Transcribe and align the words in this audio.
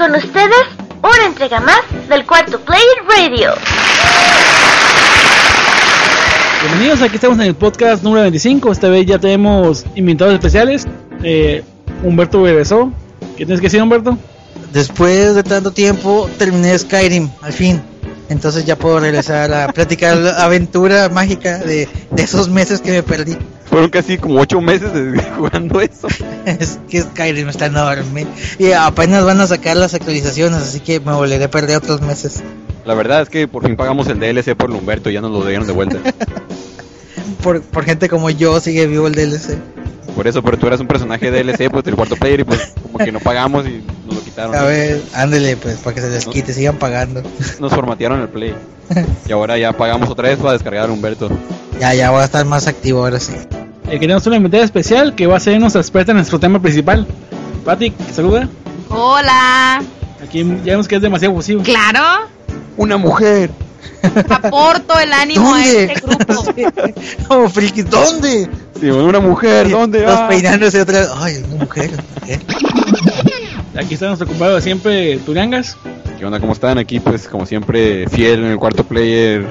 con 0.00 0.14
ustedes 0.14 0.66
una 1.02 1.26
entrega 1.26 1.60
más 1.60 1.82
del 2.08 2.24
cuarto 2.24 2.58
Player 2.60 2.86
Radio. 3.06 3.50
Bienvenidos, 6.62 7.02
aquí 7.02 7.16
estamos 7.16 7.38
en 7.38 7.44
el 7.44 7.54
podcast 7.54 8.02
número 8.02 8.22
25. 8.22 8.72
Esta 8.72 8.88
vez 8.88 9.04
ya 9.04 9.18
tenemos 9.18 9.84
invitados 9.96 10.32
especiales. 10.32 10.86
Eh, 11.22 11.62
Humberto 12.02 12.42
regresó. 12.42 12.90
¿Qué 13.36 13.44
tienes 13.44 13.60
que 13.60 13.66
decir, 13.66 13.82
Humberto? 13.82 14.16
Después 14.72 15.34
de 15.34 15.42
tanto 15.42 15.70
tiempo 15.70 16.30
terminé 16.38 16.78
Skyrim, 16.78 17.28
al 17.42 17.52
fin. 17.52 17.82
Entonces 18.30 18.64
ya 18.64 18.76
puedo 18.76 19.00
regresar 19.00 19.52
a 19.52 19.68
platicar 19.74 20.16
la 20.16 20.30
aventura 20.42 21.10
mágica 21.10 21.58
de, 21.58 21.86
de 22.10 22.22
esos 22.22 22.48
meses 22.48 22.80
que 22.80 22.90
me 22.90 23.02
perdí. 23.02 23.36
Fueron 23.70 23.88
casi 23.88 24.18
como 24.18 24.40
ocho 24.40 24.60
meses 24.60 24.92
de- 24.92 25.22
jugando 25.36 25.80
eso. 25.80 26.08
Es 26.44 26.78
que 26.90 27.02
Skyrim 27.02 27.48
está 27.48 27.66
enorme. 27.66 28.26
Y 28.58 28.72
apenas 28.72 29.24
van 29.24 29.40
a 29.40 29.46
sacar 29.46 29.76
las 29.76 29.94
actualizaciones, 29.94 30.58
así 30.60 30.80
que 30.80 30.98
me 31.00 31.12
volveré 31.12 31.44
a 31.44 31.50
perder 31.50 31.76
otros 31.76 32.02
meses. 32.02 32.42
La 32.84 32.94
verdad 32.94 33.22
es 33.22 33.28
que 33.28 33.46
por 33.46 33.64
fin 33.64 33.76
pagamos 33.76 34.08
el 34.08 34.18
DLC 34.18 34.56
por 34.56 34.70
Lumberto 34.70 35.08
y 35.10 35.14
ya 35.14 35.20
nos 35.20 35.30
lo 35.30 35.44
dieron 35.46 35.66
de 35.66 35.72
vuelta. 35.72 35.98
Por, 37.42 37.62
por 37.62 37.84
gente 37.86 38.08
como 38.10 38.28
yo 38.28 38.60
sigue 38.60 38.86
vivo 38.86 39.06
el 39.06 39.14
DLC. 39.14 39.56
Por 40.14 40.26
eso, 40.28 40.42
pero 40.42 40.58
tú 40.58 40.66
eras 40.66 40.78
un 40.80 40.86
personaje 40.86 41.30
DLC, 41.30 41.70
pues 41.70 41.84
del 41.84 41.94
cuarto 41.94 42.14
player 42.16 42.40
y 42.40 42.44
pues 42.44 42.72
como 42.82 42.98
que 42.98 43.10
no 43.12 43.18
pagamos 43.18 43.66
y 43.66 43.82
nos 44.06 44.16
lo 44.16 44.20
quitaron. 44.22 44.54
A 44.54 44.64
ver, 44.64 45.00
ándele 45.14 45.56
pues, 45.56 45.76
para 45.78 45.94
que 45.94 46.02
se 46.02 46.10
les 46.10 46.26
quite, 46.26 46.52
sigan 46.52 46.76
pagando. 46.76 47.22
Nos 47.60 47.72
formatearon 47.72 48.20
el 48.20 48.28
play. 48.28 48.54
Y 49.26 49.32
ahora 49.32 49.56
ya 49.56 49.72
pagamos 49.72 50.10
otra 50.10 50.28
vez 50.28 50.38
para 50.38 50.52
descargar 50.52 50.90
a 50.90 50.92
Humberto. 50.92 51.30
Ya, 51.80 51.94
ya 51.94 52.10
voy 52.10 52.20
a 52.20 52.24
estar 52.24 52.44
más 52.44 52.66
activo 52.66 53.04
ahora 53.04 53.18
sí. 53.20 53.32
Eh, 53.90 53.98
queremos 53.98 54.26
una 54.26 54.36
invitada 54.36 54.64
especial 54.64 55.14
que 55.14 55.26
va 55.26 55.36
a 55.36 55.40
ser 55.40 55.58
nuestra 55.60 55.80
experta 55.80 56.12
en 56.12 56.16
nuestro 56.18 56.38
tema 56.38 56.60
principal. 56.62 57.06
Pati, 57.64 57.92
saluda. 58.12 58.48
Hola. 58.88 59.82
Aquí 60.22 60.44
ya 60.64 60.72
vemos 60.72 60.86
que 60.86 60.96
es 60.96 61.02
demasiado 61.02 61.34
fusivo. 61.34 61.62
Claro. 61.62 62.28
¡Una 62.76 62.96
mujer! 62.96 63.50
Aporto 64.30 64.98
el 64.98 65.12
ánimo 65.12 65.54
a 65.54 65.58
¿Dónde? 65.58 65.84
este 65.84 66.00
grupo. 66.06 66.44
Como 67.28 67.48
friki, 67.50 67.82
¿dónde? 67.82 68.48
Sí, 68.80 68.88
una 68.90 69.20
mujer, 69.20 69.68
¿dónde? 69.68 70.02
Todos 70.02 70.18
Ah. 70.20 70.28
peinándose 70.28 70.80
otra 70.80 71.00
vez. 71.00 71.08
Ay, 71.16 71.44
una 71.52 71.64
mujer, 71.64 71.90
una 71.92 72.04
mujer. 72.20 72.40
Aquí 73.76 73.94
está 73.94 74.06
nuestro 74.06 74.26
compañero 74.26 74.56
de 74.56 74.62
siempre, 74.62 75.18
Turangas. 75.18 75.76
¿Qué 76.18 76.24
onda? 76.24 76.38
¿Cómo 76.40 76.52
están? 76.52 76.78
Aquí 76.78 77.00
pues 77.00 77.26
como 77.28 77.44
siempre 77.46 78.08
fiel 78.08 78.40
en 78.44 78.50
el 78.52 78.56
cuarto 78.58 78.84
player. 78.84 79.46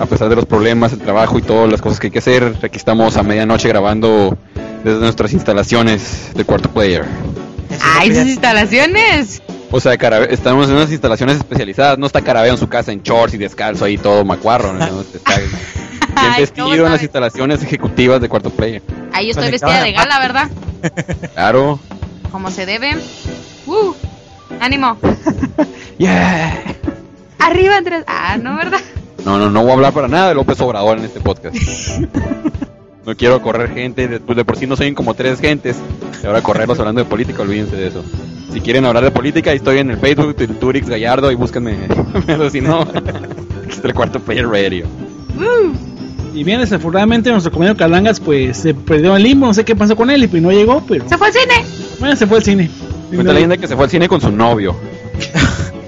A 0.00 0.06
pesar 0.06 0.28
de 0.30 0.36
los 0.36 0.46
problemas, 0.46 0.92
el 0.92 0.98
trabajo 1.00 1.38
y 1.38 1.42
todas 1.42 1.70
las 1.70 1.82
cosas 1.82 2.00
que 2.00 2.06
hay 2.06 2.10
que 2.10 2.20
hacer, 2.20 2.56
aquí 2.62 2.76
estamos 2.78 3.16
a 3.18 3.22
medianoche 3.22 3.68
grabando 3.68 4.36
desde 4.82 4.98
nuestras 4.98 5.32
instalaciones 5.34 6.30
del 6.34 6.46
cuarto 6.46 6.70
player. 6.70 7.04
Ay, 7.82 8.08
quería- 8.08 8.22
instalaciones. 8.22 9.42
O 9.70 9.78
sea, 9.78 9.96
Carabe- 9.98 10.28
estamos 10.30 10.68
en 10.70 10.76
unas 10.76 10.90
instalaciones 10.90 11.36
especializadas. 11.36 11.98
No 11.98 12.06
está 12.06 12.22
Carabeo 12.22 12.52
en 12.54 12.58
su 12.58 12.68
casa 12.68 12.92
en 12.92 13.02
shorts 13.02 13.34
y 13.34 13.38
descalzo 13.38 13.84
ahí 13.84 13.98
todo 13.98 14.24
macuarro. 14.24 14.72
¿no? 14.72 14.84
Está 15.14 15.36
bien 15.38 15.50
vestido 16.38 16.66
¿cómo 16.70 16.86
en 16.86 16.92
las 16.92 17.02
instalaciones 17.02 17.62
ejecutivas 17.62 18.20
de 18.20 18.28
cuarto 18.28 18.50
player. 18.50 18.82
Ahí 19.12 19.26
yo 19.26 19.30
estoy 19.32 19.50
vestida 19.50 19.82
de 19.84 19.92
la 19.92 19.98
gala, 20.04 20.18
¿verdad? 20.18 20.50
Claro. 21.34 21.78
Como 22.32 22.50
se 22.50 22.64
debe. 22.66 22.96
Uh, 23.66 23.92
ánimo. 24.60 24.96
Yeah. 25.98 26.54
Arriba, 27.38 27.76
Andrés. 27.76 28.04
Ah, 28.06 28.38
no, 28.40 28.56
¿verdad? 28.56 28.80
No, 29.24 29.38
no, 29.38 29.50
no 29.50 29.60
voy 29.62 29.70
a 29.70 29.74
hablar 29.74 29.92
para 29.92 30.08
nada 30.08 30.28
de 30.30 30.34
López 30.34 30.60
Obrador 30.60 30.98
en 30.98 31.04
este 31.04 31.20
podcast. 31.20 31.56
No 33.06 33.16
quiero 33.16 33.40
correr 33.40 33.70
gente, 33.72 34.06
de, 34.06 34.20
pues 34.20 34.36
de 34.36 34.44
por 34.44 34.56
sí 34.58 34.66
no 34.66 34.76
soy 34.76 34.92
como 34.92 35.14
tres 35.14 35.40
gentes. 35.40 35.76
Y 36.22 36.26
ahora 36.26 36.42
correrlos 36.42 36.78
hablando 36.78 37.02
de 37.02 37.08
política, 37.08 37.40
olvídense 37.42 37.74
de 37.74 37.88
eso. 37.88 38.04
Si 38.52 38.60
quieren 38.60 38.84
hablar 38.84 39.02
de 39.02 39.10
política, 39.10 39.52
estoy 39.54 39.78
en 39.78 39.90
el 39.90 39.96
Facebook 39.96 40.36
de 40.36 40.46
Turix 40.46 40.86
Gallardo 40.86 41.32
y 41.32 41.34
búsquenme. 41.34 41.76
Pero 42.26 42.50
si 42.50 42.60
no, 42.60 42.82
aquí 43.64 43.70
está 43.70 43.88
el 43.88 43.94
cuarto 43.94 44.20
player 44.20 44.46
radio. 44.46 44.84
Uh, 45.34 45.72
Y 46.36 46.44
bien, 46.44 46.60
desafortunadamente 46.60 47.30
nuestro 47.30 47.50
compañero 47.50 47.76
Calangas 47.76 48.20
pues 48.20 48.58
se 48.58 48.74
perdió 48.74 49.16
en 49.16 49.22
limbo, 49.22 49.46
no 49.46 49.54
sé 49.54 49.64
qué 49.64 49.74
pasó 49.74 49.96
con 49.96 50.10
él 50.10 50.22
y 50.22 50.26
pues 50.28 50.42
no 50.42 50.52
llegó, 50.52 50.84
pero 50.86 51.08
se 51.08 51.16
fue 51.16 51.28
al 51.28 51.32
cine. 51.32 51.64
bueno, 51.98 52.14
se 52.16 52.26
fue 52.26 52.36
al 52.36 52.44
cine. 52.44 52.70
Cuenta 53.08 53.24
la 53.28 53.32
leyenda 53.32 53.56
que 53.56 53.66
se 53.66 53.74
fue 53.76 53.84
al 53.86 53.90
cine 53.90 54.08
con 54.08 54.20
su 54.20 54.30
novio. 54.30 54.76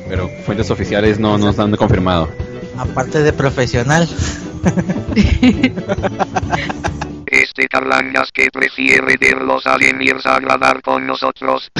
Pero 0.08 0.28
fuentes 0.46 0.70
oficiales 0.70 1.18
no 1.20 1.36
nos 1.36 1.58
han 1.58 1.76
confirmado. 1.76 2.30
Aparte 2.78 3.22
de 3.22 3.32
profesional. 3.32 4.08
Este 7.26 7.66
Carlangas 7.68 8.30
que 8.32 8.50
prefiere 8.52 9.16
verlos 9.18 9.66
aliens 9.66 10.26
a 10.26 10.38
grabar 10.38 10.82
con 10.82 11.06
nosotros. 11.06 11.70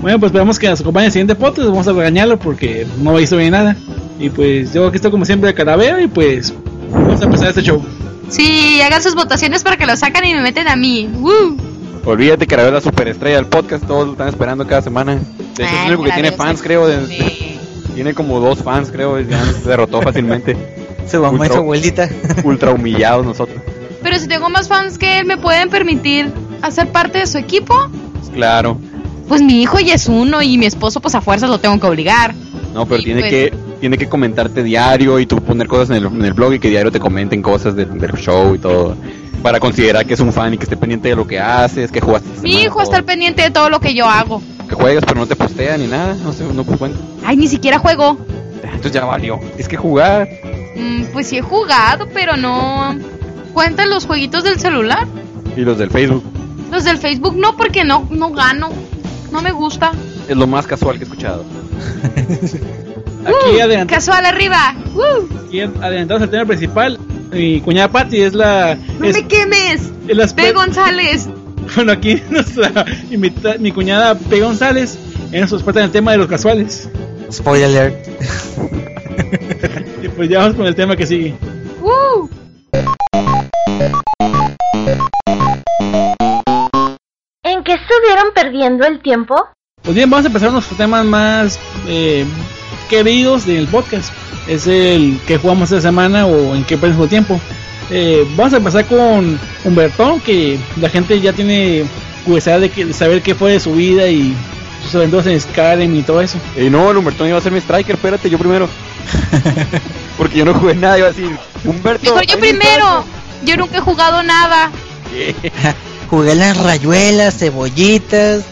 Bueno, 0.00 0.18
pues 0.18 0.30
esperamos 0.30 0.58
que 0.58 0.68
nos 0.68 0.80
acompañe 0.80 1.04
en 1.04 1.08
el 1.08 1.12
siguiente 1.12 1.34
podcast, 1.34 1.68
vamos 1.68 1.88
a 1.88 1.92
regañarlo 1.92 2.38
porque 2.38 2.86
no 3.00 3.18
hizo 3.20 3.36
bien 3.36 3.52
nada. 3.52 3.76
Y 4.18 4.30
pues 4.30 4.72
yo 4.72 4.86
aquí 4.86 4.96
estoy 4.96 5.10
como 5.10 5.24
siempre 5.24 5.48
de 5.48 5.54
carabeo 5.54 6.00
y 6.00 6.08
pues 6.08 6.54
vamos 6.90 7.20
a 7.20 7.24
empezar 7.24 7.48
este 7.48 7.62
show. 7.62 7.82
Sí, 8.28 8.80
hagan 8.80 9.02
sus 9.02 9.14
votaciones 9.14 9.62
para 9.62 9.76
que 9.76 9.86
lo 9.86 9.96
sacan 9.96 10.24
y 10.24 10.34
me 10.34 10.40
meten 10.42 10.68
a 10.68 10.76
mí. 10.76 11.08
Uh. 11.14 11.56
Olvídate 12.06 12.46
que 12.46 12.54
era 12.54 12.70
la 12.70 12.80
superestrella 12.80 13.36
del 13.36 13.46
podcast, 13.46 13.86
todos 13.86 14.06
lo 14.06 14.12
están 14.12 14.28
esperando 14.28 14.66
cada 14.66 14.82
semana. 14.82 15.14
De 15.16 15.64
hecho, 15.64 15.74
es 15.74 15.80
el 15.86 15.86
único 15.88 16.04
que 16.04 16.12
tiene 16.12 16.32
fans, 16.32 16.62
creo. 16.62 16.86
de- 16.86 17.06
Sí. 17.06 17.53
Tiene 17.94 18.14
como 18.14 18.40
dos 18.40 18.62
fans, 18.62 18.90
creo. 18.90 19.20
y 19.20 19.26
Ya 19.26 19.38
nos 19.44 19.64
derrotó 19.64 20.02
fácilmente. 20.02 20.56
Su 21.10 21.20
mamá 21.20 21.36
y 21.36 21.40
Ultra- 21.40 21.52
su 21.54 21.58
abuelita. 21.60 22.08
Ultra 22.44 22.70
humillados 22.72 23.26
nosotros. 23.26 23.58
Pero 24.02 24.18
si 24.18 24.26
tengo 24.28 24.48
más 24.50 24.68
fans 24.68 24.98
que 24.98 25.18
él, 25.18 25.26
¿me 25.26 25.36
pueden 25.36 25.68
permitir 25.70 26.32
hacer 26.62 26.88
parte 26.92 27.18
de 27.18 27.26
su 27.26 27.38
equipo? 27.38 27.74
Claro. 28.32 28.78
Pues 29.28 29.42
mi 29.42 29.62
hijo 29.62 29.78
ya 29.80 29.94
es 29.94 30.08
uno 30.08 30.42
y 30.42 30.58
mi 30.58 30.66
esposo 30.66 31.00
pues 31.00 31.14
a 31.14 31.20
fuerzas 31.20 31.48
lo 31.50 31.58
tengo 31.58 31.78
que 31.80 31.86
obligar. 31.86 32.34
No, 32.74 32.86
pero 32.86 33.02
tiene 33.02 33.20
pues. 33.20 33.30
que 33.30 33.52
tiene 33.80 33.98
que 33.98 34.08
comentarte 34.08 34.62
diario 34.62 35.18
y 35.20 35.26
tú 35.26 35.36
poner 35.42 35.68
cosas 35.68 35.90
en 35.90 35.96
el, 35.96 36.06
en 36.06 36.24
el 36.24 36.32
blog 36.32 36.54
y 36.54 36.58
que 36.58 36.68
diario 36.68 36.90
te 36.90 37.00
comenten 37.00 37.42
cosas 37.42 37.76
del, 37.76 37.98
del 37.98 38.12
show 38.12 38.54
y 38.54 38.58
todo. 38.58 38.96
Para 39.42 39.60
considerar 39.60 40.06
que 40.06 40.14
es 40.14 40.20
un 40.20 40.32
fan 40.32 40.54
y 40.54 40.56
que 40.58 40.64
esté 40.64 40.76
pendiente 40.76 41.08
de 41.10 41.16
lo 41.16 41.26
que 41.26 41.38
haces, 41.38 41.90
que 41.92 42.00
jugaste. 42.00 42.28
Mi 42.42 42.62
hijo 42.62 42.80
está 42.82 43.02
pendiente 43.02 43.42
de 43.42 43.50
todo 43.50 43.68
lo 43.68 43.78
que 43.80 43.94
yo 43.94 44.06
hago. 44.06 44.42
Que 44.68 44.74
juegas 44.74 45.04
pero 45.06 45.20
no 45.20 45.26
te 45.26 45.36
postea 45.36 45.76
ni 45.76 45.86
nada. 45.86 46.14
No 46.14 46.32
sé, 46.32 46.44
no 46.44 46.64
cuenta. 46.64 46.98
Ay, 47.24 47.36
ni 47.36 47.48
siquiera 47.48 47.78
juego. 47.78 48.18
Entonces 48.62 48.92
ya 48.92 49.04
valió. 49.04 49.38
Es 49.58 49.68
que 49.68 49.76
jugar. 49.76 50.28
Mm, 50.76 51.04
pues 51.12 51.28
sí 51.28 51.38
he 51.38 51.42
jugado, 51.42 52.08
pero 52.12 52.36
no... 52.36 52.96
¿Cuentan 53.52 53.88
los 53.90 54.06
jueguitos 54.06 54.42
del 54.42 54.58
celular? 54.58 55.06
Y 55.56 55.60
los 55.60 55.78
del 55.78 55.90
Facebook. 55.90 56.24
Los 56.70 56.84
del 56.84 56.98
Facebook 56.98 57.36
no, 57.36 57.56
porque 57.56 57.84
no, 57.84 58.08
no 58.10 58.30
gano. 58.32 58.70
No 59.30 59.42
me 59.42 59.52
gusta. 59.52 59.92
Es 60.28 60.36
lo 60.36 60.46
más 60.46 60.66
casual 60.66 60.96
que 60.96 61.04
he 61.04 61.06
escuchado. 61.06 61.44
Aquí, 63.24 63.56
Uh, 63.56 63.86
casual 63.86 64.26
arriba. 64.26 64.74
Uh, 64.94 65.46
aquí 65.46 65.60
adelantados 65.60 66.22
al 66.24 66.30
tema 66.30 66.44
principal, 66.44 66.98
mi 67.32 67.60
cuñada 67.62 67.88
Patty 67.88 68.20
es 68.20 68.34
la... 68.34 68.76
no 68.98 69.06
es, 69.06 69.14
me 69.14 69.26
quemes. 69.26 69.90
es 70.06 70.16
la 70.16 70.26
P. 70.26 70.52
González. 70.52 71.28
Bueno, 71.74 71.92
aquí 71.92 72.22
nuestra 72.30 72.84
invita- 73.10 73.56
mi 73.58 73.72
cuñada 73.72 74.14
P. 74.14 74.40
González 74.40 74.98
es 75.32 75.40
nuestra 75.40 75.56
experta 75.58 75.80
en 75.80 75.86
el 75.86 75.90
tema 75.92 76.12
de 76.12 76.18
los 76.18 76.26
casuales. 76.28 76.88
Spoiler 77.30 77.66
alert. 77.66 78.08
Y 80.02 80.08
pues 80.08 80.28
ya 80.28 80.40
vamos 80.40 80.54
con 80.54 80.66
el 80.66 80.74
tema 80.74 80.94
que 80.96 81.06
sigue. 81.06 81.34
Uh, 81.82 82.28
¿En 87.42 87.62
qué 87.64 87.72
estuvieron 87.74 88.32
perdiendo 88.34 88.86
el 88.86 89.00
tiempo? 89.02 89.34
Pues 89.82 89.94
bien, 89.96 90.08
vamos 90.10 90.24
a 90.24 90.28
empezar 90.28 90.52
nuestros 90.52 90.76
temas 90.78 91.04
más 91.04 91.58
eh, 91.88 92.24
queridos 92.88 93.46
del 93.46 93.66
podcast. 93.66 94.12
Es 94.46 94.66
el 94.66 95.18
que 95.26 95.38
jugamos 95.38 95.70
esta 95.72 95.88
semana 95.88 96.26
o 96.26 96.54
en 96.54 96.64
qué 96.64 96.76
perdimos 96.76 97.04
el 97.04 97.10
tiempo. 97.10 97.40
Eh, 97.90 98.26
vamos 98.36 98.52
a 98.54 98.56
empezar 98.58 98.84
con 98.86 99.38
Humberto, 99.64 100.20
que 100.24 100.58
la 100.80 100.88
gente 100.88 101.20
ya 101.20 101.32
tiene 101.32 101.84
curiosidad 102.24 102.60
de, 102.60 102.70
que- 102.70 102.86
de 102.86 102.92
saber 102.92 103.22
qué 103.22 103.34
fue 103.34 103.52
de 103.52 103.60
su 103.60 103.74
vida 103.74 104.08
y 104.08 104.34
sus 104.84 104.94
aventuras 104.94 105.26
en 105.26 105.40
Skyrim 105.40 105.94
y 105.96 106.02
todo 106.02 106.20
eso. 106.20 106.38
Y 106.56 106.70
no, 106.70 106.90
el 106.90 106.96
Humbertón 106.96 107.28
iba 107.28 107.38
a 107.38 107.40
ser 107.40 107.52
mi 107.52 107.58
striker, 107.60 107.96
espérate, 107.96 108.28
yo 108.30 108.38
primero. 108.38 108.68
Porque 110.18 110.38
yo 110.38 110.44
no 110.44 110.54
jugué 110.54 110.74
nada, 110.74 110.98
iba 110.98 111.08
a 111.08 111.12
decir, 111.12 111.36
Humberto. 111.64 112.04
mejor 112.04 112.26
yo 112.26 112.38
primero. 112.38 113.04
Yo 113.44 113.56
nunca 113.56 113.76
he 113.78 113.80
jugado 113.80 114.22
nada. 114.22 114.70
Jugué 116.10 116.34
las 116.34 116.56
rayuelas, 116.56 117.36
cebollitas. 117.38 118.44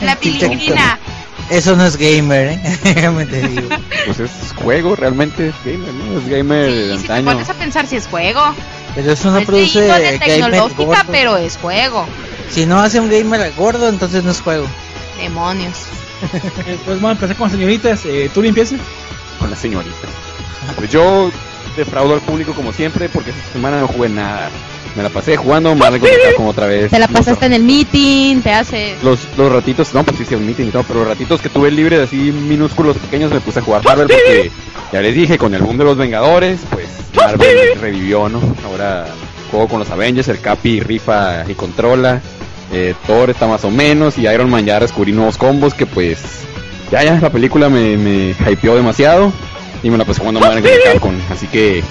La 0.00 0.16
piligrina. 0.20 0.98
Eso 1.50 1.76
no 1.76 1.84
es 1.84 1.96
gamer, 1.96 2.48
¿eh? 2.48 2.78
Déjame 2.84 3.26
te 3.26 3.46
digo. 3.48 3.68
Pues 4.06 4.20
es 4.20 4.30
juego, 4.56 4.96
realmente 4.96 5.48
es 5.48 5.54
gamer, 5.64 5.92
¿no? 5.94 6.18
Es 6.18 6.28
gamer 6.28 6.70
de 6.72 6.94
Sí, 6.96 7.00
si 7.02 7.06
te 7.06 7.12
antaño. 7.12 7.32
pones 7.32 7.50
a 7.50 7.54
pensar 7.54 7.86
si 7.86 7.96
es 7.96 8.06
juego. 8.06 8.40
Pero 8.94 9.12
eso 9.12 9.30
no 9.30 9.38
es 9.38 9.42
de 9.42 9.46
produce 9.46 9.80
índole 9.80 10.04
gamer 10.04 10.20
tecnológica, 10.20 10.84
gordo. 10.84 11.12
pero 11.12 11.36
es 11.36 11.56
juego. 11.58 12.06
Si 12.50 12.66
no 12.66 12.80
hace 12.80 13.00
un 13.00 13.10
gamer 13.10 13.52
gordo, 13.56 13.88
entonces 13.88 14.24
no 14.24 14.30
es 14.30 14.40
juego. 14.40 14.66
Demonios. 15.18 15.76
Entonces 16.32 16.86
vamos 16.86 17.08
a 17.08 17.12
empezar 17.12 17.36
con 17.36 17.44
las 17.48 17.52
señoritas. 17.52 18.00
Eh, 18.04 18.30
¿Tú 18.32 18.40
limpieza? 18.42 18.76
Con 19.38 19.50
la 19.50 19.56
señorita. 19.56 20.08
Pues 20.76 20.90
yo 20.90 21.30
defraudo 21.76 22.14
al 22.14 22.20
público 22.20 22.52
como 22.54 22.72
siempre 22.72 23.08
porque 23.08 23.30
esta 23.30 23.52
semana 23.52 23.80
no 23.80 23.88
jugué 23.88 24.08
nada. 24.08 24.48
Me 24.96 25.02
la 25.02 25.08
pasé 25.08 25.36
jugando 25.36 25.74
Marvel 25.74 26.00
contra 26.00 26.18
Capcom 26.22 26.46
otra 26.46 26.66
vez. 26.66 26.90
Te 26.90 26.98
la 26.98 27.08
pasaste 27.08 27.46
en 27.46 27.52
el 27.52 27.64
meeting, 27.64 28.42
te 28.42 28.52
haces. 28.52 29.02
Los, 29.02 29.20
los 29.36 29.50
ratitos, 29.50 29.92
no, 29.92 30.04
pues 30.04 30.18
sí, 30.18 30.24
sí, 30.24 30.34
un 30.36 30.46
meeting 30.46 30.66
y 30.66 30.70
todo, 30.70 30.84
pero 30.84 31.00
los 31.00 31.08
ratitos 31.08 31.40
que 31.40 31.48
tuve 31.48 31.70
libre 31.70 31.98
de 31.98 32.04
así 32.04 32.16
minúsculos 32.16 32.96
pequeños 32.98 33.32
me 33.32 33.40
puse 33.40 33.58
a 33.58 33.62
jugar 33.62 33.84
Marvel 33.84 34.06
porque 34.06 34.52
ya 34.92 35.00
les 35.00 35.14
dije, 35.14 35.36
con 35.36 35.52
el 35.54 35.62
boom 35.62 35.78
de 35.78 35.84
los 35.84 35.96
Vengadores, 35.96 36.60
pues 36.70 36.86
Marvel 37.16 37.80
revivió, 37.80 38.28
¿no? 38.28 38.40
Ahora 38.64 39.06
juego 39.50 39.68
con 39.68 39.78
los 39.80 39.90
Avengers, 39.90 40.28
el 40.28 40.40
Capi 40.40 40.80
rifa 40.80 41.44
y 41.48 41.54
controla, 41.54 42.20
eh, 42.72 42.94
Thor 43.06 43.30
está 43.30 43.46
más 43.46 43.64
o 43.64 43.70
menos 43.70 44.16
y 44.18 44.28
Iron 44.28 44.50
Man 44.50 44.64
ya 44.64 44.78
descubrí 44.78 45.12
nuevos 45.12 45.38
combos 45.38 45.74
que 45.74 45.86
pues 45.86 46.18
ya, 46.90 47.02
ya, 47.02 47.18
la 47.20 47.30
película 47.30 47.68
me, 47.68 47.96
me 47.96 48.34
hypeó 48.50 48.76
demasiado 48.76 49.32
y 49.82 49.90
me 49.90 49.98
la 49.98 50.04
pasé 50.04 50.20
jugando 50.20 50.40
Marvel 50.40 50.64
Capcom, 50.84 51.14
así 51.30 51.46
que 51.46 51.82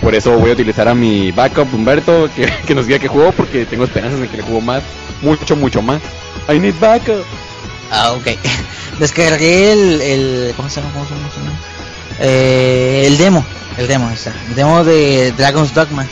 por 0.00 0.14
eso 0.14 0.38
voy 0.38 0.50
a 0.50 0.52
utilizar 0.54 0.88
a 0.88 0.94
mi 0.94 1.32
backup 1.32 1.72
Humberto 1.72 2.28
que, 2.34 2.46
que 2.66 2.74
nos 2.74 2.86
diga 2.86 2.98
que 2.98 3.08
jugó 3.08 3.32
porque 3.32 3.64
tengo 3.66 3.84
esperanzas 3.84 4.20
de 4.20 4.28
que 4.28 4.38
le 4.38 4.42
jugó 4.42 4.60
más, 4.60 4.82
mucho, 5.22 5.56
mucho 5.56 5.82
más. 5.82 6.00
I 6.48 6.58
need 6.58 6.74
backup. 6.80 7.24
Ah, 7.90 8.12
ok. 8.12 8.26
Descargué 8.98 9.72
el, 9.72 10.00
el 10.02 10.54
¿cómo 10.56 10.68
se 10.68 10.80
llama? 10.80 10.92
¿Cómo 10.92 11.06
se 11.06 11.14
llama? 11.14 11.28
¿Cómo 11.34 11.50
se? 11.50 11.76
Eh, 12.20 13.06
el 13.06 13.18
demo, 13.18 13.44
el 13.76 13.88
demo, 13.88 14.10
está. 14.10 14.32
El 14.48 14.54
demo 14.54 14.84
de 14.84 15.32
Dragon's 15.32 15.74
Dogma. 15.74 16.06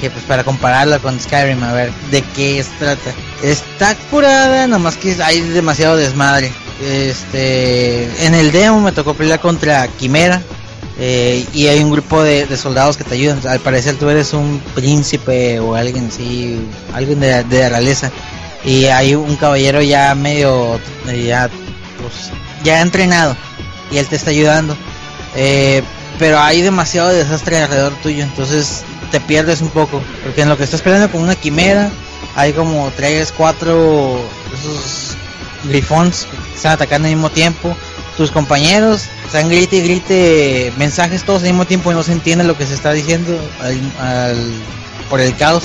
Que 0.00 0.10
pues 0.10 0.24
para 0.24 0.44
compararla 0.44 0.98
con 0.98 1.18
Skyrim, 1.18 1.62
a 1.62 1.72
ver 1.72 1.90
de 2.10 2.20
qué 2.34 2.62
se 2.62 2.70
trata. 2.78 3.14
Está 3.42 3.94
curada, 4.10 4.66
nomás 4.66 4.96
que 4.96 5.16
hay 5.22 5.40
demasiado 5.40 5.96
desmadre. 5.96 6.52
Este, 6.84 8.26
en 8.26 8.34
el 8.34 8.52
demo 8.52 8.82
me 8.82 8.92
tocó 8.92 9.14
pelear 9.14 9.40
contra 9.40 9.88
Quimera. 9.88 10.42
Eh, 10.98 11.44
y 11.52 11.66
hay 11.66 11.82
un 11.82 11.90
grupo 11.90 12.22
de, 12.22 12.56
soldados 12.56 12.96
que 12.96 13.04
te 13.04 13.14
ayudan. 13.14 13.40
Al 13.46 13.60
parecer 13.60 13.96
tú 13.96 14.08
eres 14.08 14.32
un 14.32 14.60
príncipe 14.74 15.60
o 15.60 15.74
alguien 15.74 16.08
así, 16.08 16.58
alguien 16.92 17.20
de, 17.20 17.44
de 17.44 17.60
la 17.60 17.68
realeza. 17.68 18.10
Y 18.64 18.86
hay 18.86 19.14
un 19.14 19.36
caballero 19.36 19.82
ya 19.82 20.14
medio, 20.14 20.80
eh, 21.08 21.24
ya, 21.26 21.48
pues, 22.00 22.30
ya 22.64 22.80
entrenado. 22.80 23.36
Y 23.90 23.98
él 23.98 24.06
te 24.06 24.16
está 24.16 24.30
ayudando. 24.30 24.76
Eh, 25.36 25.82
pero 26.18 26.40
hay 26.40 26.62
demasiado 26.62 27.08
desastre 27.10 27.58
alrededor 27.58 27.92
tuyo, 28.02 28.24
entonces 28.24 28.82
te 29.10 29.20
pierdes 29.20 29.60
un 29.60 29.68
poco. 29.68 30.02
Porque 30.24 30.42
en 30.42 30.48
lo 30.48 30.56
que 30.56 30.64
estás 30.64 30.80
peleando 30.80 31.10
con 31.12 31.22
una 31.22 31.36
quimera, 31.36 31.90
hay 32.34 32.52
como 32.52 32.90
3, 32.96 33.32
4 33.36 34.20
esos 34.54 35.16
grifons 35.64 36.26
que 36.30 36.56
están 36.56 36.72
atacando 36.72 37.06
al 37.06 37.14
mismo 37.14 37.30
tiempo. 37.30 37.76
Tus 38.16 38.30
compañeros 38.30 39.02
están 39.26 39.48
grite 39.50 39.76
y 39.76 39.80
grite 39.82 40.72
mensajes 40.78 41.22
todos 41.24 41.42
al 41.42 41.48
mismo 41.48 41.66
tiempo 41.66 41.92
y 41.92 41.94
no 41.94 42.02
se 42.02 42.12
entiende 42.12 42.44
lo 42.44 42.56
que 42.56 42.66
se 42.66 42.74
está 42.74 42.92
diciendo 42.92 43.38
al- 43.60 44.36
por 45.10 45.20
el 45.20 45.34
caos. 45.36 45.64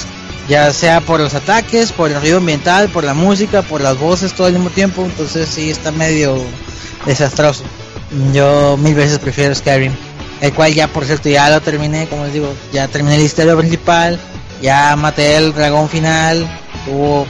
Ya 0.49 0.73
sea 0.73 0.99
por 1.01 1.19
los 1.21 1.33
ataques, 1.33 1.91
por 1.93 2.11
el 2.11 2.19
ruido 2.19 2.37
ambiental, 2.39 2.89
por 2.89 3.03
la 3.05 3.13
música, 3.13 3.61
por 3.61 3.79
las 3.79 3.97
voces 3.97 4.33
todo 4.33 4.47
al 4.47 4.53
mismo 4.53 4.69
tiempo. 4.69 5.03
Entonces 5.05 5.47
sí 5.47 5.69
está 5.69 5.91
medio 5.91 6.35
desastroso. 7.05 7.63
Yo 8.33 8.75
mil 8.77 8.95
veces 8.95 9.19
prefiero 9.19 9.55
Skyrim. 9.55 9.93
El 10.41 10.51
cual 10.53 10.73
ya 10.73 10.87
por 10.87 11.05
cierto 11.05 11.29
ya 11.29 11.49
lo 11.49 11.61
terminé, 11.61 12.07
como 12.07 12.25
les 12.25 12.33
digo, 12.33 12.51
ya 12.73 12.87
terminé 12.87 13.17
la 13.17 13.23
historia 13.23 13.55
principal, 13.55 14.19
ya 14.61 14.95
maté 14.95 15.35
el 15.37 15.53
dragón 15.53 15.87
final, 15.87 16.47
tuvo, 16.83 17.27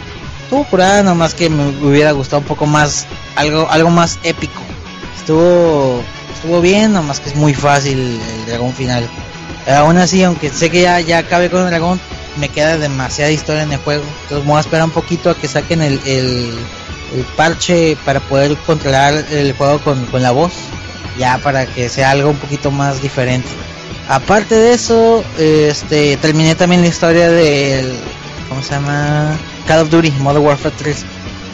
tuvo 0.49 0.63
curada, 0.63 1.03
nomás 1.03 1.33
que 1.33 1.49
me 1.49 1.67
hubiera 1.85 2.13
gustado 2.13 2.39
un 2.39 2.47
poco 2.47 2.65
más, 2.65 3.05
algo, 3.35 3.67
algo 3.69 3.89
más 3.89 4.17
épico. 4.23 4.61
Estuvo, 5.17 6.03
estuvo 6.33 6.61
bien, 6.61 6.93
nomás 6.93 7.19
que 7.19 7.29
es 7.29 7.35
muy 7.35 7.53
fácil 7.53 7.99
el 7.99 8.45
dragón 8.45 8.73
final. 8.73 9.07
Aún 9.67 9.97
así, 9.97 10.23
aunque 10.23 10.49
sé 10.49 10.69
que 10.69 10.81
ya, 10.81 10.99
ya 10.99 11.19
acabé 11.19 11.49
con 11.49 11.61
el 11.61 11.69
dragón, 11.69 11.99
me 12.37 12.49
queda 12.49 12.77
demasiada 12.77 13.31
historia 13.31 13.63
en 13.63 13.71
el 13.73 13.79
juego. 13.79 14.03
Entonces 14.23 14.47
voy 14.47 14.57
a 14.57 14.61
esperar 14.61 14.85
un 14.85 14.91
poquito 14.91 15.29
a 15.29 15.35
que 15.35 15.47
saquen 15.47 15.81
el, 15.81 15.99
el, 16.05 16.53
el 17.15 17.23
parche 17.35 17.97
para 18.05 18.19
poder 18.19 18.55
controlar 18.65 19.13
el 19.31 19.53
juego 19.53 19.79
con, 19.79 20.05
con 20.07 20.23
la 20.23 20.31
voz. 20.31 20.53
Ya 21.17 21.37
para 21.39 21.65
que 21.65 21.89
sea 21.89 22.11
algo 22.11 22.29
un 22.29 22.37
poquito 22.37 22.71
más 22.71 23.01
diferente. 23.01 23.49
Aparte 24.07 24.55
de 24.55 24.73
eso, 24.73 25.23
este 25.37 26.17
terminé 26.17 26.55
también 26.55 26.81
la 26.81 26.87
historia 26.87 27.29
del 27.29 27.93
¿cómo 28.51 28.61
se 28.61 28.71
llama? 28.71 29.37
Call 29.65 29.79
of 29.79 29.89
Duty 29.89 30.11
Modern 30.19 30.45
Warfare 30.45 30.75
3. 30.77 31.05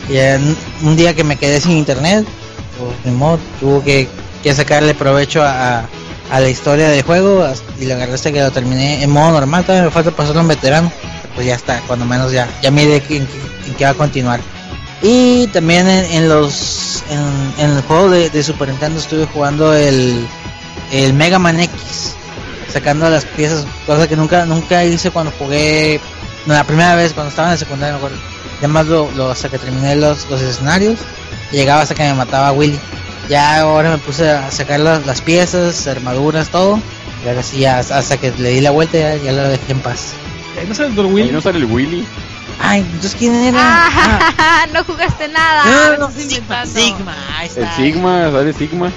Y 0.10 0.18
en 0.18 0.58
un 0.82 0.96
día 0.96 1.14
que 1.14 1.24
me 1.24 1.36
quedé 1.36 1.62
sin 1.62 1.74
internet, 1.74 2.26
pues 2.80 2.92
ni 3.06 3.12
modo, 3.12 3.40
tuve 3.60 3.84
que, 3.84 4.08
que 4.44 4.54
sacarle 4.54 4.94
provecho 4.94 5.42
a, 5.44 5.80
a 6.32 6.40
la 6.40 6.50
historia 6.50 6.90
del 6.90 7.04
juego 7.04 7.48
y 7.80 7.86
lo 7.86 7.94
agarré 7.96 8.14
hasta 8.14 8.32
que 8.32 8.42
lo 8.42 8.52
terminé 8.52 9.04
en 9.04 9.10
modo 9.10 9.32
normal, 9.32 9.64
todavía 9.64 9.86
me 9.86 9.92
falta 9.92 10.12
pasarlo 10.12 10.42
en 10.42 10.48
veterano, 10.50 10.92
pues 11.36 11.48
ya 11.48 11.56
está, 11.56 11.80
cuando 11.88 12.06
menos 12.06 12.32
ya, 12.32 12.48
ya 12.62 12.72
mire 12.72 13.02
en, 13.10 13.28
qué 13.78 13.86
va 13.86 13.92
a 13.92 13.96
continuar. 13.96 14.40
Y 15.02 15.48
también 15.48 15.88
en, 15.88 16.28
los 16.28 17.04
en, 17.60 17.70
el 17.70 17.82
juego 17.84 18.10
de, 18.10 18.30
de 18.30 18.44
Super 18.44 18.70
Nintendo 18.70 19.00
estuve 19.00 19.26
jugando 19.28 19.74
el, 19.74 20.26
el 20.92 21.14
Mega 21.14 21.38
Man 21.38 21.60
X, 21.60 22.16
sacando 22.74 23.10
las 23.10 23.24
piezas, 23.26 23.66
cosa 23.86 24.08
que 24.08 24.16
nunca 24.16 24.46
nunca 24.46 24.84
hice 24.84 25.12
cuando 25.12 25.32
jugué 25.38 26.00
la 26.48 26.64
primera 26.64 26.96
vez 26.96 27.14
cuando 27.14 27.30
estaba 27.30 27.50
en 27.50 27.54
la 27.54 27.58
secundaria, 27.60 27.94
me 27.94 27.98
acuerdo. 27.98 28.18
Además 28.60 28.88
lo, 28.88 29.12
lo- 29.12 29.30
hasta 29.30 29.50
que 29.50 29.60
terminé 29.60 29.96
los, 29.96 30.28
los 30.32 30.42
escenarios, 30.42 30.98
llegaba 31.52 31.82
hasta 31.82 31.96
que 31.96 32.04
me 32.04 32.14
mataba 32.14 32.52
Willy. 32.52 32.80
Ya 33.30 33.60
ahora 33.62 33.90
me 33.92 33.98
puse 33.98 34.30
a 34.30 34.50
sacar 34.52 34.80
las, 34.80 35.06
las 35.06 35.22
piezas, 35.22 35.86
armaduras, 35.88 36.50
todo. 36.50 36.80
Y 37.26 37.28
ahora 37.28 37.44
sí, 37.44 37.60
ya, 37.60 37.80
hasta 37.80 38.18
que 38.18 38.32
le 38.38 38.50
di 38.50 38.62
la 38.62 38.72
vuelta 38.72 38.98
ya, 38.98 39.16
ya 39.18 39.32
lo 39.34 39.44
dejé 39.50 39.72
en 39.72 39.80
paz. 39.80 40.14
Ahí 40.60 40.66
no 40.68 40.74
sale 40.74 40.90
el 40.90 40.96
Dor 40.96 41.06
Ahí 41.08 41.30
no 41.32 41.42
sale 41.42 41.58
el 41.60 41.66
Willy. 41.66 42.06
Ay, 42.60 42.80
entonces 42.82 43.16
quién 43.18 43.36
era? 43.36 43.60
Ah, 43.62 44.34
Ah, 44.38 44.66
no 44.74 44.84
jugaste 44.84 45.28
nada. 45.28 45.98
no, 45.98 46.08
no, 46.08 46.12
Sigma. 46.12 46.66
Sigma, 46.66 47.16
ahí 47.38 47.50
El 47.56 47.64
está. 47.64 47.76
Sigma, 47.76 48.32
sale 48.32 48.54
Sigma. 48.54 48.92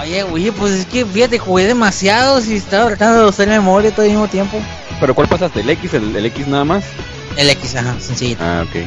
Oye, 0.00 0.22
oye, 0.22 0.52
pues 0.52 0.72
es 0.72 0.86
que 0.86 1.04
fíjate, 1.04 1.38
jugué 1.38 1.66
demasiado 1.66 2.40
y 2.44 2.54
estaba 2.56 2.86
tratando 2.88 3.24
de 3.24 3.28
hacer 3.28 3.48
memoria 3.48 3.90
todo 3.90 4.02
al 4.04 4.10
mismo 4.10 4.28
tiempo. 4.28 4.58
¿Pero 5.00 5.14
cuál 5.14 5.28
pasaste? 5.28 5.60
¿El 5.60 5.70
X? 5.70 5.94
¿El, 5.94 6.14
el 6.14 6.26
X 6.26 6.46
nada 6.46 6.64
más? 6.64 6.84
El 7.36 7.50
X, 7.50 7.74
ajá, 7.76 7.94
sencillito. 7.98 8.42
Ah, 8.44 8.64
ok. 8.68 8.86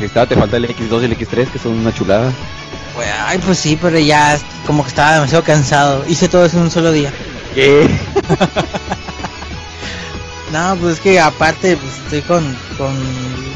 Está, 0.00 0.26
te 0.26 0.36
falta 0.36 0.56
el 0.56 0.68
X2 0.68 1.02
y 1.02 1.04
el 1.06 1.18
X3, 1.18 1.48
que 1.48 1.58
son 1.58 1.72
una 1.72 1.94
chulada. 1.94 2.32
Pues, 2.94 3.08
ay, 3.26 3.38
pues 3.38 3.58
sí, 3.58 3.78
pero 3.80 3.98
ya 3.98 4.38
como 4.66 4.82
que 4.82 4.88
estaba 4.88 5.14
demasiado 5.14 5.44
cansado. 5.44 6.04
Hice 6.08 6.28
todo 6.28 6.44
eso 6.44 6.56
en 6.58 6.64
un 6.64 6.70
solo 6.70 6.92
día. 6.92 7.12
¿Qué? 7.54 7.88
No, 10.52 10.76
pues 10.80 10.94
es 10.94 11.00
que 11.00 11.18
aparte 11.20 11.76
pues, 11.76 11.98
estoy 12.04 12.22
con, 12.22 12.56
con 12.78 12.94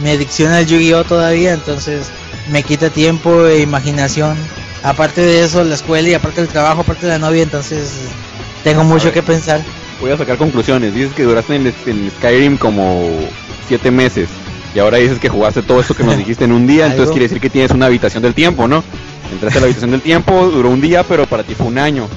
mi 0.03 0.11
adicción 0.11 0.53
al 0.53 0.67
Yu-Gi-Oh 0.67 1.05
todavía, 1.05 1.55
entonces 1.55 2.11
me 2.51 2.63
quita 2.63 2.91
tiempo 2.91 3.47
e 3.47 3.61
imaginación. 3.61 4.37
Aparte 4.83 5.21
de 5.21 5.45
eso, 5.45 5.63
la 5.63 5.75
escuela 5.77 6.09
y 6.09 6.15
aparte 6.15 6.41
del 6.41 6.51
trabajo, 6.51 6.81
aparte 6.81 7.07
de 7.07 7.13
la 7.13 7.19
novia, 7.19 7.43
entonces 7.43 7.91
tengo 8.65 8.83
mucho 8.83 9.13
que 9.13 9.23
pensar. 9.23 9.63
Voy 10.01 10.11
a 10.11 10.17
sacar 10.17 10.37
conclusiones. 10.37 10.95
Dices 10.95 11.15
que 11.15 11.23
duraste 11.23 11.55
en, 11.57 11.73
en 11.87 12.11
Skyrim 12.19 12.57
como 12.57 13.09
7 13.69 13.91
meses. 13.91 14.29
Y 14.75 14.79
ahora 14.79 14.99
dices 14.99 15.19
que 15.19 15.29
jugaste 15.29 15.63
todo 15.63 15.81
esto 15.81 15.95
que 15.95 16.05
nos 16.05 16.17
dijiste 16.19 16.45
en 16.45 16.53
un 16.53 16.67
día. 16.67 16.87
entonces 16.87 17.11
quiere 17.11 17.25
decir 17.25 17.41
que 17.41 17.51
tienes 17.51 17.71
una 17.73 17.87
habitación 17.87 18.23
del 18.23 18.35
tiempo, 18.35 18.69
¿no? 18.69 18.83
Entraste 19.33 19.59
a 19.59 19.61
la 19.61 19.67
habitación 19.67 19.91
del 19.93 20.01
tiempo, 20.01 20.47
duró 20.47 20.71
un 20.71 20.81
día, 20.81 21.05
pero 21.05 21.27
para 21.27 21.43
ti 21.43 21.55
fue 21.55 21.67
un 21.67 21.79
año. 21.79 22.09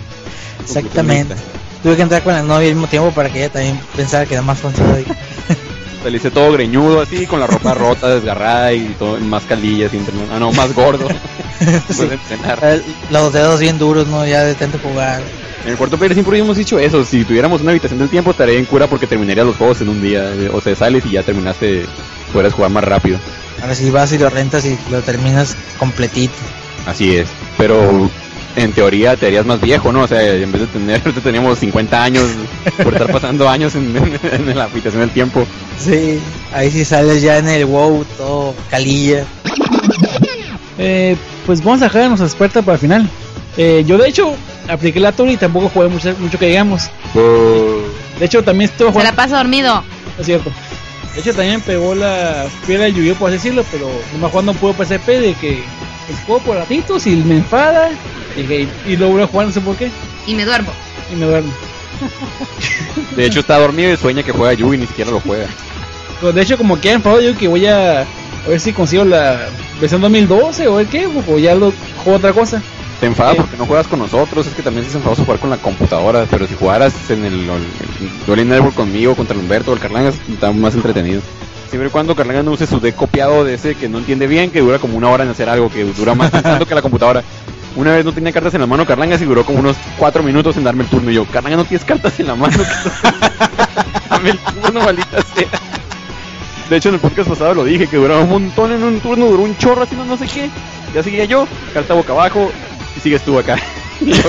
Exactamente. 0.62 1.36
Tuve 1.84 1.96
que 1.96 2.02
entrar 2.02 2.24
con 2.24 2.34
la 2.34 2.42
novia 2.42 2.70
al 2.70 2.76
mismo 2.76 2.88
tiempo 2.88 3.12
para 3.12 3.30
que 3.30 3.40
ella 3.40 3.52
también 3.52 3.80
pensara 3.96 4.26
que 4.26 4.34
era 4.34 4.42
más 4.42 4.60
funcionado. 4.60 4.98
Saliste 6.04 6.32
todo 6.32 6.52
greñudo 6.52 7.02
así, 7.02 7.26
con 7.26 7.40
la 7.40 7.48
ropa 7.48 7.74
rota, 7.74 8.10
desgarrada 8.10 8.74
y 8.74 8.94
todo, 9.00 9.18
más 9.20 9.44
calillas, 9.44 9.92
sin 9.92 10.02
entrenar. 10.02 10.28
Ah, 10.34 10.40
no, 10.40 10.52
más 10.52 10.74
gordo. 10.74 11.08
Entrenar. 11.90 12.82
Los 13.10 13.32
dedos 13.32 13.60
bien 13.60 13.78
duros, 13.78 14.08
¿no? 14.08 14.26
Ya 14.26 14.44
de 14.44 14.54
tanto 14.56 14.80
jugar. 14.80 15.22
En 15.66 15.72
el 15.72 15.78
cuarto 15.78 15.98
player 15.98 16.14
siempre 16.14 16.38
hemos 16.38 16.58
dicho 16.58 16.78
eso. 16.78 17.04
Si 17.06 17.24
tuviéramos 17.24 17.62
una 17.62 17.72
habitación 17.72 18.00
del 18.00 18.10
tiempo, 18.10 18.32
estaría 18.32 18.58
en 18.60 18.66
cura 18.66 18.88
porque 18.88 19.08
terminaría 19.08 19.44
los 19.46 19.56
juegos 19.56 19.80
en 19.82 19.90
un 19.90 20.02
día. 20.02 20.30
O 20.52 20.60
sea, 20.62 20.76
sales 20.76 21.06
y 21.06 21.12
ya 21.12 21.24
terminaste, 21.24 21.86
puedes 22.34 22.54
jugar 22.54 22.72
más 22.72 22.84
rápido. 22.84 23.18
Ahora 23.62 23.74
sí 23.76 23.90
vas 23.90 24.12
y 24.12 24.18
lo 24.18 24.30
rentas 24.30 24.66
y 24.66 24.78
lo 24.92 25.02
terminas 25.02 25.56
completito. 25.80 26.34
Así 26.86 27.16
es. 27.16 27.30
Pero 27.58 28.10
en 28.58 28.74
teoría 28.74 29.16
te 29.16 29.28
harías 29.28 29.46
más 29.46 29.62
viejo, 29.62 29.94
¿no? 29.94 30.02
O 30.02 30.08
sea, 30.08 30.22
en 30.36 30.52
vez 30.52 30.62
de 30.62 30.68
tener, 30.68 31.02
ahorita 31.06 31.22
teníamos 31.22 31.60
50 31.60 32.04
años 32.04 32.26
por 32.84 32.92
estar 32.94 33.10
pasando 33.10 33.48
años 33.48 33.74
en, 33.76 33.96
en- 33.96 34.50
en 34.50 34.58
la 34.58 34.66
habitación 34.66 35.00
del 35.02 35.12
tiempo. 35.12 35.48
Sí, 35.80 36.20
ahí 36.54 36.70
sí 36.72 36.84
sales 36.84 37.22
ya 37.22 37.38
en 37.38 37.48
el 37.48 37.66
WoW, 37.66 38.04
todo 38.18 38.54
calilla. 38.70 39.24
Eh, 40.78 41.16
pues 41.46 41.64
vamos 41.64 41.82
a 41.82 41.86
dejar 41.86 42.02
a 42.04 42.08
nuestra 42.10 42.28
experta 42.28 42.62
para 42.62 42.74
el 42.76 42.80
final. 42.82 43.10
Eh, 43.58 43.84
yo 43.88 43.98
de 43.98 44.10
hecho 44.10 44.34
apliqué 44.68 45.00
la 45.00 45.12
tour 45.12 45.30
y 45.30 45.38
tampoco 45.38 45.70
jugué 45.70 45.88
mucho, 45.90 46.16
mucho 46.20 46.38
que 46.40 46.48
digamos. 46.48 46.90
De 48.20 48.26
hecho 48.26 48.44
también 48.44 48.70
estuve 48.70 48.90
Se 48.90 48.94
la 48.94 49.00
jugando, 49.02 49.16
pasa 49.16 49.38
dormido. 49.38 49.84
es 50.20 50.26
cierto. 50.26 50.52
De 51.14 51.20
hecho 51.22 51.34
también 51.34 51.62
pegó 51.62 51.94
la 51.96 52.46
piedra 52.66 52.86
de 52.86 52.94
Yu-Gi-Oh 52.94 53.16
por 53.16 53.28
así 53.30 53.38
decirlo, 53.38 53.64
pero 53.72 53.88
nomás 54.14 54.32
jugando 54.32 54.52
un 54.54 54.58
juego 54.58 54.76
PSP 54.84 55.08
de 55.08 55.34
que 55.36 55.64
pues, 56.08 56.20
juego 56.26 56.42
por 56.42 56.58
ratitos 56.58 57.06
y 57.08 57.12
me 57.18 57.36
enfada 57.38 57.92
y, 58.36 58.44
que- 58.44 58.68
y 58.88 58.96
a 58.96 59.28
jugar 59.28 59.48
no 59.48 59.54
sé 59.54 59.62
por 59.62 59.76
qué 59.76 59.92
Y 60.26 60.34
me 60.36 60.44
duermo. 60.46 60.72
y 61.12 61.16
me 61.16 61.26
duermo. 61.26 61.52
De 63.16 63.26
hecho 63.26 63.42
está 63.42 63.60
dormido 63.60 63.94
y 63.94 63.98
sueña 63.98 64.24
que 64.24 64.32
juega 64.32 64.54
Yu 64.54 64.74
y 64.74 64.78
ni 64.80 64.88
siquiera 64.88 65.12
lo 65.12 65.20
juega. 65.20 65.46
Pues, 66.20 66.34
de 66.36 66.42
hecho, 66.42 66.58
como 66.58 66.80
que 66.80 66.90
han 66.90 66.96
enfadado 66.96 67.22
yo 67.22 67.38
que 67.38 67.48
voy 67.48 67.66
a, 67.66 68.02
a 68.02 68.06
ver 68.48 68.60
si 68.60 68.74
consigo 68.74 69.04
la 69.04 69.50
versión 69.80 70.02
2012 70.02 70.68
o 70.68 70.80
el 70.80 70.88
qué, 70.88 71.06
o 71.06 71.38
ya 71.38 71.54
lo 71.54 71.74
juego 72.04 72.18
otra 72.18 72.34
cosa. 72.34 72.62
Te 73.04 73.08
enfadas 73.08 73.34
Sí. 73.34 73.42
porque 73.42 73.58
no 73.58 73.66
juegas 73.66 73.88
con 73.88 74.00
nosotros, 74.00 74.48
es 74.48 74.54
que 74.54 74.62
también 74.62 74.86
es 74.86 74.96
enfadoso 74.96 75.26
jugar 75.26 75.38
con 75.38 75.50
la 75.50 75.58
computadora, 75.58 76.26
pero 76.32 76.48
si 76.48 76.56
jugaras 76.56 76.94
en 77.10 77.26
el, 77.26 77.34
el 77.50 77.68
Dueling 78.26 78.48
Network 78.48 78.76
conmigo, 78.76 79.14
contra 79.14 79.36
el 79.36 79.42
Humberto 79.42 79.72
o 79.72 79.74
el 79.74 79.82
Carlangas, 79.82 80.16
está 80.32 80.54
más 80.54 80.74
entretenido. 80.74 81.22
Siempre 81.70 81.90
y 81.90 81.92
cuando 81.92 82.16
Carlangas 82.16 82.46
no 82.46 82.52
use 82.52 82.66
su 82.66 82.80
deck 82.80 82.96
copiado 82.96 83.44
de 83.44 83.56
ese 83.56 83.76
que 83.76 83.90
no 83.90 83.98
entiende 83.98 84.26
bien, 84.26 84.52
que 84.52 84.62
dura 84.62 84.80
como 84.80 84.96
una 84.98 85.10
hora 85.10 85.26
en 85.26 85.32
hacer 85.32 85.50
algo, 85.50 85.70
que 85.70 85.84
dura 85.84 86.16
más 86.16 86.32
pensando 86.32 86.66
que 86.66 86.76
la 86.76 86.82
computadora. 86.82 87.24
Una 87.76 87.92
vez 87.92 88.06
no 88.06 88.14
tenía 88.14 88.32
cartas 88.32 88.54
en 88.54 88.62
la 88.62 88.68
mano 88.68 88.86
Carlangas 88.86 89.22
y 89.22 89.26
duró 89.26 89.44
como 89.46 89.60
unos 89.60 89.76
4 89.98 90.24
minutos 90.24 90.56
en 90.56 90.64
darme 90.64 90.84
el 90.84 90.90
turno. 90.90 91.12
Y 91.12 91.16
yo, 91.16 91.26
Carlangas, 91.26 91.58
no 91.58 91.66
tienes 91.66 91.84
cartas 91.86 92.18
en 92.22 92.28
la 92.28 92.36
mano. 92.36 92.56
Dame 94.10 94.30
el 94.30 94.38
turno, 94.40 94.80
maldita 94.80 95.22
sea. 95.36 95.48
De 96.70 96.78
hecho, 96.78 96.88
en 96.88 96.96
el 96.96 97.02
podcast 97.02 97.28
pasado 97.28 97.54
lo 97.54 97.66
dije, 97.66 97.88
que 97.88 97.98
duraba 97.98 98.22
un 98.22 98.30
montón 98.30 98.72
en 98.72 98.82
un 98.82 99.02
turno, 99.02 99.26
duró 99.26 99.44
un 99.44 99.58
chorro 99.58 99.82
haciendo 99.84 100.06
no 100.06 100.16
sé 100.16 100.26
qué. 100.28 100.50
Ya 100.94 101.02
seguía 101.04 101.26
yo, 101.26 101.48
carta 101.74 101.96
boca 101.96 102.14
abajo, 102.14 102.52
y 102.96 103.00
sigues 103.00 103.22
tú 103.24 103.38
acá. 103.38 103.58
Y 104.02 104.12
yo, 104.14 104.24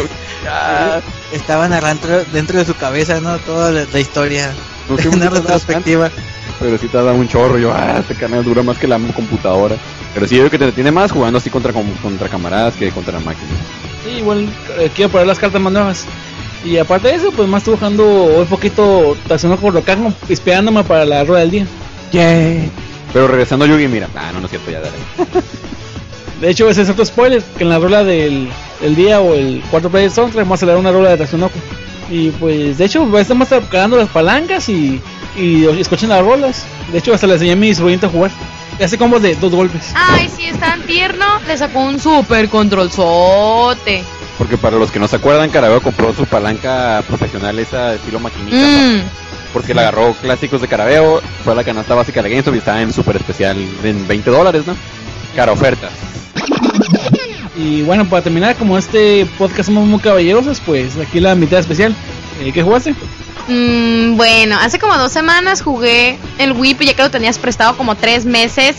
ya, 0.45 1.01
Estaba 1.33 1.69
narrando 1.69 2.25
dentro 2.33 2.59
de 2.59 2.65
su 2.65 2.75
cabeza, 2.75 3.21
¿no? 3.21 3.39
Toda 3.39 3.71
la, 3.73 3.85
la 3.93 4.01
historia. 4.01 4.53
no 4.89 4.97
sé 4.99 5.09
Una 5.13 5.29
retrospectiva. 5.31 6.11
Pero 6.61 6.79
sí 6.79 6.87
te 6.89 6.97
da 6.99 7.13
un 7.13 7.29
chorro. 7.29 7.59
Yo, 7.59 7.73
ah, 7.73 7.97
este 8.01 8.15
canal 8.15 8.45
dura 8.45 8.63
más 8.63 8.79
que 8.79 8.87
la 8.87 8.99
computadora. 8.99 9.77
Pero 10.15 10.29
sí, 10.29 10.37
yo 10.37 10.43
creo 10.43 10.51
que 10.51 10.59
te 10.59 10.73
tiene 10.73 10.93
más 10.93 11.11
jugando 11.11 11.39
así 11.39 11.51
contra, 11.51 11.73
com- 11.73 11.93
contra 12.03 12.29
camaradas 12.29 12.75
que 12.77 12.91
contra 12.91 13.19
máquinas. 13.19 13.57
Sí, 14.05 14.19
igual 14.19 14.49
eh, 14.79 14.91
quiero 14.95 15.11
poner 15.11 15.27
las 15.27 15.39
cartas 15.39 15.61
más 15.61 15.73
nuevas. 15.73 16.05
Y 16.65 16.79
aparte 16.79 17.09
de 17.09 17.15
eso, 17.17 17.31
pues 17.33 17.49
más 17.49 17.61
estuve 17.63 17.77
jugando 17.77 18.05
un 18.07 18.47
poquito 18.47 19.17
Tatsunoko 19.29 19.61
por 19.63 19.75
lo 19.75 19.83
cago, 19.83 20.15
esperándome 20.29 20.83
para 20.85 21.05
la 21.05 21.25
rueda 21.25 21.41
del 21.41 21.51
día. 21.51 21.67
Pero 23.13 23.27
regresando 23.29 23.65
a 23.65 23.69
Yugi, 23.69 23.89
mira. 23.89 24.09
Ah, 24.15 24.31
no, 24.33 24.41
no 24.41 24.47
es 24.47 24.51
cierto, 24.51 24.71
ya 24.71 24.81
dale. 24.81 24.97
De 26.41 26.51
hecho, 26.51 26.69
ese 26.69 26.83
es 26.83 26.91
otro 26.91 27.05
spoiler, 27.05 27.43
que 27.57 27.65
en 27.65 27.71
la 27.71 27.79
rola 27.79 28.05
del, 28.05 28.49
del 28.81 28.97
día 28.97 29.21
o 29.21 29.35
el 29.35 29.63
cuarto 29.71 29.91
play 29.91 30.05
de 30.05 30.11
soundtrack 30.11 30.45
vamos 30.45 30.63
a 30.63 30.67
leer 30.67 30.79
una 30.79 30.93
rola 30.93 31.11
de 31.11 31.17
Tatsunoko. 31.19 31.59
Y 32.11 32.31
pues, 32.31 32.79
de 32.79 32.85
hecho, 32.85 33.19
estamos 33.19 33.49
cagando 33.71 33.97
las 33.97 34.09
palancas 34.09 34.69
y, 34.69 35.01
y 35.37 35.65
escuchen 35.79 36.11
las 36.11 36.23
rolas. 36.23 36.65
De 36.93 36.99
hecho, 36.99 37.15
hasta 37.15 37.27
le 37.27 37.35
enseñé 37.35 37.53
a 37.53 37.57
mi 37.57 37.75
sobrinito 37.75 38.07
a 38.07 38.11
jugar. 38.11 38.31
Hace 38.83 38.99
combos 38.99 39.23
de 39.23 39.37
dos 39.37 39.55
golpes. 39.55 39.93
Ay, 39.95 40.29
sí, 40.37 40.47
es 40.47 40.59
tan 40.59 40.83
tierno. 40.83 41.25
Le 41.47 41.57
sacó 41.57 41.81
un 41.81 42.01
super 42.01 42.49
controlzote. 42.49 44.05
Porque 44.37 44.59
para 44.59 44.77
los 44.77 44.91
que 44.91 44.99
no 44.99 45.07
se 45.07 45.17
acuerdan, 45.17 45.51
Carabeo 45.51 45.81
compró 45.81 46.13
su 46.13 46.27
palanca 46.27 47.03
profesional, 47.07 47.59
esa 47.59 47.95
estilo 47.95 48.19
maquinita. 48.19 48.57
Mm. 48.57 49.03
Porque 49.53 49.73
la 49.73 49.83
agarró 49.83 50.13
clásicos 50.15 50.61
de 50.61 50.67
Carabeo, 50.67 51.23
fue 51.45 51.53
a 51.53 51.57
la 51.57 51.63
canasta 51.63 51.95
básica 51.95 52.21
de 52.21 52.31
GameStop 52.31 52.57
y 52.57 52.59
estaba 52.59 52.83
en 52.83 52.93
super 52.93 53.15
especial 53.15 53.57
en 53.85 54.09
20 54.09 54.29
dólares, 54.29 54.67
¿no? 54.67 54.75
Cara 55.35 55.53
oferta. 55.53 55.91
Y 57.57 57.83
bueno, 57.83 58.05
para 58.09 58.23
terminar, 58.23 58.57
como 58.57 58.77
este 58.77 59.27
podcast 59.39 59.67
somos 59.69 59.87
muy 59.87 60.01
caballerosos, 60.01 60.61
pues 60.61 60.97
aquí 60.97 61.21
la 61.21 61.35
mitad 61.35 61.61
especial. 61.61 61.95
Eh, 62.41 62.53
¿Qué 62.53 62.63
jugaste? 62.63 62.95
Mm, 63.47 64.17
bueno, 64.17 64.59
hace 64.59 64.79
como 64.79 64.97
dos 64.99 65.13
semanas 65.13 65.63
jugué 65.63 66.19
el 66.39 66.53
Wii, 66.53 66.77
ya 66.81 66.95
que 66.95 67.03
lo 67.03 67.11
tenías 67.11 67.39
prestado 67.39 67.77
como 67.77 67.95
tres 67.95 68.25
meses. 68.25 68.77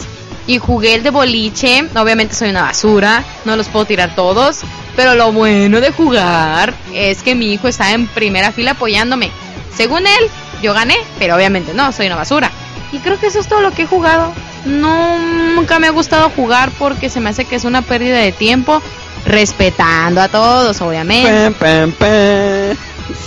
Y 0.48 0.60
jugué 0.60 0.94
el 0.96 1.04
de 1.04 1.10
boliche. 1.10 1.86
Obviamente 1.96 2.36
soy 2.36 2.50
una 2.50 2.64
basura, 2.64 3.24
no 3.46 3.56
los 3.56 3.68
puedo 3.68 3.86
tirar 3.86 4.14
todos. 4.14 4.62
Pero 4.96 5.16
lo 5.16 5.32
bueno 5.32 5.82
de 5.82 5.92
jugar 5.92 6.74
es 6.94 7.24
que 7.24 7.36
mi 7.36 7.54
hijo 7.54 7.68
está 7.68 7.94
en 7.94 8.08
primera 8.08 8.52
fila 8.52 8.72
apoyándome. 8.72 9.32
Según 9.76 10.06
él, 10.06 10.30
yo 10.62 10.74
gané, 10.74 10.96
pero 11.18 11.36
obviamente 11.36 11.74
no, 11.74 11.92
soy 11.92 12.08
una 12.08 12.16
basura. 12.16 12.52
Y 12.92 13.00
creo 13.00 13.20
que 13.20 13.28
eso 13.28 13.40
es 13.40 13.48
todo 13.48 13.62
lo 13.62 13.72
que 13.72 13.84
he 13.84 13.88
jugado. 13.88 14.34
No, 14.66 15.18
nunca 15.56 15.80
me 15.80 15.88
ha 15.88 15.92
gustado 15.92 16.30
jugar 16.30 16.72
porque 16.78 17.10
se 17.10 17.20
me 17.20 17.30
hace 17.30 17.46
que 17.46 17.56
es 17.56 17.64
una 17.64 17.82
pérdida 17.82 18.18
de 18.18 18.32
tiempo. 18.32 18.82
Respetando 19.26 20.22
a 20.22 20.28
todos, 20.28 20.80
obviamente. 20.82 21.32
Pam, 21.32 21.54
pam, 21.54 21.92
pam. 21.94 22.78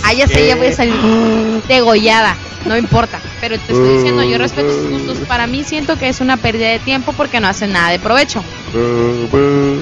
Ah, 0.03 0.13
ya 0.13 0.27
sé, 0.27 0.47
ya 0.47 0.55
voy 0.55 0.67
a 0.67 0.73
salir 0.73 0.93
degollada. 1.67 2.35
No 2.65 2.77
importa. 2.77 3.19
Pero 3.41 3.57
te 3.57 3.73
estoy 3.73 3.95
diciendo, 3.95 4.23
yo 4.23 4.37
respeto 4.37 4.69
sus 4.69 4.89
gustos. 4.89 5.17
Para 5.27 5.47
mí 5.47 5.63
siento 5.63 5.97
que 5.97 6.09
es 6.09 6.19
una 6.19 6.37
pérdida 6.37 6.69
de 6.69 6.79
tiempo 6.79 7.13
porque 7.13 7.39
no 7.39 7.47
hacen 7.47 7.73
nada 7.73 7.89
de 7.89 7.99
provecho. 7.99 8.43
Bu, 8.73 9.27
bu. 9.31 9.77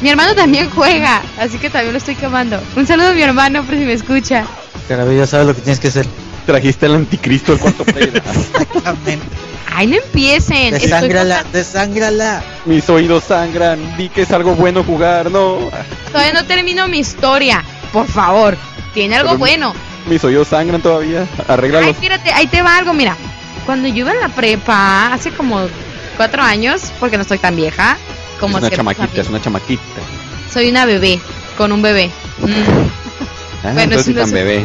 Mi 0.00 0.10
hermano 0.10 0.34
también 0.34 0.70
juega, 0.70 1.22
así 1.38 1.58
que 1.58 1.70
también 1.70 1.92
lo 1.92 1.98
estoy 1.98 2.14
quemando. 2.14 2.60
Un 2.76 2.86
saludo 2.86 3.08
a 3.08 3.12
mi 3.12 3.22
hermano 3.22 3.64
por 3.64 3.74
si 3.74 3.84
me 3.84 3.94
escucha. 3.94 4.44
Ya 4.88 5.26
sabes 5.26 5.46
lo 5.46 5.54
que 5.54 5.62
tienes 5.62 5.80
que 5.80 5.88
hacer. 5.88 6.06
Trajiste 6.46 6.86
al 6.86 6.94
anticristo 6.94 7.52
al 7.52 7.58
cuarto 7.58 7.84
player. 7.84 8.16
Exactamente. 8.24 9.47
Ay, 9.74 9.86
no 9.86 9.96
empiecen. 9.96 10.70
Contra- 10.78 11.44
desángrala. 11.52 12.42
Mis 12.64 12.88
oídos 12.90 13.24
sangran. 13.24 13.78
Vi 13.96 14.08
que 14.08 14.22
es 14.22 14.30
algo 14.32 14.54
bueno 14.54 14.82
jugar, 14.84 15.30
no. 15.30 15.70
Todavía 16.12 16.32
no 16.32 16.44
termino 16.46 16.88
mi 16.88 16.98
historia. 16.98 17.62
Por 17.92 18.06
favor, 18.08 18.56
tiene 18.94 19.16
algo 19.16 19.30
Pero- 19.30 19.38
bueno. 19.38 19.74
Mis 20.06 20.22
oídos 20.24 20.48
sangran 20.48 20.80
todavía. 20.80 21.20
Ay, 21.38 21.44
Arréglalos. 21.48 21.96
fíjate, 21.96 22.32
ahí 22.32 22.46
te 22.46 22.62
va 22.62 22.76
algo, 22.78 22.92
mira. 22.94 23.16
Cuando 23.66 23.88
yo 23.88 23.96
iba 23.98 24.12
en 24.12 24.20
la 24.20 24.28
prepa, 24.30 25.12
hace 25.12 25.30
como 25.30 25.60
cuatro 26.16 26.42
años, 26.42 26.82
porque 26.98 27.16
no 27.16 27.22
estoy 27.22 27.38
tan 27.38 27.54
vieja, 27.54 27.98
como 28.40 28.56
es 28.58 28.64
una 28.64 28.74
chamaquita, 28.74 29.04
amigos. 29.04 29.24
es 29.26 29.28
una 29.30 29.40
chamaquita. 29.42 29.82
Soy 30.52 30.70
una 30.70 30.86
bebé, 30.86 31.20
con 31.58 31.70
un 31.72 31.82
bebé. 31.82 32.10
Mm. 32.38 32.52
Ah, 33.66 33.70
Bueno, 33.74 33.96
tan 33.96 34.04
sé. 34.04 34.12
bebé, 34.32 34.64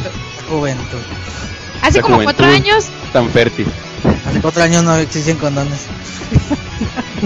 Juventud. 0.50 1.00
Hace 1.82 1.98
La 1.98 2.02
como 2.04 2.16
juventud. 2.16 2.36
cuatro 2.36 2.46
años, 2.56 2.86
tan 3.12 3.30
fértil. 3.30 3.68
Hace 4.27 4.39
cuatro 4.42 4.63
años 4.63 4.84
no 4.84 4.96
existen 4.98 5.38
condones. 5.38 5.80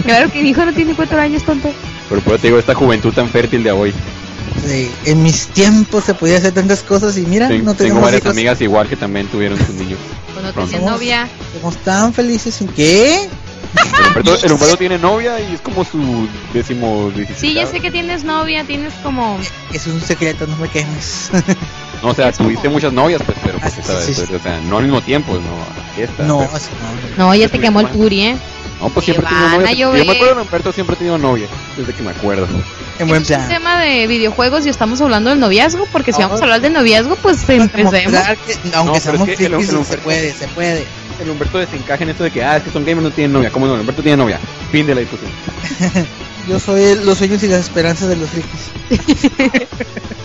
claro 0.04 0.32
que 0.32 0.42
mi 0.42 0.50
hijo 0.50 0.66
no 0.66 0.74
tiene 0.74 0.94
cuatro 0.96 1.20
años, 1.20 1.44
tonto. 1.44 1.70
Pero 2.10 2.22
por 2.22 2.38
te 2.40 2.48
digo, 2.48 2.60
esta 2.60 2.74
juventud 2.74 3.14
tan 3.14 3.30
fértil 3.30 3.64
de 3.64 3.72
hoy. 3.72 3.94
Sí, 4.66 4.90
en 5.06 5.22
mis 5.24 5.48
tiempos 5.48 6.06
se 6.06 6.14
podía 6.14 6.38
hacer 6.38 6.54
tantas 6.54 6.82
cosas 6.82 7.18
y 7.18 7.22
mira, 7.22 7.48
Ten- 7.48 7.64
no 7.64 7.72
tengo 7.74 7.78
tenemos 7.90 8.04
varias 8.04 8.22
hijos. 8.24 8.32
amigas 8.32 8.62
igual 8.62 8.88
que 8.88 8.96
también 8.96 9.28
tuvieron 9.28 9.58
sus 9.60 9.76
niños. 9.76 10.00
Cuando 10.34 10.52
tenía 10.72 10.90
novia. 10.90 11.28
Somos 11.60 11.78
tan 11.78 12.14
felices. 12.14 12.60
¿en 12.62 12.68
¿Qué? 12.70 13.30
El 13.76 14.08
Humberto, 14.08 14.46
el 14.46 14.52
Humberto 14.52 14.78
tiene 14.78 14.98
novia 14.98 15.40
y 15.40 15.54
es 15.56 15.62
como 15.62 15.84
su 15.84 16.28
décimo 16.54 17.12
Sí, 17.36 17.54
ya 17.54 17.66
sé 17.68 17.80
que 17.80 17.92
tienes 17.92 18.24
novia, 18.24 18.64
tienes 18.64 18.94
como... 19.04 19.38
Es 19.74 19.86
un 19.88 20.00
secreto, 20.02 20.48
no 20.48 20.56
me 20.58 20.70
quemes. 20.70 21.30
No, 22.04 22.10
o 22.10 22.14
sea, 22.14 22.30
Es 22.30 22.38
como- 22.38 22.50
tuviste 22.50 22.70
muchas 22.70 22.94
novias, 22.94 23.20
pues, 23.26 23.36
pero 23.44 23.58
pues, 23.58 23.74
Ah, 23.76 23.82
esa- 23.82 24.02
sí, 24.04 24.14
sí, 24.14 24.22
o 24.32 24.40
sea, 24.40 24.60
no 24.70 24.78
al 24.78 24.84
mismo 24.84 25.02
tiempo, 25.02 25.34
no. 25.34 26.02
Esta, 26.04 26.24
no, 26.24 26.38
pero- 26.42 26.52
así 26.56 26.70
no. 27.18 27.26
No, 27.26 27.34
ya 27.36 27.50
te 27.50 27.60
quemó 27.60 27.80
el 27.82 27.88
turi, 27.88 28.22
¿eh? 28.22 28.38
no, 28.80 28.90
pues 28.90 29.04
que 29.08 29.14
siempre 29.14 29.34
van 29.34 29.52
novia. 29.62 29.72
Yo 29.72 29.88
llover. 29.90 30.06
me 30.06 30.12
acuerdo 30.12 30.36
de 30.36 30.42
Humberto 30.44 30.72
siempre 30.72 30.96
ha 30.96 30.98
tenido 31.00 31.18
novia, 31.18 31.48
desde 31.76 31.94
que 31.94 32.04
me 32.04 32.12
acuerdo. 32.12 32.48
En 33.00 33.08
buen 33.08 33.24
Este 33.24 33.34
es 33.34 33.40
un 33.40 33.46
plan. 33.48 33.58
tema 33.58 33.80
de 33.82 34.06
videojuegos 34.06 34.68
y 34.68 34.70
estamos 34.70 35.02
hablando 35.02 35.32
del 35.32 35.40
noviazgo, 35.40 35.88
porque 35.92 36.14
si 36.14 36.22
No. 36.22 36.28
vamos 36.28 36.42
a 36.42 36.44
hablar 36.44 36.62
de 36.62 36.70
noviazgo, 36.70 37.16
pues 37.16 37.38
empecemos. 37.50 37.92
Demostrar 37.92 38.38
que, 38.38 38.54
aunque 38.76 38.94
No, 38.94 39.00
seamos 39.04 39.28
es 39.30 39.38
que 39.38 39.46
el- 39.48 39.54
frikis, 39.56 39.74
el- 39.74 39.86
se 39.86 39.98
puede, 39.98 40.34
se 40.34 40.48
puede. 40.50 40.86
El 41.22 41.30
Humberto 41.32 41.58
desencaja 41.58 42.04
en 42.04 42.10
esto 42.12 42.24
de 42.24 42.32
que, 42.32 42.44
ah, 42.44 42.58
es 42.58 42.64
que 42.64 42.70
son 42.72 42.86
gamers, 42.86 43.04
no 43.04 43.12
tienen 43.12 43.34
novia. 43.34 43.50
¿Cómo 43.52 43.66
no? 43.66 43.74
El 43.76 43.82
Humberto 43.82 44.02
tiene 44.04 44.18
novia. 44.18 44.40
Fin 44.72 44.86
de 44.86 44.94
la 44.96 45.02
discusión. 45.02 45.32
Yo 46.48 46.60
soy 46.60 46.82
el- 46.82 47.06
los 47.06 47.18
sueños 47.18 47.42
y 47.44 47.48
las 47.48 47.62
esperanzas 47.62 48.08
de 48.08 48.16
los 48.16 48.30
frikis. 48.30 49.68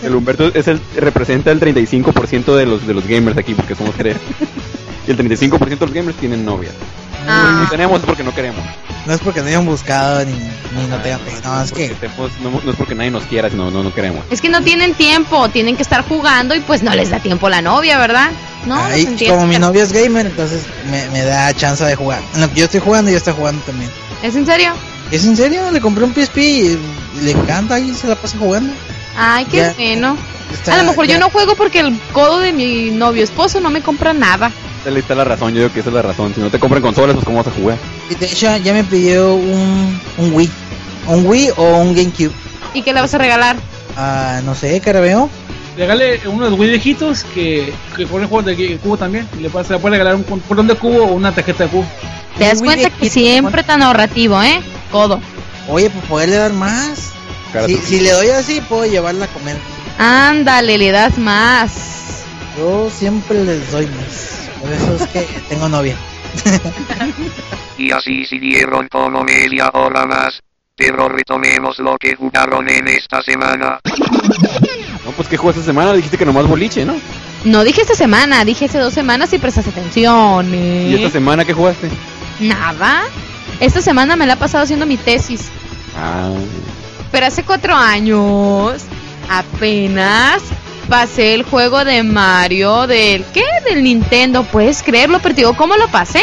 El 0.03 0.15
Humberto 0.15 0.51
es 0.53 0.67
el, 0.67 0.81
representa 0.97 1.49
el 1.51 1.61
35% 1.61 2.55
de 2.55 2.65
los, 2.65 2.85
de 2.85 2.93
los 2.93 3.07
gamers 3.07 3.37
aquí, 3.37 3.53
porque 3.53 3.73
somos 3.73 3.95
tres. 3.95 4.17
Y 5.07 5.11
el 5.11 5.17
35% 5.17 5.59
de 5.69 5.77
los 5.85 5.93
gamers 5.93 6.17
tienen 6.17 6.43
novia. 6.43 6.71
Ah. 7.27 7.61
Si 7.63 7.69
tenemos 7.71 7.99
es 7.99 8.05
porque 8.05 8.23
no 8.23 8.33
queremos. 8.33 8.63
No 9.05 9.13
es 9.13 9.19
porque 9.19 9.41
no 9.41 9.47
hayan 9.47 9.65
buscado 9.65 10.23
ni, 10.25 10.31
ni 10.31 10.87
no 10.89 10.97
tengan 11.01 11.19
No, 11.43 11.61
es 11.61 11.71
Porque 11.71 11.89
que 11.89 12.07
no, 12.41 12.61
no 12.63 12.71
es 12.71 12.77
porque 12.77 12.95
nadie 12.95 13.11
nos 13.11 13.23
quiera, 13.25 13.49
sino 13.49 13.69
no, 13.69 13.83
no 13.83 13.93
queremos. 13.93 14.23
Es 14.29 14.39
que 14.41 14.49
no 14.49 14.61
tienen 14.61 14.93
tiempo, 14.93 15.49
tienen 15.49 15.75
que 15.75 15.81
estar 15.83 16.07
jugando 16.07 16.55
y 16.55 16.61
pues 16.61 16.83
no 16.83 16.95
les 16.95 17.09
da 17.09 17.19
tiempo 17.19 17.49
la 17.49 17.61
novia, 17.61 17.97
¿verdad? 17.97 18.31
No, 18.65 18.81
Ay, 18.81 19.03
entiendo, 19.03 19.35
como 19.35 19.47
mi 19.47 19.59
novia 19.59 19.83
es 19.83 19.91
gamer, 19.91 20.25
entonces 20.25 20.63
me, 20.89 21.05
me 21.09 21.23
da 21.23 21.53
chance 21.53 21.83
de 21.83 21.95
jugar. 21.95 22.21
En 22.33 22.41
lo 22.41 22.49
que 22.49 22.61
yo 22.61 22.65
estoy 22.65 22.79
jugando, 22.79 23.09
ella 23.09 23.17
está 23.17 23.33
jugando 23.33 23.61
también. 23.65 23.91
¿Es 24.21 24.35
en 24.37 24.45
serio? 24.45 24.71
¿Es 25.11 25.25
en 25.25 25.35
serio? 25.35 25.69
Le 25.71 25.81
compré 25.81 26.05
un 26.05 26.13
PSP 26.13 26.37
y 26.37 26.79
le 27.21 27.31
encanta 27.31 27.77
y 27.79 27.93
se 27.93 28.07
la 28.07 28.15
pasa 28.15 28.37
jugando. 28.37 28.73
Ay, 29.17 29.45
qué 29.45 29.69
bueno. 29.77 30.17
A 30.71 30.77
lo 30.77 30.83
mejor 30.85 31.07
ya- 31.07 31.15
yo 31.15 31.19
no 31.19 31.29
juego 31.29 31.55
porque 31.55 31.81
el 31.81 31.99
codo 32.13 32.39
de 32.39 32.53
mi 32.53 32.89
novio 32.91 33.23
esposo 33.23 33.59
no 33.59 33.69
me 33.69 33.81
compra 33.81 34.13
nada. 34.13 34.49
Ahí 34.85 34.97
está 34.97 35.15
la 35.15 35.23
razón, 35.23 35.53
yo 35.53 35.61
digo 35.61 35.73
que 35.73 35.79
esa 35.79 35.89
es 35.89 35.95
la 35.95 36.01
razón. 36.01 36.33
Si 36.35 36.41
no 36.41 36.49
te 36.49 36.59
compran 36.59 36.81
consolas, 36.81 37.13
pues 37.13 37.25
¿cómo 37.25 37.37
vas 37.37 37.47
a 37.47 37.51
jugar? 37.51 37.77
Y 38.09 38.15
de 38.15 38.25
hecho 38.25 38.57
ya 38.57 38.73
me 38.73 38.83
pidió 38.83 39.33
un, 39.35 39.99
un 40.17 40.33
Wii. 40.33 40.49
Un 41.07 41.25
Wii 41.25 41.49
o 41.57 41.77
un 41.77 41.95
GameCube. 41.95 42.31
¿Y 42.73 42.81
qué 42.81 42.93
le 42.93 43.01
vas 43.01 43.13
a 43.13 43.17
regalar? 43.17 43.55
Ah, 43.97 44.41
no 44.43 44.55
sé, 44.55 44.79
carabeo. 44.81 45.29
Regale 45.77 46.21
unos 46.27 46.53
Wii 46.53 46.69
viejitos 46.69 47.23
que, 47.33 47.73
que 47.95 48.05
corren 48.05 48.27
juegos 48.27 48.45
de 48.45 48.77
cubo 48.77 48.97
también. 48.97 49.27
Y 49.37 49.41
le 49.41 49.49
puede, 49.49 49.65
se 49.65 49.73
le 49.73 49.79
puede 49.79 49.93
regalar 49.93 50.15
un 50.15 50.23
control 50.23 50.67
de 50.67 50.75
cubo 50.75 51.03
o 51.03 51.13
una 51.13 51.33
tarjeta 51.33 51.63
de 51.63 51.69
cubo. 51.69 51.85
Te 52.37 52.45
das 52.45 52.61
cuenta 52.61 52.89
que 52.89 53.09
siempre 53.09 53.63
tan 53.63 53.81
ahorrativo, 53.81 54.41
¿eh? 54.41 54.61
Codo. 54.91 55.19
Oye, 55.69 55.89
pues 55.89 56.05
poderle 56.05 56.35
dar 56.35 56.53
más. 56.53 57.11
Si, 57.67 57.77
si 57.77 57.99
le 57.99 58.11
doy 58.11 58.29
así, 58.29 58.61
puedo 58.61 58.85
llevarla 58.85 59.25
a 59.25 59.27
comer. 59.29 59.55
Ándale, 59.97 60.77
le 60.77 60.91
das 60.91 61.17
más. 61.17 61.71
Yo 62.57 62.89
siempre 62.89 63.43
les 63.43 63.71
doy 63.71 63.85
más. 63.87 64.42
Por 64.63 64.71
eso 64.71 64.95
es 64.95 65.07
que 65.09 65.27
tengo 65.49 65.67
novia. 65.67 65.97
Y 67.77 67.91
así 67.91 68.23
siguieron 68.23 68.87
como 68.87 69.23
media 69.23 69.69
hora 69.73 70.05
más. 70.05 70.41
Pero 70.75 71.09
retomemos 71.09 71.79
lo 71.79 71.97
que 71.97 72.15
jugaron 72.15 72.69
en 72.69 72.87
esta 72.87 73.21
semana. 73.21 73.79
No, 75.03 75.11
pues 75.11 75.27
¿qué 75.27 75.35
jugaste 75.37 75.59
esta 75.59 75.71
semana? 75.71 75.91
Dijiste 75.93 76.17
que 76.17 76.25
nomás 76.25 76.47
boliche, 76.47 76.85
¿no? 76.85 76.95
No 77.43 77.63
dije 77.63 77.81
esta 77.81 77.95
semana, 77.95 78.45
dije 78.45 78.65
hace 78.65 78.77
dos 78.79 78.93
semanas 78.93 79.33
y 79.33 79.37
prestas 79.37 79.67
atención. 79.67 80.53
¿eh? 80.53 80.87
¿Y 80.91 80.95
esta 80.95 81.09
semana 81.09 81.43
qué 81.43 81.53
jugaste? 81.53 81.89
Nada. 82.39 83.03
Esta 83.59 83.81
semana 83.81 84.15
me 84.15 84.25
la 84.25 84.33
he 84.33 84.37
pasado 84.37 84.63
haciendo 84.63 84.85
mi 84.85 84.95
tesis. 84.95 85.49
Ah, 85.97 86.31
Pero 87.11 87.25
hace 87.25 87.43
cuatro 87.43 87.75
años, 87.75 88.81
apenas 89.29 90.41
pasé 90.89 91.33
el 91.33 91.43
juego 91.43 91.83
de 91.85 92.03
Mario 92.03 92.87
del 92.87 93.23
¿qué? 93.33 93.43
Del 93.69 93.83
Nintendo. 93.83 94.43
¿Puedes 94.43 94.83
creerlo? 94.83 95.19
Pero 95.21 95.35
te 95.35 95.41
digo, 95.41 95.55
¿cómo 95.55 95.75
lo 95.77 95.87
pasé? 95.89 96.21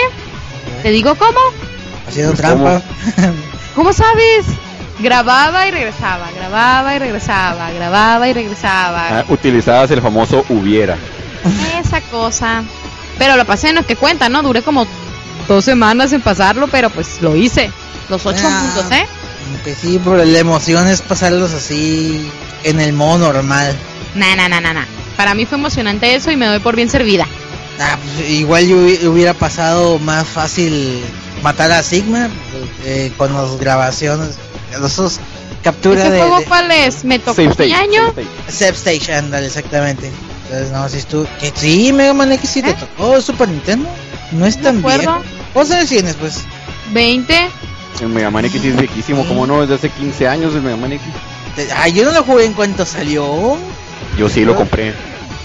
Te 0.82 0.90
digo 0.90 1.14
cómo. 1.14 1.38
Haciendo 2.08 2.32
Pues, 2.32 2.40
trampa. 2.42 2.82
¿Cómo 3.74 3.92
sabes? 3.92 4.46
Grababa 4.98 5.66
y 5.66 5.70
regresaba, 5.70 6.28
grababa 6.36 6.94
y 6.94 6.98
regresaba, 6.98 7.70
grababa 7.70 8.28
y 8.28 8.32
regresaba. 8.34 9.20
ah, 9.20 9.24
utilizabas 9.28 9.90
el 9.90 10.02
famoso 10.02 10.44
hubiera. 10.50 10.96
Esa 11.82 12.00
cosa. 12.02 12.62
Pero 13.18 13.36
lo 13.36 13.44
pasé, 13.46 13.72
no 13.72 13.80
es 13.80 13.86
que 13.86 13.96
cuenta, 13.96 14.28
¿no? 14.28 14.42
Duré 14.42 14.60
como 14.62 14.86
dos 15.48 15.64
semanas 15.64 16.12
en 16.12 16.20
pasarlo, 16.20 16.68
pero 16.68 16.90
pues 16.90 17.22
lo 17.22 17.34
hice. 17.36 17.70
Los 18.10 18.26
ocho 18.26 18.42
Ah. 18.46 18.60
puntos, 18.74 18.92
¿eh? 18.92 19.06
Aunque 19.52 19.74
sí, 19.74 19.98
pero 20.02 20.16
la 20.22 20.38
emoción 20.38 20.86
es 20.88 21.00
pasarlos 21.00 21.52
así 21.54 22.30
en 22.64 22.80
el 22.80 22.92
modo 22.92 23.32
normal. 23.32 23.74
Nah, 24.14 24.34
nah, 24.36 24.48
nah, 24.48 24.60
nah, 24.60 24.72
nah. 24.72 24.84
Para 25.16 25.34
mí 25.34 25.46
fue 25.46 25.58
emocionante 25.58 26.14
eso 26.14 26.30
y 26.30 26.36
me 26.36 26.46
doy 26.46 26.58
por 26.60 26.76
bien 26.76 26.88
servida. 26.90 27.26
Ah, 27.78 27.96
pues, 28.16 28.30
igual 28.30 28.66
yo 28.66 28.76
hubi- 28.76 29.06
hubiera 29.06 29.34
pasado 29.34 29.98
más 29.98 30.26
fácil 30.26 31.00
matar 31.42 31.72
a 31.72 31.82
Sigma 31.82 32.28
eh, 32.84 33.12
con 33.16 33.32
las 33.32 33.58
grabaciones, 33.58 34.36
esos 34.84 35.18
captura 35.62 36.00
¿Ese 36.00 36.10
de, 36.10 36.18
juego 36.18 36.38
de- 36.40 36.44
cuál 36.46 36.70
es? 36.70 37.04
¿Me 37.04 37.18
tocó 37.18 37.40
mi 37.40 37.48
state. 37.48 37.72
año? 37.74 38.12
save 38.48 38.70
Stage, 38.76 39.14
ándale, 39.14 39.46
exactamente. 39.46 40.10
Entonces, 40.44 40.70
no, 40.72 40.88
si 40.88 41.02
tú, 41.02 41.26
que 41.40 41.52
sí, 41.54 41.92
Mega 41.92 42.12
Man 42.12 42.32
X 42.32 42.50
sí 42.50 42.62
te 42.62 42.70
¿Eh? 42.70 42.76
tocó, 42.78 43.20
Super 43.20 43.48
Nintendo. 43.48 43.88
No 44.32 44.46
es 44.46 44.60
tan 44.60 44.82
viejo. 44.82 45.22
¿Cuántos 45.52 45.74
años 45.76 45.88
tienes, 45.88 46.14
pues? 46.16 46.40
20. 46.92 47.48
El 48.00 48.08
Mega 48.08 48.30
Man 48.30 48.44
X 48.46 48.60
sí 48.60 48.68
es 48.68 48.76
viejísimo, 48.76 49.24
¿cómo 49.26 49.46
no? 49.46 49.60
Desde 49.62 49.74
hace 49.74 49.88
15 49.90 50.26
años 50.28 50.54
el 50.54 50.62
Mega 50.62 50.76
Man 50.76 50.92
X. 50.92 51.04
Te- 51.56 51.72
Ay, 51.72 51.92
yo 51.92 52.04
no 52.04 52.12
lo 52.12 52.22
jugué 52.24 52.44
en 52.46 52.52
cuanto 52.52 52.84
salió. 52.84 53.56
Yo 54.20 54.28
sí 54.28 54.44
lo 54.44 54.54
compré. 54.54 54.92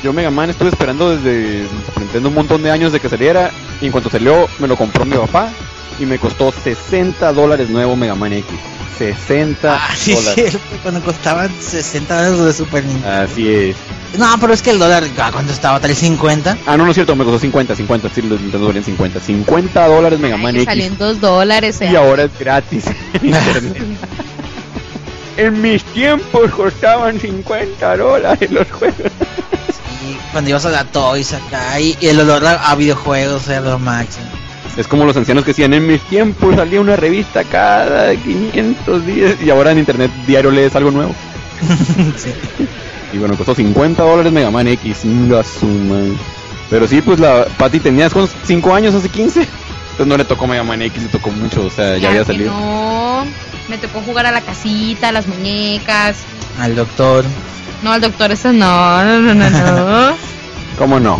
Yo 0.03 0.11
Mega 0.11 0.29
Man 0.29 0.49
estuve 0.49 0.67
esperando 0.67 1.15
desde 1.15 1.63
Super 1.85 2.01
Nintendo 2.03 2.27
un 2.27 2.35
montón 2.35 2.61
de 2.61 2.71
años 2.71 2.91
de 2.91 2.99
que 2.99 3.07
saliera. 3.07 3.49
Y 3.79 3.85
en 3.85 3.91
cuanto 3.93 4.09
salió, 4.09 4.49
me 4.59 4.67
lo 4.67 4.75
compró 4.75 5.05
mi 5.05 5.15
papá. 5.15 5.47
Y 5.97 6.05
me 6.05 6.19
costó 6.19 6.51
60 6.51 7.31
dólares 7.31 7.69
nuevo 7.69 7.95
Mega 7.95 8.15
Man 8.15 8.33
X. 8.33 8.45
60 8.97 9.73
Ah, 9.75 9.95
sí, 9.95 10.11
es 10.11 10.17
dólares. 10.25 10.49
cierto, 10.51 10.77
cuando 10.83 11.01
costaban 11.01 11.49
60 11.57 12.15
dólares 12.31 12.45
de 12.45 12.53
Super 12.65 12.83
Nintendo. 12.83 13.09
Así 13.23 13.49
es. 13.49 13.75
No, 14.17 14.27
pero 14.41 14.53
es 14.53 14.61
que 14.61 14.71
el 14.71 14.79
dólar, 14.79 15.05
ah, 15.19 15.29
¿cuánto 15.31 15.53
estaba? 15.53 15.79
¿350? 15.81 16.57
Ah, 16.65 16.75
no, 16.75 16.83
no 16.83 16.91
es 16.91 16.95
cierto, 16.95 17.15
me 17.15 17.23
costó 17.23 17.39
50, 17.39 17.77
50. 17.77 18.09
Sí, 18.13 18.21
los 18.23 18.41
Nintendo 18.41 18.67
valían 18.67 18.83
50. 18.83 19.21
50 19.21 19.87
dólares 19.87 20.19
Mega 20.19 20.35
Man 20.35 20.55
Ay, 20.55 20.63
X. 20.63 20.65
salió 20.65 20.85
en 20.85 20.97
2 20.97 21.21
dólares. 21.21 21.79
Y 21.81 21.95
ahora 21.95 22.23
es 22.23 22.37
gratis 22.37 22.83
en 23.21 23.25
internet. 23.35 23.83
En 25.37 25.61
mis 25.61 25.83
tiempos 25.85 26.51
costaban 26.51 27.19
50 27.19 27.97
dólares 27.97 28.51
los 28.51 28.69
juegos. 28.71 29.11
Y 30.07 30.15
cuando 30.31 30.49
ibas 30.49 30.65
a 30.65 30.69
la 30.69 30.83
Toys 30.85 31.33
acá, 31.33 31.79
y, 31.79 31.97
y 31.99 32.07
el 32.07 32.19
olor 32.19 32.45
a, 32.45 32.69
a 32.69 32.75
videojuegos 32.75 33.47
era 33.47 33.61
lo 33.61 33.79
máximo. 33.79 34.25
Es 34.77 34.87
como 34.87 35.05
los 35.05 35.15
ancianos 35.15 35.45
que 35.45 35.51
decían, 35.51 35.73
en 35.73 35.87
mis 35.87 36.01
tiempos 36.01 36.55
salía 36.55 36.81
una 36.81 36.95
revista 36.97 37.43
cada 37.45 38.13
500 38.15 39.05
días 39.05 39.35
y 39.41 39.49
ahora 39.49 39.71
en 39.71 39.79
internet 39.79 40.11
diario 40.27 40.51
lees 40.51 40.75
algo 40.75 40.91
nuevo. 40.91 41.13
Sí. 42.17 42.33
Y 43.13 43.17
bueno, 43.17 43.37
costó 43.37 43.55
50 43.55 44.03
dólares 44.03 44.33
Mega 44.33 44.51
Man 44.51 44.67
X, 44.67 45.01
chinga 45.01 45.41
su 45.43 45.65
madre. 45.65 46.11
Pero 46.69 46.85
sí, 46.87 47.01
pues 47.01 47.19
la 47.19 47.45
Patty 47.57 47.79
tenías 47.79 48.11
con 48.13 48.27
5 48.27 48.73
años, 48.73 48.93
hace 48.93 49.07
15. 49.07 49.39
Entonces 49.41 50.07
no 50.07 50.17
le 50.17 50.25
tocó 50.25 50.47
Mega 50.47 50.63
Man 50.63 50.81
X, 50.81 51.03
le 51.03 51.09
tocó 51.09 51.29
mucho, 51.31 51.65
o 51.65 51.69
sea, 51.69 51.93
ya 51.93 51.99
Claro 51.99 52.07
había 52.09 52.21
que 52.21 52.25
salido. 52.25 52.51
No, 52.51 53.25
me 53.69 53.77
tocó 53.77 54.01
jugar 54.01 54.25
a 54.25 54.31
la 54.31 54.41
casita, 54.41 55.09
a 55.09 55.11
las 55.11 55.27
muñecas. 55.27 56.17
Al 56.59 56.75
doctor. 56.75 57.25
No, 57.83 57.91
al 57.91 58.01
doctor, 58.01 58.31
eso 58.31 58.51
no, 58.53 59.03
no, 59.03 59.19
no, 59.19 59.33
no, 59.33 59.49
no. 59.49 60.15
¿Cómo 60.77 60.99
no? 60.99 61.17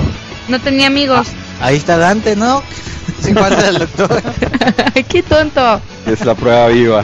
No 0.47 0.59
tenía 0.59 0.87
amigos. 0.87 1.27
Ahí 1.61 1.77
está 1.77 1.97
Dante, 1.97 2.35
¿no? 2.35 2.61
Se 3.21 3.31
encuentra 3.31 3.69
el 3.69 3.79
doctor. 3.79 4.21
Qué 5.09 5.23
tonto. 5.23 5.81
Es 6.05 6.25
la 6.25 6.35
prueba 6.35 6.67
viva. 6.67 7.03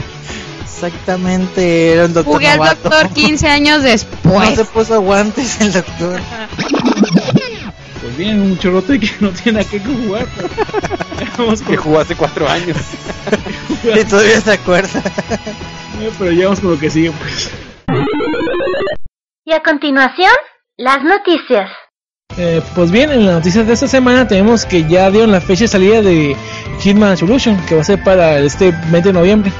Exactamente, 0.64 1.94
era 1.94 2.06
un 2.06 2.14
doctor 2.14 2.34
Jugué 2.34 2.48
al 2.48 2.58
doctor 2.58 3.10
15 3.10 3.48
años 3.48 3.78
No 3.80 3.84
después. 3.84 4.56
se 4.56 4.66
puso 4.66 5.00
guantes 5.02 5.62
el 5.62 5.74
doctor. 5.74 6.20
Pues 8.02 8.18
bien, 8.18 8.42
un 8.42 8.58
chorrote 8.58 9.00
que 9.00 9.12
no 9.20 9.30
tiene 9.30 9.62
a 9.62 9.64
qué 9.64 9.80
jugar. 9.80 10.26
pero 11.38 11.54
Que 11.56 11.78
jugó 11.78 12.00
hace 12.00 12.16
4 12.16 12.50
años. 12.50 12.78
Y 14.00 14.06
todavía 14.06 14.42
se 14.42 14.54
acuerda. 14.54 15.02
pero 16.18 16.32
ya 16.32 16.46
vamos 16.46 16.60
con 16.60 16.72
lo 16.72 16.80
que 16.80 16.90
sigue, 16.90 17.12
pues. 17.12 17.52
Y 19.46 19.54
a 19.54 19.62
continuación, 19.62 20.32
las 20.78 21.04
noticias. 21.04 21.70
Eh, 22.38 22.62
pues 22.76 22.92
bien, 22.92 23.12
en 23.12 23.26
las 23.26 23.36
noticias 23.36 23.68
de 23.68 23.74
esta 23.74 23.88
semana 23.88 24.28
tenemos 24.28 24.66
que 24.66 24.88
ya 24.88 25.12
dieron 25.12 25.32
la 25.32 25.42
fecha 25.42 25.66
de 25.66 25.68
salida 25.68 26.02
de 26.02 26.36
Hitman 26.80 27.18
Solution, 27.18 27.58
que 27.66 27.76
va 27.76 27.82
a 27.82 27.84
ser 27.84 28.02
para 28.04 28.40
este 28.40 28.72
20 28.90 29.10
de 29.10 29.14
noviembre. 29.14 29.52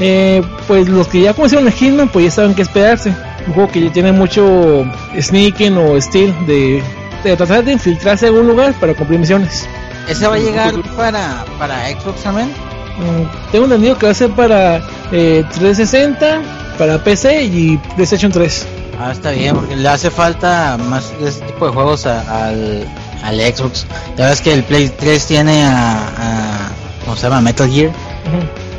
Eh, 0.00 0.42
pues 0.66 0.88
los 0.88 1.08
que 1.08 1.22
ya 1.22 1.34
conocieron 1.34 1.68
a 1.68 1.70
Hitman, 1.70 2.08
pues 2.08 2.26
ya 2.26 2.30
saben 2.30 2.54
qué 2.54 2.62
esperarse. 2.62 3.14
Un 3.46 3.54
juego 3.54 3.70
que 3.70 3.82
ya 3.82 3.92
tiene 3.92 4.12
mucho 4.12 4.84
sneaking 5.18 5.76
o 5.78 6.00
steal 6.00 6.34
de, 6.46 6.82
de 7.24 7.36
tratar 7.36 7.64
de 7.64 7.72
infiltrarse 7.72 8.26
en 8.26 8.34
algún 8.34 8.48
lugar 8.48 8.74
para 8.74 8.94
cumplir 8.94 9.20
misiones. 9.20 9.66
¿Ese 10.08 10.26
va 10.26 10.34
a 10.34 10.38
llegar 10.38 10.74
para, 10.96 11.44
para 11.58 11.88
Xbox 11.88 12.22
también? 12.22 12.52
Mm, 12.98 13.50
tengo 13.52 13.64
entendido 13.64 13.96
que 13.98 14.06
va 14.06 14.12
a 14.12 14.14
ser 14.14 14.30
para 14.30 14.82
eh, 15.12 15.44
360, 15.54 16.40
para 16.78 17.02
PC 17.02 17.44
y 17.44 17.76
PlayStation 17.94 18.30
3. 18.32 18.66
Ah, 18.98 19.12
está 19.12 19.30
bien, 19.30 19.54
porque 19.56 19.76
le 19.76 19.88
hace 19.88 20.10
falta 20.10 20.76
más 20.78 21.18
de 21.20 21.28
ese 21.30 21.40
tipo 21.42 21.66
de 21.66 21.72
juegos 21.72 22.04
a- 22.06 22.46
al, 22.48 22.86
al 23.24 23.40
Xbox. 23.40 23.86
La 24.10 24.16
verdad 24.16 24.32
es 24.32 24.40
que 24.42 24.52
el 24.52 24.62
Play 24.64 24.90
3 24.90 25.26
tiene 25.26 25.62
a, 25.64 25.92
a 25.92 26.70
¿cómo 27.04 27.16
se 27.16 27.22
llama? 27.22 27.40
Metal 27.40 27.70
Gear. 27.70 27.90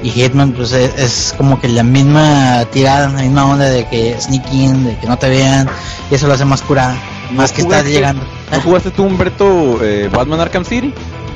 Y 0.03 0.09
Hitman, 0.09 0.51
pues 0.53 0.71
es, 0.73 0.95
es 0.97 1.33
como 1.37 1.59
que 1.59 1.67
la 1.67 1.83
misma 1.83 2.65
tirada, 2.71 3.07
la 3.09 3.21
misma 3.21 3.45
onda 3.45 3.65
de 3.65 3.87
que 3.87 4.15
sneaking, 4.19 4.83
de 4.85 4.97
que 4.97 5.07
no 5.07 5.17
te 5.17 5.29
vean, 5.29 5.67
y 6.09 6.15
eso 6.15 6.27
lo 6.27 6.33
hace 6.33 6.45
más 6.45 6.61
curada, 6.63 6.95
más 7.31 7.51
que 7.51 7.61
estar 7.61 7.81
jugaste- 7.83 7.91
llegando. 7.91 8.23
¿No 8.51 8.61
jugaste 8.61 8.91
tú, 8.91 9.03
Humberto, 9.03 9.79
eh, 9.83 10.09
Batman 10.11 10.39
Arkham 10.41 10.65
City? 10.65 10.91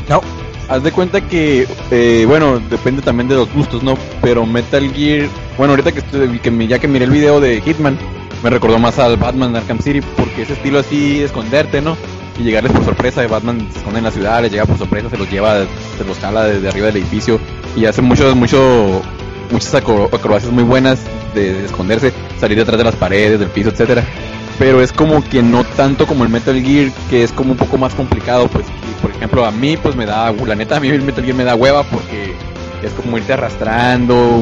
No. 0.09 0.21
Haz 0.67 0.81
de 0.83 0.91
cuenta 0.91 1.21
que, 1.21 1.67
eh, 1.91 2.25
bueno, 2.27 2.59
depende 2.71 3.01
también 3.03 3.27
de 3.27 3.35
los 3.35 3.53
gustos, 3.53 3.83
¿no? 3.83 3.95
Pero 4.21 4.45
Metal 4.47 4.91
Gear, 4.93 5.27
bueno, 5.57 5.73
ahorita 5.73 5.91
que, 5.91 5.99
estoy, 5.99 6.39
que 6.39 6.67
ya 6.67 6.79
que 6.79 6.87
miré 6.87 7.05
el 7.05 7.11
video 7.11 7.39
de 7.39 7.61
Hitman, 7.61 7.97
me 8.43 8.49
recordó 8.49 8.79
más 8.79 8.97
al 8.97 9.15
Batman 9.17 9.55
Arkham 9.55 9.79
City, 9.79 10.01
porque 10.17 10.41
ese 10.41 10.53
estilo 10.53 10.79
así, 10.79 11.21
esconderte, 11.21 11.81
¿no? 11.81 11.95
Y 12.39 12.43
llegarles 12.43 12.71
por 12.73 12.83
sorpresa, 12.83 13.21
de 13.21 13.27
Batman 13.27 13.67
se 13.71 13.77
esconde 13.77 13.99
en 13.99 14.05
la 14.05 14.11
ciudad, 14.11 14.41
les 14.41 14.51
llega 14.51 14.65
por 14.65 14.77
sorpresa, 14.77 15.09
se 15.09 15.17
los 15.17 15.29
lleva, 15.29 15.59
se 15.97 16.03
los 16.05 16.17
jala 16.17 16.45
desde 16.45 16.67
arriba 16.67 16.87
del 16.87 16.97
edificio, 16.97 17.39
y 17.75 17.85
hace 17.85 18.01
mucho, 18.01 18.35
mucho, 18.35 19.01
muchas 19.51 19.73
acro- 19.75 20.09
acrobacias 20.11 20.51
muy 20.51 20.63
buenas 20.63 20.99
de, 21.35 21.53
de 21.53 21.65
esconderse, 21.65 22.11
salir 22.39 22.57
detrás 22.57 22.77
de 22.79 22.83
las 22.85 22.95
paredes, 22.95 23.39
del 23.39 23.49
piso, 23.49 23.69
etcétera 23.69 24.03
pero 24.57 24.81
es 24.81 24.91
como 24.91 25.23
que 25.23 25.41
no 25.41 25.63
tanto 25.63 26.07
como 26.07 26.23
el 26.23 26.29
Metal 26.29 26.61
Gear, 26.61 26.91
que 27.09 27.23
es 27.23 27.31
como 27.31 27.51
un 27.51 27.57
poco 27.57 27.77
más 27.77 27.93
complicado, 27.93 28.47
pues, 28.47 28.65
y, 28.67 29.01
por 29.01 29.11
ejemplo, 29.11 29.45
a 29.45 29.51
mí, 29.51 29.77
pues 29.77 29.95
me 29.95 30.05
da, 30.05 30.31
la 30.31 30.55
neta, 30.55 30.77
a 30.77 30.79
mí 30.79 30.89
el 30.89 31.01
Metal 31.01 31.23
Gear 31.23 31.35
me 31.35 31.43
da 31.43 31.55
hueva 31.55 31.83
porque 31.83 32.33
es 32.83 32.91
como 32.93 33.17
irte 33.17 33.33
arrastrando 33.33 34.41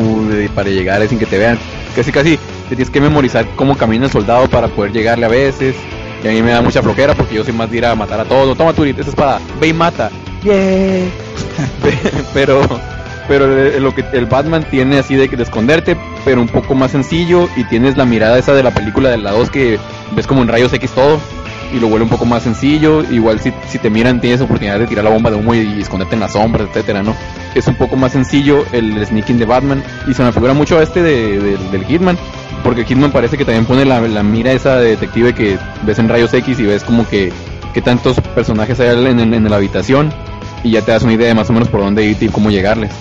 para 0.53 0.69
llegar 0.69 1.07
sin 1.07 1.19
que 1.19 1.25
te 1.25 1.37
vean, 1.37 1.57
casi 1.95 2.11
casi 2.11 2.37
te 2.69 2.75
tienes 2.75 2.89
que 2.89 3.01
memorizar 3.01 3.47
cómo 3.55 3.77
camina 3.77 4.05
el 4.05 4.11
soldado 4.11 4.49
para 4.49 4.67
poder 4.67 4.91
llegarle 4.91 5.25
a 5.25 5.29
veces, 5.29 5.75
y 6.23 6.27
a 6.27 6.31
mí 6.31 6.41
me 6.41 6.51
da 6.51 6.61
mucha 6.61 6.81
flojera 6.81 7.15
porque 7.15 7.35
yo 7.35 7.43
soy 7.43 7.53
más 7.53 7.69
de 7.71 7.77
ir 7.77 7.85
a 7.85 7.95
matar 7.95 8.19
a 8.19 8.25
todos, 8.25 8.57
toma 8.57 8.73
tu 8.73 8.83
esa 8.83 9.01
espada, 9.01 9.39
ve 9.59 9.67
y 9.69 9.73
mata, 9.73 10.11
¡yay! 10.43 11.11
pero 12.33 12.61
pero 13.27 13.45
eh, 13.57 13.79
lo 13.79 13.95
que 13.95 14.03
el 14.13 14.25
Batman 14.25 14.65
tiene 14.69 14.99
así 14.99 15.15
de, 15.15 15.27
de 15.27 15.43
esconderte, 15.43 15.95
pero 16.25 16.41
un 16.41 16.47
poco 16.47 16.75
más 16.75 16.91
sencillo 16.91 17.47
y 17.55 17.63
tienes 17.65 17.97
la 17.97 18.05
mirada 18.05 18.37
esa 18.37 18.53
de 18.53 18.63
la 18.63 18.71
película 18.71 19.09
de 19.09 19.17
la 19.17 19.31
2 19.31 19.49
que 19.49 19.79
ves 20.15 20.27
como 20.27 20.41
en 20.41 20.47
rayos 20.47 20.71
X 20.73 20.91
todo 20.91 21.19
y 21.73 21.79
lo 21.79 21.87
vuelve 21.87 22.03
un 22.03 22.09
poco 22.09 22.25
más 22.25 22.43
sencillo, 22.43 23.01
igual 23.11 23.39
si, 23.39 23.51
si 23.67 23.79
te 23.79 23.89
miran 23.89 24.21
tienes 24.21 24.41
oportunidad 24.41 24.77
de 24.77 24.85
tirar 24.85 25.03
la 25.03 25.09
bomba 25.09 25.31
de 25.31 25.37
humo 25.37 25.55
y, 25.55 25.59
y 25.59 25.81
esconderte 25.81 26.13
en 26.13 26.19
las 26.21 26.33
sombras, 26.33 26.67
etcétera, 26.69 27.01
¿no? 27.01 27.15
Es 27.55 27.65
un 27.67 27.75
poco 27.75 27.95
más 27.95 28.11
sencillo 28.11 28.63
el 28.73 29.03
sneaking 29.05 29.39
de 29.39 29.45
Batman 29.45 29.83
y 30.07 30.13
se 30.13 30.23
me 30.23 30.31
figura 30.31 30.53
mucho 30.53 30.77
a 30.77 30.83
este 30.83 31.01
de, 31.01 31.39
de- 31.39 31.57
del 31.71 31.85
Hitman, 31.85 32.17
porque 32.63 32.85
Hitman 32.85 33.11
parece 33.11 33.37
que 33.37 33.45
también 33.45 33.65
pone 33.65 33.85
la, 33.85 34.01
la 34.01 34.21
mira 34.23 34.51
esa 34.51 34.75
de 34.77 34.89
detective 34.91 35.33
que 35.33 35.57
ves 35.83 35.97
en 35.97 36.09
rayos 36.09 36.31
X 36.33 36.59
y 36.59 36.63
ves 36.63 36.83
como 36.83 37.07
que 37.07 37.31
qué 37.73 37.81
tantos 37.81 38.19
personajes 38.35 38.79
hay 38.79 38.89
en, 39.07 39.19
en- 39.33 39.49
la 39.49 39.55
habitación 39.55 40.13
y 40.63 40.71
ya 40.71 40.81
te 40.83 40.91
das 40.91 41.01
una 41.03 41.13
idea 41.13 41.27
de 41.27 41.33
más 41.33 41.49
o 41.49 41.53
menos 41.53 41.69
por 41.69 41.81
dónde 41.81 42.03
ir 42.05 42.17
y 42.21 42.27
cómo 42.29 42.51
llegarles. 42.51 42.91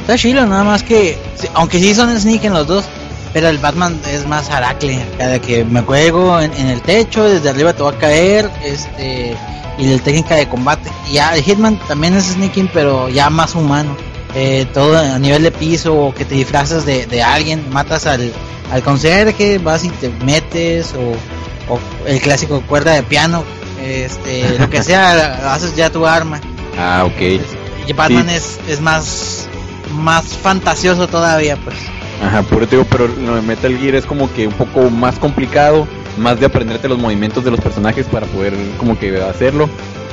Está 0.00 0.16
chilo, 0.16 0.44
nada 0.46 0.64
más 0.64 0.82
que, 0.82 1.16
aunque 1.54 1.78
sí 1.78 1.94
son 1.94 2.14
sneak 2.18 2.44
en 2.44 2.52
los 2.52 2.66
dos, 2.66 2.84
pero 3.32 3.48
el 3.48 3.58
Batman 3.58 4.00
es 4.10 4.26
más 4.26 4.50
aracle, 4.50 5.04
cada 5.18 5.38
que 5.40 5.64
me 5.64 5.82
cuelgo 5.82 6.40
en, 6.40 6.52
en 6.54 6.66
el 6.68 6.80
techo, 6.82 7.24
desde 7.24 7.50
arriba 7.50 7.72
te 7.72 7.82
va 7.82 7.90
a 7.90 7.98
caer, 7.98 8.50
este, 8.64 9.36
y 9.78 9.84
la 9.86 9.98
técnica 10.02 10.34
de 10.34 10.48
combate. 10.48 10.90
Y 11.08 11.14
ya 11.14 11.34
el 11.34 11.42
Hitman 11.42 11.78
también 11.88 12.14
es 12.14 12.24
sneaking, 12.26 12.68
pero 12.72 13.08
ya 13.08 13.30
más 13.30 13.54
humano. 13.54 13.96
Eh, 14.34 14.66
todo 14.72 14.96
a 14.96 15.18
nivel 15.18 15.42
de 15.42 15.50
piso, 15.50 15.94
o 15.94 16.14
que 16.14 16.24
te 16.24 16.34
disfrazas 16.36 16.86
de, 16.86 17.06
de 17.06 17.22
alguien, 17.22 17.64
matas 17.72 18.06
al, 18.06 18.32
al 18.72 18.82
conserje, 18.82 19.58
vas 19.58 19.82
y 19.84 19.88
te 19.90 20.08
metes, 20.24 20.92
o, 20.94 21.72
o 21.72 21.78
el 22.06 22.20
clásico 22.20 22.60
cuerda 22.62 22.92
de 22.92 23.02
piano, 23.02 23.42
este, 23.82 24.58
lo 24.58 24.70
que 24.70 24.82
sea, 24.84 25.52
haces 25.54 25.74
ya 25.74 25.90
tu 25.90 26.06
arma. 26.06 26.40
Ah, 26.78 27.04
ok. 27.06 27.40
Y 27.88 27.92
Batman 27.92 28.28
Sí. 28.28 28.34
es, 28.36 28.58
es 28.68 28.80
más, 28.80 29.46
más 29.94 30.24
fantasioso 30.26 31.08
todavía, 31.08 31.56
pues. 31.56 31.76
Ajá, 32.22 32.42
por 32.42 32.62
eso 32.62 32.72
digo, 32.72 32.86
pero 32.90 33.08
lo 33.08 33.34
de 33.34 33.42
Metal 33.42 33.76
Gear 33.78 33.94
es 33.94 34.04
como 34.04 34.32
que 34.32 34.46
un 34.46 34.52
poco 34.52 34.90
más 34.90 35.18
complicado, 35.18 35.88
más 36.18 36.38
de 36.38 36.46
aprenderte 36.46 36.88
los 36.88 36.98
movimientos 36.98 37.44
de 37.44 37.50
los 37.50 37.60
personajes 37.60 38.06
para 38.06 38.26
poder 38.26 38.54
como 38.76 38.98
que 38.98 39.20
hacerlo. 39.22 39.68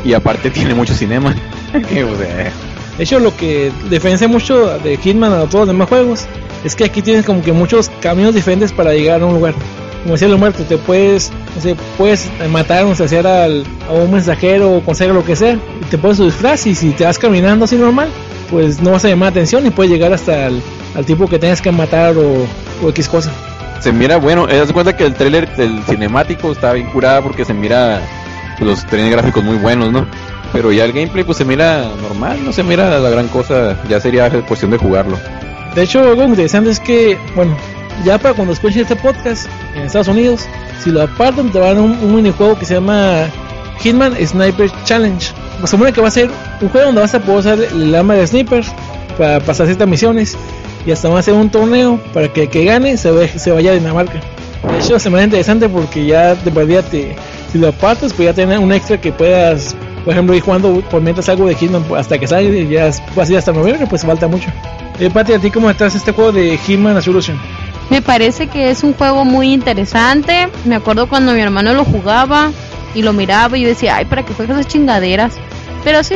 Y 0.06 0.14
aparte 0.14 0.50
tiene 0.52 0.74
mucho 0.74 0.94
cinema. 0.94 1.36
De 2.98 3.04
hecho, 3.04 3.20
lo 3.20 3.36
que 3.36 3.72
diferencia 3.92 4.28
mucho 4.28 4.80
de 4.80 4.98
Hitman 4.98 5.32
a 5.32 5.42
todos 5.42 5.54
los 5.54 5.68
demás 5.68 5.88
juegos 5.88 6.26
es 6.64 6.76
que 6.76 6.84
aquí 6.84 7.04
tienes 7.04 7.26
como 7.26 7.44
que 7.44 7.52
muchos 7.52 7.92
caminos 8.02 8.34
diferentes 8.34 8.72
para 8.72 8.94
llegar 8.94 9.22
a 9.22 9.26
un 9.26 9.36
lugar. 9.36 9.54
Como 10.02 10.14
decía 10.14 10.28
el 10.28 10.38
muerto, 10.38 10.64
te 10.64 10.78
puedes, 10.78 11.32
no 11.56 11.62
sé, 11.62 11.76
puedes 11.98 12.28
matar 12.50 12.86
o 12.86 12.92
hacer 12.92 13.28
al, 13.28 13.66
a 13.88 13.94
un 13.94 14.12
mensajero 14.12 14.78
o 14.78 14.82
conseguir 14.82 15.14
lo 15.14 15.24
que 15.24 15.36
sea. 15.36 15.54
Y 15.54 15.86
te 15.92 15.98
pones 16.00 16.18
tu 16.18 16.26
disfraz 16.26 16.66
y 16.66 16.74
si 16.74 16.92
te 16.92 17.04
vas 17.04 17.20
caminando 17.20 17.66
así 17.66 17.76
normal, 17.76 18.10
pues 18.50 18.82
no 18.82 18.92
vas 18.92 19.06
a 19.06 19.10
llamar 19.10 19.30
atención 19.30 19.66
y 19.66 19.70
puedes 19.70 19.92
llegar 19.92 20.14
hasta 20.14 20.48
el, 20.48 20.62
al 20.96 21.06
tipo 21.06 21.28
que 21.28 21.40
tengas 21.40 21.62
que 21.62 21.72
matar 21.72 22.16
o, 22.18 22.48
o 22.84 22.90
X 22.90 23.08
cosa. 23.08 23.32
se 23.80 23.92
mira 23.92 24.18
bueno. 24.18 24.48
Eh, 24.50 24.66
de 24.66 24.74
cuenta 24.74 24.96
que 24.96 25.06
el 25.06 25.14
trailer 25.14 25.56
del 25.56 25.84
cinemático 25.84 26.52
está 26.52 26.74
bien 26.74 26.90
curada 26.90 27.22
porque 27.22 27.46
se 27.46 27.54
mira 27.54 28.02
los 28.60 28.86
trenes 28.86 29.12
gráficos 29.12 29.44
muy 29.44 29.58
buenos, 29.58 29.92
¿no? 29.92 30.08
Pero 30.54 30.72
ya 30.72 30.86
el 30.86 30.94
gameplay 30.94 31.24
pues 31.24 31.38
se 31.38 31.46
mira 31.46 31.86
normal, 32.02 32.40
no 32.44 32.54
se 32.54 32.64
mira 32.64 33.00
la 33.00 33.10
gran 33.10 33.28
cosa, 33.28 33.78
ya 33.90 34.00
sería 34.00 34.30
cuestión 34.44 34.72
de 34.72 34.78
jugarlo. 34.78 35.18
De 35.76 35.84
hecho, 35.84 36.00
algo 36.00 36.24
interesante 36.24 36.72
es 36.72 36.80
que, 36.80 37.18
bueno, 37.36 37.56
ya 38.04 38.18
para 38.18 38.34
cuando 38.34 38.54
escuchen 38.54 38.82
este 38.82 38.96
podcast 38.96 39.48
en 39.76 39.84
Estados 39.84 40.08
Unidos, 40.08 40.48
si 40.84 40.90
lo 40.90 41.04
apartan, 41.04 41.52
te 41.52 41.60
van 41.60 41.78
a 41.78 41.82
un 41.82 42.16
minijuego 42.16 42.58
que 42.58 42.66
se 42.66 42.76
llama 42.76 43.28
Hitman 43.80 44.16
Sniper 44.26 44.70
Challenge. 44.84 45.26
Se 45.62 45.68
supone 45.68 45.92
que 45.94 46.02
va 46.02 46.08
a 46.08 46.12
ser 46.12 46.30
un 46.62 46.70
juego 46.70 46.88
donde 46.88 47.02
vas 47.02 47.14
a 47.16 47.20
poder 47.20 47.40
usar 47.40 47.60
el 47.60 47.96
arma 47.96 48.14
de 48.16 48.28
sniper 48.28 48.64
para 49.18 49.40
pasar 49.40 49.66
ciertas 49.66 49.88
misiones 49.88 50.38
y 50.86 50.92
hasta 50.92 51.10
va 51.10 51.18
a 51.18 51.20
hacer 51.20 51.34
un 51.34 51.50
torneo 51.50 52.00
para 52.14 52.32
que 52.32 52.44
el 52.44 52.50
que 52.50 52.64
gane 52.66 52.98
se, 52.98 53.12
ve- 53.12 53.28
se 53.40 53.52
vaya 53.52 53.72
a 53.72 53.74
Dinamarca. 53.74 54.20
De 54.72 54.80
hecho, 54.80 55.00
se 55.00 55.10
me 55.10 55.18
hace 55.18 55.26
interesante 55.26 55.68
porque 55.70 56.06
ya 56.06 56.36
de 56.36 56.52
perdida 56.52 56.82
te, 56.84 57.16
si 57.52 57.58
lo 57.58 57.70
apartas, 57.70 58.14
pues 58.14 58.28
ya 58.28 58.34
tener 58.34 58.60
un 58.60 58.72
extra 58.72 59.00
que 59.00 59.12
puedas, 59.12 59.76
por 60.04 60.14
ejemplo, 60.14 60.36
ir 60.36 60.42
jugando 60.42 60.82
por 60.90 61.02
mientras 61.02 61.28
algo 61.30 61.48
de 61.48 61.56
Hitman 61.56 61.84
hasta 61.98 62.18
que 62.18 62.28
salga 62.28 62.50
y 62.50 62.68
ya 62.68 62.92
ser 62.92 63.38
hasta 63.38 63.52
noviembre, 63.52 63.88
pues 63.88 64.04
falta 64.04 64.28
mucho. 64.28 64.50
Eh, 65.00 65.10
Pati, 65.10 65.34
¿a 65.34 65.40
ti 65.40 65.52
cómo 65.52 65.70
estás 65.70 65.96
este 65.96 66.12
juego 66.12 66.32
de 66.32 66.58
Hitman 66.58 66.96
Absolution? 66.98 67.40
Me 67.90 68.02
parece 68.02 68.48
que 68.48 68.70
es 68.70 68.84
un 68.84 68.94
juego 68.94 69.24
muy 69.26 69.54
interesante. 69.54 70.50
Me 70.66 70.76
acuerdo 70.76 71.08
cuando 71.08 71.34
mi 71.34 71.40
hermano 71.42 71.74
lo 71.74 71.86
jugaba 71.86 72.52
y 72.98 73.04
lo 73.04 73.14
miraba 73.14 73.56
y 73.58 73.62
yo 73.62 73.68
decía, 73.68 73.96
ay, 73.98 74.06
¿para 74.06 74.24
qué 74.26 74.34
juegas 74.34 74.58
esas 74.60 74.72
chingaderas? 74.72 75.34
Pero 75.84 76.04
sí, 76.04 76.16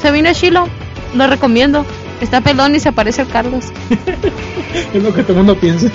se 0.00 0.10
vino 0.10 0.32
Chilo, 0.32 0.66
lo 1.14 1.26
recomiendo. 1.26 1.84
Está 2.22 2.40
pelón 2.40 2.74
y 2.74 2.80
se 2.80 2.92
parece 2.92 3.20
al 3.20 3.28
Carlos, 3.28 3.66
Es 4.94 5.02
lo 5.02 5.12
que 5.12 5.22
todo 5.22 5.32
el 5.32 5.38
mundo 5.38 5.56
piensa. 5.56 5.88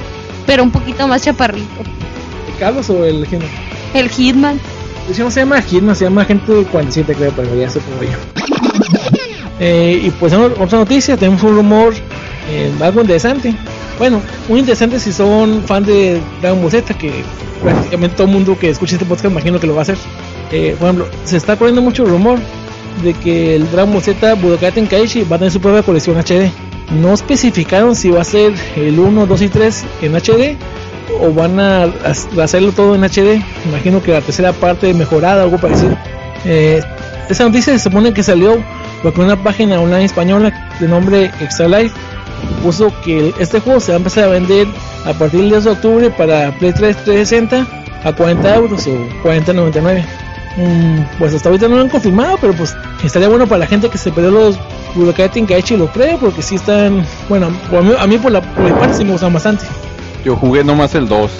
pero 0.45 0.61
un 0.63 0.69
poquito 0.69 1.07
más 1.07 1.23
chaparrito. 1.23 1.81
¿El 2.47 2.59
Carlos 2.59 2.87
o 2.91 3.03
el 3.05 3.25
Hitman? 3.25 3.49
El 3.95 4.09
Hitman. 4.09 4.59
Hecho, 5.09 5.23
no 5.23 5.31
se 5.31 5.39
llama 5.39 5.59
Hitman, 5.63 5.95
se 5.95 6.03
llama 6.03 6.21
Agente 6.21 6.63
47, 6.71 7.15
creo, 7.15 7.31
pero 7.35 7.55
ya 7.55 7.69
se 7.69 7.79
como 7.79 8.03
yo. 8.03 8.09
Eh, 9.59 10.01
y 10.03 10.09
pues 10.11 10.31
otra 10.33 10.77
noticia, 10.79 11.17
tenemos 11.17 11.41
un 11.43 11.55
rumor 11.55 11.93
eh, 12.49 12.71
algo 12.81 13.01
interesante. 13.01 13.53
Bueno, 13.99 14.21
muy 14.47 14.59
interesante 14.61 14.99
si 14.99 15.11
son 15.13 15.63
fan 15.65 15.85
de 15.85 16.19
Ball 16.41 16.71
Z, 16.71 16.93
que 16.95 17.23
prácticamente 17.61 18.15
todo 18.15 18.27
mundo 18.27 18.57
que 18.57 18.69
escuche 18.69 18.95
este 18.95 19.05
podcast 19.05 19.25
imagino 19.31 19.59
que 19.59 19.67
lo 19.67 19.73
va 19.75 19.81
a 19.81 19.83
hacer. 19.83 19.97
Eh, 20.51 20.75
por 20.79 20.87
ejemplo, 20.87 21.07
se 21.25 21.37
está 21.37 21.55
corriendo 21.57 21.81
mucho 21.81 22.05
rumor 22.05 22.39
de 23.03 23.13
que 23.13 23.55
el 23.55 23.69
Dragon 23.71 23.91
Ball 23.93 24.01
Z 24.01 24.33
Budokai 24.35 24.71
Tenkaichi 24.71 25.23
va 25.23 25.35
a 25.35 25.39
tener 25.39 25.51
su 25.51 25.59
propia 25.61 25.83
colección 25.83 26.17
HD. 26.17 26.49
No 27.01 27.13
especificaron 27.13 27.95
si 27.95 28.09
va 28.09 28.21
a 28.21 28.23
ser 28.23 28.53
el 28.75 28.97
1, 28.99 29.25
2 29.27 29.41
y 29.43 29.47
3 29.49 29.83
en 30.01 30.15
HD 30.15 30.57
o 31.21 31.33
van 31.33 31.59
a 31.59 31.83
ha- 31.83 32.43
hacerlo 32.43 32.71
todo 32.71 32.95
en 32.95 33.03
HD. 33.03 33.43
Imagino 33.67 34.01
que 34.01 34.13
la 34.13 34.21
tercera 34.21 34.53
parte 34.53 34.93
mejorada, 34.93 35.43
algo 35.43 35.57
parecido. 35.59 35.95
Eh, 36.45 36.81
esa 37.29 37.43
noticia 37.43 37.73
se 37.73 37.79
supone 37.79 38.13
que 38.13 38.23
salió 38.23 38.57
porque 39.03 39.21
una 39.21 39.35
página 39.43 39.79
online 39.79 40.05
española 40.05 40.69
de 40.79 40.87
nombre 40.87 41.25
Extra 41.41 41.67
Life 41.67 41.93
puso 42.63 42.91
que 43.03 43.33
este 43.39 43.59
juego 43.59 43.79
se 43.79 43.91
va 43.91 43.95
a 43.95 43.97
empezar 43.97 44.25
a 44.25 44.27
vender 44.27 44.67
a 45.05 45.13
partir 45.13 45.41
del 45.41 45.49
10 45.49 45.63
de 45.63 45.69
octubre 45.71 46.09
para 46.11 46.51
Play 46.57 46.73
3 46.73 46.97
360 47.03 47.67
a 48.03 48.13
40 48.13 48.55
euros 48.55 48.87
o 48.87 48.91
40.99. 49.23 50.03
Mm, 50.57 51.19
pues 51.19 51.33
hasta 51.33 51.49
ahorita 51.49 51.67
no 51.67 51.75
lo 51.75 51.81
han 51.83 51.89
confirmado, 51.89 52.37
pero 52.41 52.53
pues 52.53 52.75
estaría 53.03 53.29
bueno 53.29 53.47
para 53.47 53.59
la 53.59 53.67
gente 53.67 53.89
que 53.89 53.97
se 53.97 54.11
perdió 54.11 54.31
los 54.31 54.59
Budokai 54.95 55.29
Tenkaichi 55.29 55.75
y 55.75 55.77
los 55.77 55.89
pruebe 55.91 56.17
porque 56.19 56.41
sí 56.41 56.55
están, 56.55 57.05
bueno, 57.27 57.49
a 57.97 58.07
mí 58.07 58.17
por 58.17 58.31
la 58.31 58.41
por 58.41 58.63
mi 58.63 58.71
parte 58.71 58.95
sí 58.95 59.05
me 59.05 59.11
gustan 59.11 59.33
bastante. 59.33 59.65
Yo 60.25 60.35
jugué 60.35 60.63
nomás 60.63 60.95
el 60.95 61.07
2. 61.07 61.31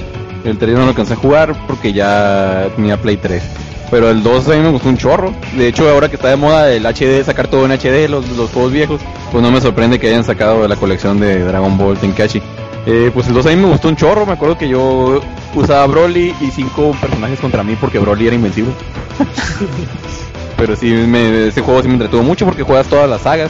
El 0.45 0.57
3 0.57 0.75
no 0.75 0.81
lo 0.83 0.89
alcancé 0.89 1.13
a 1.13 1.17
jugar 1.17 1.53
porque 1.67 1.91
ya 1.91 2.69
tenía 2.75 2.95
Play 2.97 3.17
3. 3.17 3.43
Pero 3.91 4.10
el 4.10 4.21
2 4.21 4.47
a 4.49 4.52
mí 4.52 4.60
me 4.60 4.69
gustó 4.69 4.89
un 4.89 4.97
chorro. 4.97 5.34
De 5.56 5.67
hecho, 5.67 5.89
ahora 5.89 6.10
que 6.10 6.15
está 6.15 6.30
de 6.30 6.36
moda 6.36 6.71
el 6.71 6.86
HD, 6.86 7.23
sacar 7.25 7.47
todo 7.47 7.65
en 7.65 7.71
HD, 7.71 8.08
los, 8.08 8.28
los 8.30 8.52
juegos 8.52 8.71
viejos, 8.71 9.02
pues 9.32 9.41
no 9.43 9.52
me 9.52 9.62
sorprende 9.62 9.99
que 9.99 10.08
hayan 10.08 10.23
sacado 10.23 10.67
la 10.67 10.75
colección 10.75 11.19
de 11.19 11.43
Dragon 11.43 11.78
Ball 11.78 11.97
Tenkaichi. 11.97 12.41
Eh, 12.86 13.12
pues 13.13 13.28
el 13.28 13.34
2 13.34 13.45
a 13.45 13.49
mí 13.49 13.56
me 13.56 13.67
gustó 13.67 13.88
un 13.88 13.95
chorro. 13.95 14.25
Me 14.25 14.34
acuerdo 14.34 14.58
que 14.58 14.69
yo 14.69 15.21
usaba 15.56 15.86
Broly 15.88 16.36
y 16.39 16.52
cinco 16.52 16.95
personajes 17.02 17.39
contra 17.39 17.63
mí 17.63 17.75
porque 17.80 17.99
Broly 17.99 18.28
era 18.28 18.36
invencible. 18.36 18.73
Pero 20.58 20.75
sí, 20.75 20.91
me, 20.91 21.47
ese 21.47 21.62
juego 21.62 21.82
sí 21.82 21.88
me 21.88 21.93
entretuvo 21.95 22.21
mucho 22.21 22.45
porque 22.45 22.63
juegas 22.63 22.88
todas 22.88 23.10
las 23.10 23.21
sagas. 23.21 23.49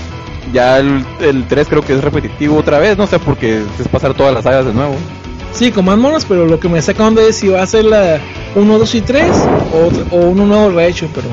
Ya 0.53 0.79
el, 0.79 1.05
el 1.19 1.45
3 1.47 1.67
creo 1.67 1.81
que 1.81 1.93
es 1.93 2.03
repetitivo 2.03 2.57
otra 2.57 2.79
vez, 2.79 2.97
no 2.97 3.07
sé, 3.07 3.19
porque 3.19 3.61
es 3.79 3.87
pasar 3.87 4.13
todas 4.13 4.33
las 4.33 4.43
sagas 4.43 4.65
de 4.65 4.73
nuevo. 4.73 4.95
Sí, 5.53 5.71
con 5.71 5.85
más 5.85 5.97
monos, 5.97 6.25
pero 6.25 6.45
lo 6.45 6.59
que 6.59 6.69
me 6.69 6.81
saca 6.81 7.05
onda 7.07 7.21
es 7.23 7.37
si 7.37 7.47
va 7.49 7.61
a 7.63 7.67
ser 7.67 7.85
la 7.85 8.19
1, 8.55 8.77
2 8.79 8.95
y 8.95 9.01
3 9.01 9.25
o, 9.73 10.15
o 10.15 10.19
uno 10.29 10.45
nuevo 10.45 10.69
rehecho, 10.69 11.09
pero 11.13 11.27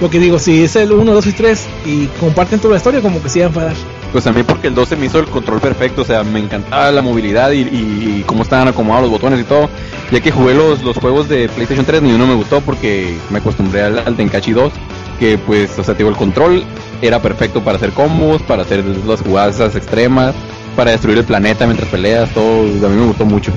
lo 0.00 0.10
que 0.10 0.18
digo, 0.18 0.38
si 0.38 0.64
es 0.64 0.76
el 0.76 0.92
1, 0.92 1.12
2 1.12 1.26
y 1.26 1.32
3 1.32 1.66
y 1.86 2.06
comparten 2.18 2.58
toda 2.58 2.72
la 2.72 2.78
historia, 2.78 3.00
como 3.00 3.22
que 3.22 3.28
se 3.28 3.38
iban 3.38 3.48
a 3.48 3.54
enfadar. 3.54 3.74
Pues 4.12 4.26
a 4.26 4.32
mí 4.32 4.42
porque 4.42 4.66
el 4.66 4.74
12 4.74 4.96
me 4.96 5.06
hizo 5.06 5.20
el 5.20 5.26
control 5.26 5.60
perfecto, 5.60 6.02
o 6.02 6.04
sea, 6.04 6.24
me 6.24 6.40
encantaba 6.40 6.90
la 6.90 7.00
movilidad 7.00 7.52
y, 7.52 7.60
y- 7.60 8.24
cómo 8.26 8.42
estaban 8.42 8.66
acomodados 8.66 9.04
los 9.04 9.12
botones 9.12 9.40
y 9.40 9.44
todo. 9.44 9.68
Ya 10.10 10.20
que 10.20 10.32
jugué 10.32 10.52
los, 10.54 10.82
los 10.82 10.96
juegos 10.96 11.28
de 11.28 11.48
PlayStation 11.48 11.86
3, 11.86 12.02
ni 12.02 12.12
uno 12.12 12.26
me 12.26 12.34
gustó 12.34 12.60
porque 12.60 13.16
me 13.30 13.38
acostumbré 13.38 13.82
al, 13.82 14.00
al 14.00 14.16
Tenkaichi 14.16 14.50
2, 14.52 14.72
que 15.20 15.38
pues, 15.38 15.78
o 15.78 15.84
sea, 15.84 15.94
te 15.94 15.98
digo, 15.98 16.10
el 16.10 16.16
control 16.16 16.64
era 17.02 17.22
perfecto 17.22 17.62
para 17.62 17.76
hacer 17.76 17.90
combos, 17.92 18.42
para 18.42 18.62
hacer 18.62 18.84
las 18.84 19.20
jugadas 19.22 19.60
extremas, 19.76 20.34
para 20.80 20.92
destruir 20.92 21.18
el 21.18 21.24
planeta 21.24 21.66
mientras 21.66 21.90
peleas, 21.90 22.30
todo, 22.30 22.62
a 22.62 22.88
mí 22.88 22.96
me 22.96 23.04
gustó 23.04 23.26
mucho. 23.26 23.52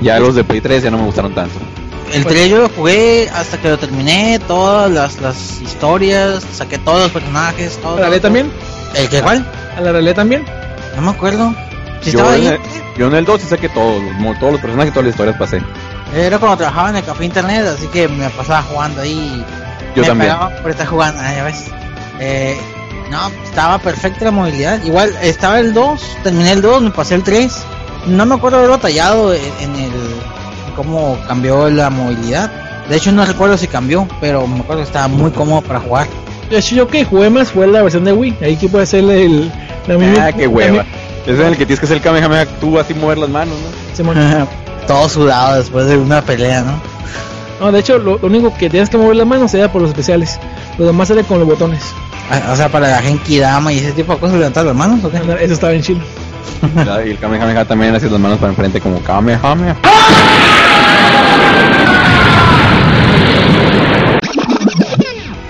Ya 0.00 0.20
los 0.20 0.36
de 0.36 0.44
Play 0.44 0.60
3 0.60 0.84
ya 0.84 0.92
no 0.92 0.98
me 0.98 1.06
gustaron 1.06 1.34
tanto. 1.34 1.58
El 2.14 2.24
3 2.24 2.50
yo 2.50 2.58
lo 2.58 2.68
jugué 2.68 3.28
hasta 3.34 3.58
que 3.58 3.68
lo 3.68 3.78
terminé, 3.78 4.38
todas 4.46 4.88
las, 4.88 5.20
las 5.20 5.60
historias, 5.60 6.46
saqué 6.52 6.78
todos 6.78 7.02
los 7.02 7.10
personajes, 7.10 7.76
todo. 7.78 7.96
¿A 7.96 8.02
la 8.02 8.10
ley 8.10 8.20
también? 8.20 8.52
¿El 8.94 9.08
que 9.08 9.20
cuál? 9.20 9.44
¿A 9.76 9.80
la 9.80 9.90
realidad 9.90 10.14
también? 10.14 10.44
No 10.94 11.02
me 11.02 11.10
acuerdo. 11.10 11.52
Si 12.00 12.12
yo, 12.12 12.20
estaba 12.20 12.36
en 12.36 12.42
ahí. 12.42 12.46
el, 12.46 12.60
yo 12.96 13.08
en 13.08 13.14
el 13.16 13.24
2 13.24 13.40
sí 13.40 13.48
saqué 13.48 13.68
todos, 13.70 14.00
todos 14.38 14.52
los 14.52 14.60
personajes, 14.60 14.92
todas 14.92 15.06
las 15.06 15.14
historias 15.14 15.36
pasé. 15.36 15.60
Era 16.14 16.38
cuando 16.38 16.58
trabajaba 16.58 16.90
en 16.90 16.96
el 16.98 17.04
café 17.04 17.24
internet, 17.24 17.66
así 17.76 17.88
que 17.88 18.06
me 18.06 18.30
pasaba 18.30 18.62
jugando 18.62 19.00
ahí. 19.00 19.44
Yo 19.96 20.02
me 20.02 20.08
también. 20.10 20.36
por 20.62 20.70
estar 20.70 20.86
jugando, 20.86 21.20
ah, 21.24 21.34
ya 21.34 21.42
ves. 21.42 21.64
Eh, 22.20 22.56
no, 23.10 23.28
estaba 23.44 23.78
perfecta 23.78 24.26
la 24.26 24.30
movilidad. 24.30 24.82
Igual 24.84 25.12
estaba 25.22 25.60
el 25.60 25.72
2, 25.74 26.00
terminé 26.22 26.52
el 26.52 26.62
2, 26.62 26.82
me 26.82 26.90
pasé 26.90 27.14
el 27.14 27.22
3. 27.22 27.52
No 28.06 28.26
me 28.26 28.34
acuerdo 28.36 28.58
haber 28.58 28.70
batallado 28.70 29.32
en, 29.34 29.40
en 29.60 29.74
el 29.76 29.90
en 29.92 30.74
cómo 30.76 31.18
cambió 31.26 31.68
la 31.70 31.90
movilidad. 31.90 32.50
De 32.88 32.96
hecho 32.96 33.12
no 33.12 33.24
recuerdo 33.24 33.56
si 33.58 33.66
cambió, 33.66 34.06
pero 34.20 34.46
me 34.46 34.60
acuerdo 34.60 34.82
que 34.82 34.86
estaba 34.86 35.08
muy 35.08 35.30
cómodo 35.30 35.60
para 35.62 35.80
jugar. 35.80 36.06
De 36.50 36.58
hecho, 36.58 36.74
yo 36.74 36.88
que 36.88 37.04
jugué 37.04 37.28
más 37.28 37.50
fue 37.52 37.66
la 37.66 37.82
versión 37.82 38.04
de 38.04 38.12
Wii, 38.12 38.36
ahí 38.40 38.56
que 38.56 38.68
puede 38.68 38.84
hacerle 38.84 39.26
el... 39.26 39.52
La 39.86 39.96
misma- 39.98 40.26
Ah, 40.28 40.32
qué 40.32 40.46
hueva. 40.46 40.84
Es 41.26 41.38
en 41.38 41.44
el 41.46 41.52
que 41.58 41.66
tienes 41.66 41.78
que 41.80 41.84
hacer 41.84 41.98
el 41.98 42.02
Kamehameha 42.02 42.46
tú 42.58 42.78
así 42.78 42.94
mover 42.94 43.18
las 43.18 43.28
manos, 43.28 43.54
¿no? 43.54 43.96
Simón. 43.96 44.16
Todo 44.86 45.06
sudado 45.10 45.56
después 45.58 45.86
de 45.86 45.98
una 45.98 46.22
pelea, 46.22 46.62
¿no? 46.62 46.80
No, 47.60 47.70
de 47.72 47.80
hecho, 47.80 47.98
lo, 47.98 48.16
lo 48.16 48.26
único 48.28 48.54
que 48.56 48.70
tienes 48.70 48.88
que 48.88 48.96
mover 48.96 49.16
las 49.16 49.26
manos 49.26 49.52
era 49.52 49.70
por 49.70 49.82
los 49.82 49.90
especiales. 49.90 50.38
Lo 50.78 50.86
demás 50.86 51.08
sale 51.08 51.24
con 51.24 51.38
los 51.38 51.46
botones. 51.46 51.82
O 52.50 52.56
sea, 52.56 52.68
para 52.68 52.88
la 52.88 53.02
Genki 53.02 53.38
Dama 53.38 53.72
y 53.72 53.78
ese 53.78 53.92
tipo 53.92 54.12
de 54.14 54.20
cosas, 54.20 54.36
levantar 54.36 54.64
las 54.66 54.74
manos 54.74 55.02
o 55.04 55.10
qué? 55.10 55.16
Anda, 55.16 55.34
Eso 55.36 55.54
estaba 55.54 55.72
en 55.72 55.82
Chile. 55.82 56.00
Y 57.06 57.10
el 57.10 57.18
Kamehameha 57.18 57.64
también 57.64 57.94
hace 57.94 58.10
las 58.10 58.20
manos 58.20 58.38
para 58.38 58.50
enfrente 58.50 58.80
como 58.80 59.00
Kamehameha. 59.02 59.76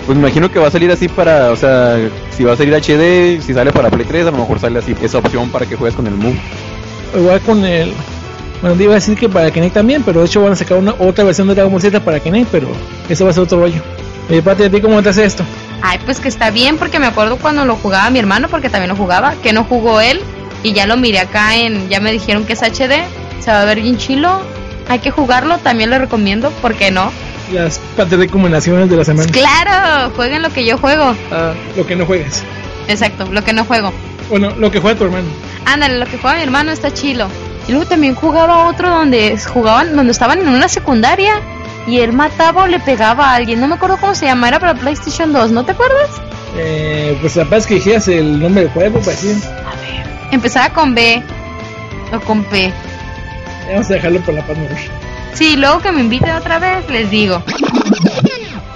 Pues 0.07 0.17
me 0.17 0.27
imagino 0.27 0.51
que 0.51 0.59
va 0.59 0.69
a 0.69 0.71
salir 0.71 0.91
así 0.91 1.07
para, 1.09 1.51
o 1.51 1.57
sea, 1.57 1.99
si 2.35 2.43
va 2.43 2.55
a 2.55 2.57
salir 2.57 2.75
HD, 2.75 3.43
si 3.43 3.53
sale 3.53 3.73
para 3.73 3.91
Play 3.91 4.07
3, 4.07 4.29
a 4.29 4.31
lo 4.31 4.39
mejor 4.39 4.59
sale 4.59 4.79
así 4.79 4.95
esa 5.03 5.19
opción 5.19 5.51
para 5.51 5.67
que 5.67 5.77
juegues 5.77 5.95
con 5.95 6.07
el 6.07 6.15
Move. 6.15 6.39
Igual 7.15 7.41
con 7.43 7.65
el. 7.65 7.93
Bueno, 8.63 8.77
te 8.77 8.85
iba 8.85 8.93
a 8.93 8.95
decir 8.95 9.19
que 9.19 9.29
para 9.29 9.51
Kinect 9.51 9.75
también, 9.75 10.03
pero 10.03 10.21
de 10.21 10.27
hecho 10.27 10.43
van 10.43 10.53
a 10.53 10.57
sacar 10.57 10.79
una 10.79 10.95
otra 10.99 11.25
versión 11.25 11.47
de 11.49 11.55
Dragon 11.55 11.71
Ball 11.71 11.83
Z 11.83 12.01
para 12.01 12.21
Kinect, 12.21 12.49
pero 12.51 12.69
eso 13.09 13.25
va 13.25 13.31
a 13.31 13.35
ser 13.35 13.43
otro 13.43 13.61
rollo. 13.61 13.83
Y 14.31 14.41
Pati, 14.41 14.65
¿a 14.65 14.71
ti 14.71 14.81
cómo 14.81 15.03
te 15.03 15.11
hace 15.11 15.25
esto? 15.27 15.45
Ay, 15.83 15.99
pues 16.05 16.21
que 16.21 16.29
está 16.29 16.51
bien, 16.51 16.77
porque 16.77 16.99
me 16.99 17.07
acuerdo 17.07 17.37
cuando 17.37 17.65
lo 17.65 17.77
jugaba 17.77 18.11
mi 18.11 18.19
hermano, 18.19 18.49
porque 18.49 18.69
también 18.69 18.91
lo 18.91 18.97
jugaba, 18.97 19.35
que 19.43 19.53
no 19.53 19.65
jugó 19.65 20.01
él, 20.01 20.21
y 20.63 20.73
ya 20.73 20.87
lo 20.87 20.97
miré 20.97 21.21
acá 21.21 21.57
en, 21.57 21.89
ya 21.89 22.01
me 22.01 22.11
dijeron 22.11 22.45
que 22.45 22.55
es 22.55 22.63
HD, 22.63 23.05
se 23.41 23.51
va 23.51 23.63
a 23.63 23.65
ver 23.65 23.81
bien 23.81 23.97
chilo, 23.97 24.43
hay 24.89 24.99
que 24.99 25.11
jugarlo, 25.11 25.59
también 25.59 25.91
lo 25.91 25.99
recomiendo, 25.99 26.51
¿por 26.63 26.75
qué 26.75 26.91
no? 26.91 27.13
Las 27.53 27.79
Pati 27.97 28.17
recomendaciones 28.17 28.91
de 28.91 28.97
la 28.97 29.05
semana. 29.05 29.31
Claro, 29.31 30.13
jueguen 30.17 30.43
lo 30.43 30.51
que 30.51 30.67
yo 30.67 30.77
juego. 30.77 31.15
Ah, 31.31 31.55
lo 31.77 31.87
que 31.87 31.97
no 31.97 32.05
juegues. 32.05 32.43
Exacto, 32.89 33.27
lo 33.31 33.43
que 33.43 33.53
no 33.53 33.65
juego. 33.65 33.93
Bueno, 34.29 34.51
lo 34.57 34.71
que 34.71 34.81
juega 34.81 34.99
tu 34.99 35.05
hermano. 35.05 35.29
Ándale, 35.65 35.99
lo 35.99 36.07
que 36.07 36.19
juega 36.19 36.37
mi 36.37 36.43
hermano 36.43 36.73
está 36.73 36.93
chilo. 36.93 37.29
Y 37.67 37.73
luego 37.73 37.87
también 37.87 38.15
jugaba 38.15 38.69
otro 38.69 38.91
donde 38.91 39.39
jugaban, 39.39 39.95
donde 39.95 40.13
estaban 40.13 40.41
en 40.41 40.49
una 40.49 40.69
secundaria 40.69 41.35
y 41.89 42.01
él 42.01 42.13
mataba 42.13 42.65
o 42.65 42.67
le 42.67 42.79
pegaba 42.79 43.31
a 43.31 43.35
alguien. 43.37 43.61
No 43.61 43.67
me 43.67 43.75
acuerdo 43.75 43.97
cómo 43.99 44.15
se 44.15 44.27
llama, 44.27 44.49
era 44.49 44.61
para 44.61 44.75
PlayStation 44.75 45.33
2, 45.33 45.51
¿no 45.53 45.65
te 45.65 45.73
acuerdas? 45.73 46.11
Eh, 46.57 47.17
pues 47.21 47.35
capaz 47.35 47.67
que 47.67 47.75
dijeras 47.75 48.07
el 48.09 48.41
nombre 48.41 48.65
del 48.65 48.73
juego, 48.73 49.01
pues 49.01 49.17
sí. 49.19 49.41
Empezaba 50.31 50.71
con 50.71 50.95
B 50.95 51.23
o 52.13 52.21
con 52.21 52.45
P. 52.45 52.73
Vamos 53.71 53.91
a 53.91 53.95
dejarlo 53.95 54.21
por 54.21 54.35
la 54.35 54.47
paz, 54.47 54.59
mejor. 54.59 54.77
Sí, 55.33 55.57
luego 55.57 55.81
que 55.81 55.93
me 55.93 56.01
inviten 56.01 56.31
otra 56.31 56.59
vez, 56.59 56.89
les 56.91 57.11
digo. 57.11 57.43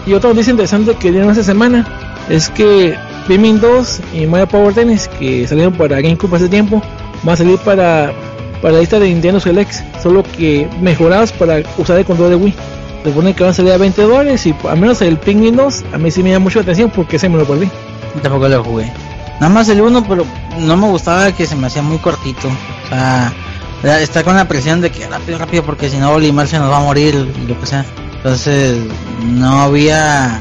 Y 0.07 0.15
otra 0.15 0.31
noticia 0.31 0.51
interesante 0.51 0.95
que 0.95 1.11
dieron 1.11 1.31
esta 1.31 1.45
semana 1.45 1.87
es 2.29 2.49
que 2.49 2.97
Pikmin 3.29 3.61
2 3.61 4.01
y 4.15 4.27
Mario 4.27 4.49
Power 4.49 4.75
Tennis, 4.75 5.09
que 5.09 5.47
salieron 5.47 5.75
para 5.75 6.01
GameCube 6.01 6.37
hace 6.37 6.49
tiempo, 6.49 6.83
van 7.23 7.35
a 7.35 7.37
salir 7.37 7.59
para, 7.59 8.13
para 8.61 8.75
la 8.75 8.81
lista 8.81 8.99
de 8.99 9.09
Nintendo 9.09 9.39
Select, 9.39 9.73
solo 10.03 10.23
que 10.23 10.69
mejorados 10.81 11.33
para 11.33 11.63
usar 11.79 11.99
el 11.99 12.05
control 12.05 12.31
de 12.31 12.37
Wii. 12.37 12.55
Se 13.03 13.09
supone 13.11 13.35
que 13.35 13.43
van 13.43 13.51
a 13.51 13.55
salir 13.55 13.73
a 13.73 13.79
20 13.79 14.03
dólares 14.03 14.47
y 14.47 14.55
al 14.69 14.79
menos 14.79 15.03
el 15.03 15.19
Pikmin 15.19 15.57
2 15.57 15.85
a 15.93 15.99
mí 15.99 16.11
sí 16.11 16.23
me 16.23 16.31
llama 16.31 16.45
mucho 16.45 16.61
la 16.61 16.63
atención 16.63 16.91
porque 16.91 17.19
se 17.19 17.29
me 17.29 17.37
lo 17.37 17.45
perdí. 17.45 17.69
Tampoco 18.23 18.49
lo 18.49 18.63
jugué. 18.63 18.93
Nada 19.41 19.49
más 19.53 19.69
el 19.69 19.81
uno, 19.81 20.05
pero 20.07 20.25
no 20.61 20.77
me 20.77 20.87
gustaba 20.87 21.33
que 21.33 21.47
se 21.47 21.57
me 21.57 21.67
hacía 21.67 21.83
muy 21.83 21.99
cortito. 21.99 22.49
O 22.49 22.89
sea, 22.89 23.33
está 24.01 24.23
con 24.23 24.37
la 24.37 24.47
presión 24.47 24.81
de 24.81 24.91
que 24.91 25.09
rápido, 25.09 25.39
rápido, 25.39 25.65
porque 25.65 25.91
si 25.91 25.97
no 25.97 26.13
Olimar 26.13 26.47
se 26.47 26.59
nos 26.59 26.71
va 26.71 26.77
a 26.77 26.81
morir 26.81 27.29
y 27.43 27.47
lo 27.49 27.59
que 27.59 27.67
sea. 27.67 27.85
Entonces, 28.17 28.79
no 29.25 29.63
había. 29.63 30.41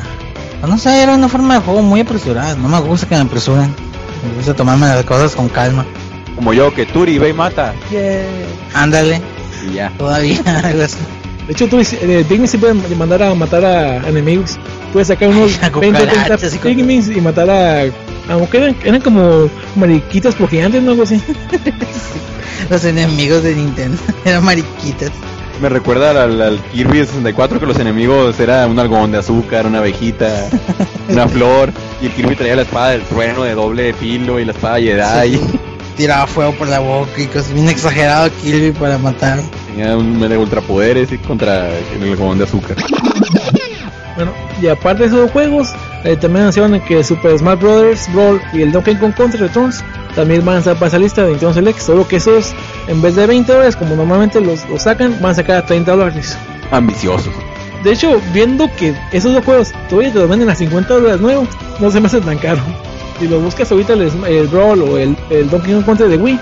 pues 0.60 0.72
No 0.72 0.78
sé, 0.78 1.02
era 1.02 1.16
una 1.16 1.28
forma 1.30 1.56
de 1.56 1.62
juego 1.62 1.82
muy 1.82 2.02
apresurada. 2.02 2.54
No 2.56 2.68
me 2.68 2.80
gusta 2.80 3.08
que 3.08 3.16
me 3.16 3.22
apresuren. 3.22 3.74
Me 4.30 4.36
gusta 4.36 4.54
tomarme 4.54 4.86
las 4.86 5.04
cosas 5.06 5.36
con 5.36 5.50
calma. 5.50 5.84
Como 6.36 6.54
yo, 6.54 6.72
que 6.72 6.86
Turi 6.86 7.18
ve 7.18 7.30
y 7.30 7.34
mata. 7.34 7.74
Ándale, 8.76 9.20
Y 9.68 9.74
ya. 9.76 9.92
todavía 9.98 10.42
algo 10.64 10.84
así. 10.84 10.98
De 11.52 11.54
hecho, 11.54 11.68
tú 11.68 11.82
eh, 11.82 12.26
Pikmin 12.30 12.48
sí 12.48 12.58
puede 12.58 12.74
mandar 12.96 13.22
a 13.22 13.36
matar 13.36 13.66
a 13.66 13.98
enemigos. 14.08 14.58
Puedes 14.94 15.10
sacar 15.10 15.28
unos 15.28 15.62
A 15.62 15.70
20 15.70 16.00
30 16.00 16.00
cucarachas 16.00 16.54
y 16.54 16.58
cosas. 16.58 16.76
Pikmin 16.76 17.18
y 17.18 17.20
matar 17.20 17.50
a. 17.50 17.84
Aunque 18.30 18.58
eran, 18.58 18.78
eran 18.86 19.02
como 19.02 19.50
mariquitas 19.76 20.34
por 20.34 20.48
gigantes, 20.48 20.82
¿no? 20.82 20.92
Algo 20.92 21.04
así. 21.04 21.22
Los 22.70 22.86
enemigos 22.86 23.44
de 23.44 23.54
Nintendo 23.54 23.98
eran 24.26 24.46
mariquitas. 24.46 25.12
Me 25.62 25.68
recuerda 25.68 26.24
al, 26.24 26.42
al 26.42 26.64
Kirby 26.72 27.00
de 27.00 27.08
64 27.08 27.60
que 27.60 27.66
los 27.66 27.78
enemigos 27.78 28.40
era 28.40 28.66
un 28.66 28.80
algodón 28.80 29.12
de 29.12 29.18
azúcar, 29.18 29.68
una 29.68 29.80
abejita, 29.80 30.48
una 31.10 31.28
flor. 31.28 31.74
Y 32.02 32.06
el 32.06 32.14
Kirby 32.14 32.38
traía 32.38 32.56
la 32.56 32.62
espada 32.62 32.92
del 32.92 33.02
trueno 33.02 33.44
de 33.44 33.56
doble 33.56 33.94
filo 33.94 34.40
y 34.40 34.46
la 34.46 34.54
espada 34.54 34.80
Jedi. 34.80 35.38
Tiraba 35.98 36.28
fuego 36.28 36.54
por 36.54 36.70
la 36.70 36.80
boca 36.80 37.12
y 37.18 37.26
cosas 37.26 37.54
bien 37.54 37.68
exagerado 37.68 38.32
Kirby 38.42 38.72
para 38.72 38.98
matar. 38.98 39.42
Tenía 39.72 39.98
un 39.98 40.20
de 40.20 40.38
ultrapoderes 40.38 41.12
y 41.12 41.18
contra 41.18 41.70
el 41.70 42.04
algodón 42.04 42.38
de 42.38 42.44
azúcar. 42.44 42.78
Bueno, 44.16 44.34
y 44.62 44.68
aparte 44.68 45.04
de 45.04 45.08
esos 45.08 45.32
juegos, 45.32 45.74
eh, 46.04 46.18
también 46.18 46.42
anunciaron 46.42 46.80
que 46.82 47.04
Super 47.04 47.38
Smash 47.40 47.60
Bros. 47.60 48.10
Brawl 48.14 48.42
y 48.54 48.62
el 48.62 48.72
Donkey 48.72 48.98
Kong 48.98 49.14
Country 49.16 49.40
Returns 49.40 49.84
también 50.16 50.44
van 50.44 50.58
a 50.58 50.60
estar 50.60 50.76
para 50.76 50.88
esa 50.88 51.00
lista 51.00 51.24
de 51.24 51.30
Nintendo 51.30 51.54
Select, 51.54 51.80
solo 51.80 52.08
que 52.08 52.18
esos, 52.18 52.54
en 52.88 53.02
vez 53.02 53.16
de 53.16 53.26
20 53.26 53.52
dólares, 53.52 53.76
como 53.76 53.96
normalmente 53.96 54.42
los, 54.42 54.68
los 54.70 54.84
sacan, 54.84 55.18
van 55.22 55.32
a 55.32 55.36
sacar 55.36 55.58
a 55.58 55.66
30 55.66 55.92
dólares. 55.96 56.38
Ambiciosos. 56.72 57.34
De 57.84 57.94
hecho, 57.94 58.22
viendo 58.34 58.70
que 58.76 58.94
esos 59.12 59.34
dos 59.34 59.44
juegos 59.44 59.72
todavía 59.90 60.12
te 60.12 60.20
los 60.20 60.30
venden 60.30 60.50
a 60.50 60.56
50 60.56 60.94
dólares 60.94 61.22
nuevos, 61.22 61.48
no 61.80 61.90
se 61.90 62.00
me 62.00 62.08
hace 62.08 62.20
tan 62.22 62.38
caro. 62.38 62.62
Si 63.20 63.28
los 63.28 63.42
buscas 63.42 63.72
ahorita 63.72 63.94
el, 63.94 64.48
Brawl 64.48 64.82
o 64.82 64.98
el, 64.98 65.16
el 65.30 65.50
Donkey 65.50 65.74
Kong 65.74 65.86
Country 65.86 66.10
de 66.10 66.18
Wii, 66.18 66.40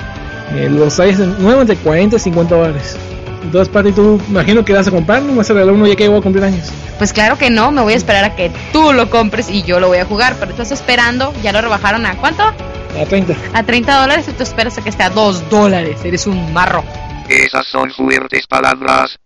eh, 0.56 0.70
los 0.70 1.00
hay 1.00 1.14
nuevos 1.14 1.62
entre 1.62 1.76
40 1.78 2.16
y 2.16 2.20
50 2.20 2.56
dólares. 2.56 2.98
Entonces, 3.44 3.70
Pati, 3.70 3.92
tú 3.92 4.22
imagino 4.30 4.66
que 4.66 4.74
vas 4.74 4.88
a 4.88 4.92
comprar, 4.92 5.22
no 5.22 5.36
vas 5.36 5.50
a 5.50 5.54
regalar 5.54 5.74
uno 5.74 5.88
ya 5.88 5.96
que 5.96 6.08
voy 6.08 6.20
a 6.20 6.22
cumplir 6.22 6.44
años. 6.44 6.72
Pues 6.98 7.14
claro 7.14 7.38
que 7.38 7.50
no, 7.50 7.72
me 7.72 7.82
voy 7.82 7.94
a 7.94 7.98
esperar 7.98 8.26
a 8.26 8.36
que 8.36 8.52
tú 8.74 8.92
lo 8.94 9.10
compres 9.10 9.50
y 9.50 9.64
yo 9.64 9.80
lo 9.80 9.88
voy 9.88 10.00
a 10.00 10.06
jugar. 10.06 10.36
Pero 10.40 10.52
estás 10.52 10.72
esperando, 10.72 11.34
ya 11.42 11.52
lo 11.52 11.62
rebajaron 11.62 12.06
a 12.06 12.18
cuánto? 12.18 12.44
A 12.44 13.06
30. 13.08 13.36
A 13.54 13.64
30 13.64 14.02
dólares 14.02 14.28
y 14.28 14.34
tú 14.34 14.44
esperas 14.44 14.78
a 14.78 14.82
que 14.82 14.90
esté 14.90 15.04
a 15.04 15.10
2 15.10 15.50
dólares. 15.50 16.00
Eres 16.04 16.28
un 16.28 16.52
marro. 16.54 16.84
Esas 17.30 17.66
son 17.68 17.92
fuertes 17.92 18.48
palabras. 18.48 19.18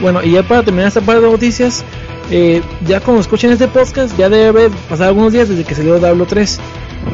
Bueno, 0.00 0.22
y 0.22 0.30
ya 0.30 0.44
para 0.44 0.62
terminar 0.62 0.88
esta 0.88 1.00
parte 1.00 1.22
de 1.22 1.30
noticias, 1.30 1.84
eh, 2.30 2.62
ya 2.86 3.00
como 3.00 3.20
escuchen 3.20 3.50
este 3.50 3.66
podcast, 3.66 4.16
ya 4.16 4.28
debe 4.28 4.46
haber 4.46 4.70
pasado 4.70 5.08
algunos 5.08 5.32
días 5.32 5.48
desde 5.48 5.64
que 5.64 5.74
salió 5.74 5.98
Diablo 5.98 6.24
3. 6.24 6.60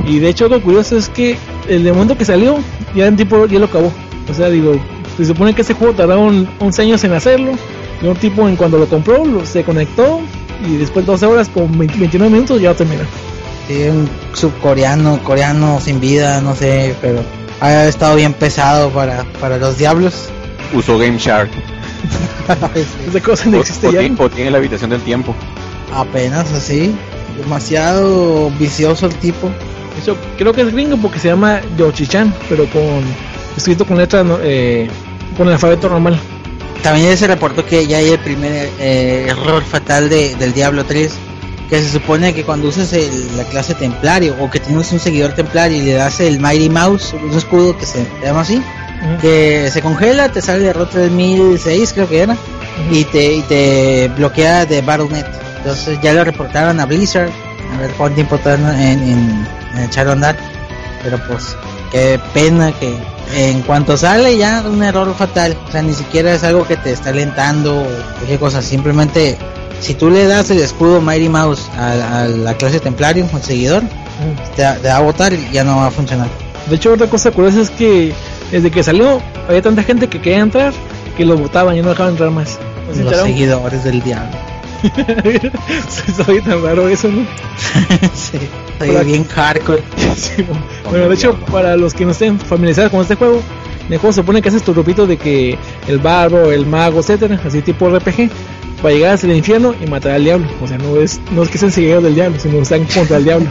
Y 0.06 0.18
de 0.18 0.28
hecho, 0.28 0.48
lo 0.48 0.60
curioso 0.60 0.98
es 0.98 1.08
que 1.08 1.38
el 1.68 1.84
momento 1.84 2.18
que 2.18 2.24
salió, 2.24 2.58
ya 2.94 3.08
un 3.08 3.16
tipo 3.16 3.46
ya 3.46 3.58
lo 3.58 3.66
acabó. 3.66 3.92
O 4.28 4.34
sea, 4.34 4.50
digo, 4.50 4.78
se 5.16 5.24
supone 5.24 5.54
que 5.54 5.62
ese 5.62 5.74
juego 5.74 5.94
tardaron 5.94 6.48
11 6.58 6.82
años 6.82 7.04
en 7.04 7.12
hacerlo. 7.12 7.52
Y 8.02 8.06
un 8.06 8.16
tipo, 8.16 8.48
en 8.48 8.56
cuando 8.56 8.78
lo 8.78 8.86
compró, 8.86 9.24
lo- 9.24 9.46
se 9.46 9.62
conectó. 9.64 10.20
Y 10.68 10.76
después 10.76 11.04
de 11.06 11.12
12 11.12 11.26
horas, 11.26 11.48
con 11.48 11.76
20 11.78 11.98
29 11.98 12.32
minutos, 12.32 12.60
ya 12.60 12.74
terminó. 12.74 13.02
Sí, 13.68 13.82
un 13.88 14.08
subcoreano, 14.34 15.22
coreano 15.22 15.80
sin 15.80 16.00
vida, 16.00 16.40
no 16.40 16.54
sé, 16.54 16.94
pero 17.00 17.20
ha 17.60 17.84
estado 17.86 18.14
bien 18.16 18.32
pesado 18.34 18.90
para, 18.90 19.24
para 19.40 19.56
los 19.58 19.78
diablos. 19.78 20.28
Usó 20.74 20.98
Game 20.98 21.16
Shark. 21.18 21.50
Esa 23.08 23.20
cosa 23.22 23.48
no 23.48 23.58
existe 23.58 23.86
o 23.88 23.90
ya. 23.92 24.00
o 24.18 24.28
tiene 24.28 24.50
la 24.50 24.58
habitación 24.58 24.90
del 24.90 25.00
tiempo. 25.00 25.34
Apenas 25.94 26.52
así, 26.52 26.94
demasiado 27.42 28.50
vicioso 28.58 29.06
el 29.06 29.14
tipo. 29.14 29.48
De 29.48 30.00
hecho, 30.02 30.16
creo 30.36 30.52
que 30.52 30.62
es 30.62 30.72
gringo 30.72 30.96
porque 30.98 31.18
se 31.18 31.28
llama 31.28 31.60
Yoshi-chan, 31.78 32.34
pero 32.48 32.66
con 32.66 32.82
escrito 33.56 33.84
con 33.86 33.96
letras 33.96 34.26
eh, 34.42 34.88
con 35.36 35.46
el 35.48 35.54
alfabeto 35.54 35.88
normal. 35.88 36.18
También 36.82 37.16
se 37.16 37.26
reportó 37.26 37.64
que 37.64 37.86
ya 37.86 37.98
hay 37.98 38.10
el 38.10 38.18
primer 38.18 38.68
eh, 38.78 39.26
error 39.28 39.62
fatal 39.64 40.08
de, 40.10 40.34
del 40.36 40.52
Diablo 40.52 40.84
3, 40.84 41.12
que 41.70 41.80
se 41.80 41.88
supone 41.90 42.34
que 42.34 42.44
cuando 42.44 42.68
usas 42.68 42.92
el- 42.92 43.36
la 43.36 43.44
clase 43.44 43.74
templario 43.74 44.36
o 44.40 44.50
que 44.50 44.60
tienes 44.60 44.92
un 44.92 45.00
seguidor 45.00 45.32
templario 45.32 45.78
y 45.78 45.82
le 45.82 45.94
das 45.94 46.20
el 46.20 46.38
Mighty 46.40 46.68
Mouse, 46.68 47.14
un 47.14 47.36
escudo 47.36 47.76
que 47.76 47.86
se 47.86 48.06
llama 48.22 48.42
así, 48.42 48.56
Ujú. 48.56 49.20
que 49.22 49.70
se 49.72 49.80
congela, 49.80 50.28
te 50.30 50.42
sale 50.42 50.60
de 50.60 50.68
error 50.68 50.88
3006 50.90 51.92
creo 51.94 52.08
que 52.08 52.20
era, 52.22 52.36
y 52.90 53.04
te, 53.04 53.32
y 53.34 53.42
te 53.42 54.08
bloquea 54.16 54.66
de 54.66 54.82
Battle.net. 54.82 55.24
Entonces 55.58 55.98
ya 56.02 56.12
lo 56.12 56.22
reportaron 56.24 56.78
a 56.80 56.84
Blizzard, 56.84 57.30
a 57.74 57.80
ver 57.80 57.90
cuánto 57.92 58.16
tiempo 58.16 58.36
tardan 58.38 58.78
en, 58.78 59.02
en, 59.02 59.46
en 59.76 59.82
echarlo 59.84 60.10
a 60.10 60.14
andar. 60.16 60.36
Pero 61.02 61.18
pues, 61.26 61.56
qué 61.94 62.18
pena 62.32 62.72
que 62.72 62.92
en 63.36 63.62
cuanto 63.62 63.96
sale 63.96 64.36
ya 64.36 64.64
un 64.68 64.82
error 64.82 65.14
fatal. 65.14 65.56
O 65.68 65.70
sea, 65.70 65.80
ni 65.80 65.94
siquiera 65.94 66.34
es 66.34 66.42
algo 66.42 66.66
que 66.66 66.76
te 66.76 66.90
está 66.90 67.10
alentando 67.10 67.80
o 67.82 67.86
cualquier 68.16 68.40
cosa. 68.40 68.60
Simplemente, 68.62 69.38
si 69.80 69.94
tú 69.94 70.10
le 70.10 70.26
das 70.26 70.50
el 70.50 70.58
escudo 70.58 71.00
Mighty 71.00 71.28
Mouse 71.28 71.68
a, 71.78 72.22
a 72.22 72.28
la 72.28 72.54
clase 72.54 72.80
templario, 72.80 73.28
al 73.32 73.42
seguidor, 73.42 73.82
Ujú. 73.84 74.54
te, 74.56 74.62
te 74.64 74.88
va 74.88 74.96
a 74.96 75.00
botar 75.00 75.32
y 75.32 75.50
ya 75.52 75.62
no 75.62 75.76
va 75.76 75.86
a 75.86 75.90
funcionar. 75.92 76.26
De 76.68 76.74
hecho, 76.76 76.92
otra 76.92 77.06
cosa 77.06 77.30
curiosa 77.30 77.60
es 77.60 77.70
que 77.70 78.12
desde 78.50 78.70
que 78.72 78.82
salió 78.82 79.22
había 79.48 79.62
tanta 79.62 79.84
gente 79.84 80.08
que 80.08 80.20
quería 80.20 80.40
entrar 80.40 80.72
que 81.16 81.24
lo 81.24 81.36
votaban 81.36 81.76
y 81.76 81.82
no 81.82 81.90
dejaban 81.90 82.12
entrar 82.14 82.30
más. 82.30 82.58
Los 82.88 82.98
enteraron. 82.98 83.26
seguidores 83.28 83.84
del 83.84 84.02
diablo. 84.02 84.36
Se 85.88 86.30
oye 86.30 86.42
tan 86.42 86.62
raro 86.62 86.88
eso, 86.88 87.08
¿no? 87.08 87.26
sí, 88.14 88.38
soy 88.78 89.04
bien 89.04 89.24
hardcore. 89.24 89.82
Sí, 90.16 90.42
bueno. 90.42 90.62
bueno, 90.90 91.08
de 91.08 91.14
hecho, 91.14 91.34
para 91.50 91.76
los 91.76 91.92
que 91.92 92.04
no 92.04 92.12
estén 92.12 92.38
familiarizados 92.38 92.92
con 92.92 93.02
este 93.02 93.16
juego, 93.16 93.42
en 93.86 93.92
el 93.92 93.98
juego 93.98 94.12
se 94.12 94.20
supone 94.20 94.40
que 94.40 94.48
haces 94.48 94.62
tu 94.62 94.72
grupito 94.72 95.06
de 95.06 95.16
que 95.16 95.58
el 95.88 95.98
barro, 95.98 96.52
el 96.52 96.66
mago, 96.66 97.00
etcétera, 97.00 97.40
así 97.44 97.62
tipo 97.62 97.88
RPG. 97.88 98.30
para 98.80 98.94
llegar 98.94 99.14
hasta 99.14 99.26
el 99.26 99.36
infierno 99.36 99.74
y 99.82 99.86
matar 99.86 100.12
al 100.12 100.24
diablo. 100.24 100.46
O 100.62 100.68
sea, 100.68 100.78
no 100.78 100.96
es, 100.96 101.20
no 101.32 101.42
es 101.42 101.48
que 101.48 101.58
sean 101.58 101.72
seguidores 101.72 102.04
del 102.04 102.14
diablo, 102.14 102.38
sino 102.38 102.58
están 102.58 102.84
contra 102.84 103.16
el 103.16 103.24
diablo. 103.24 103.48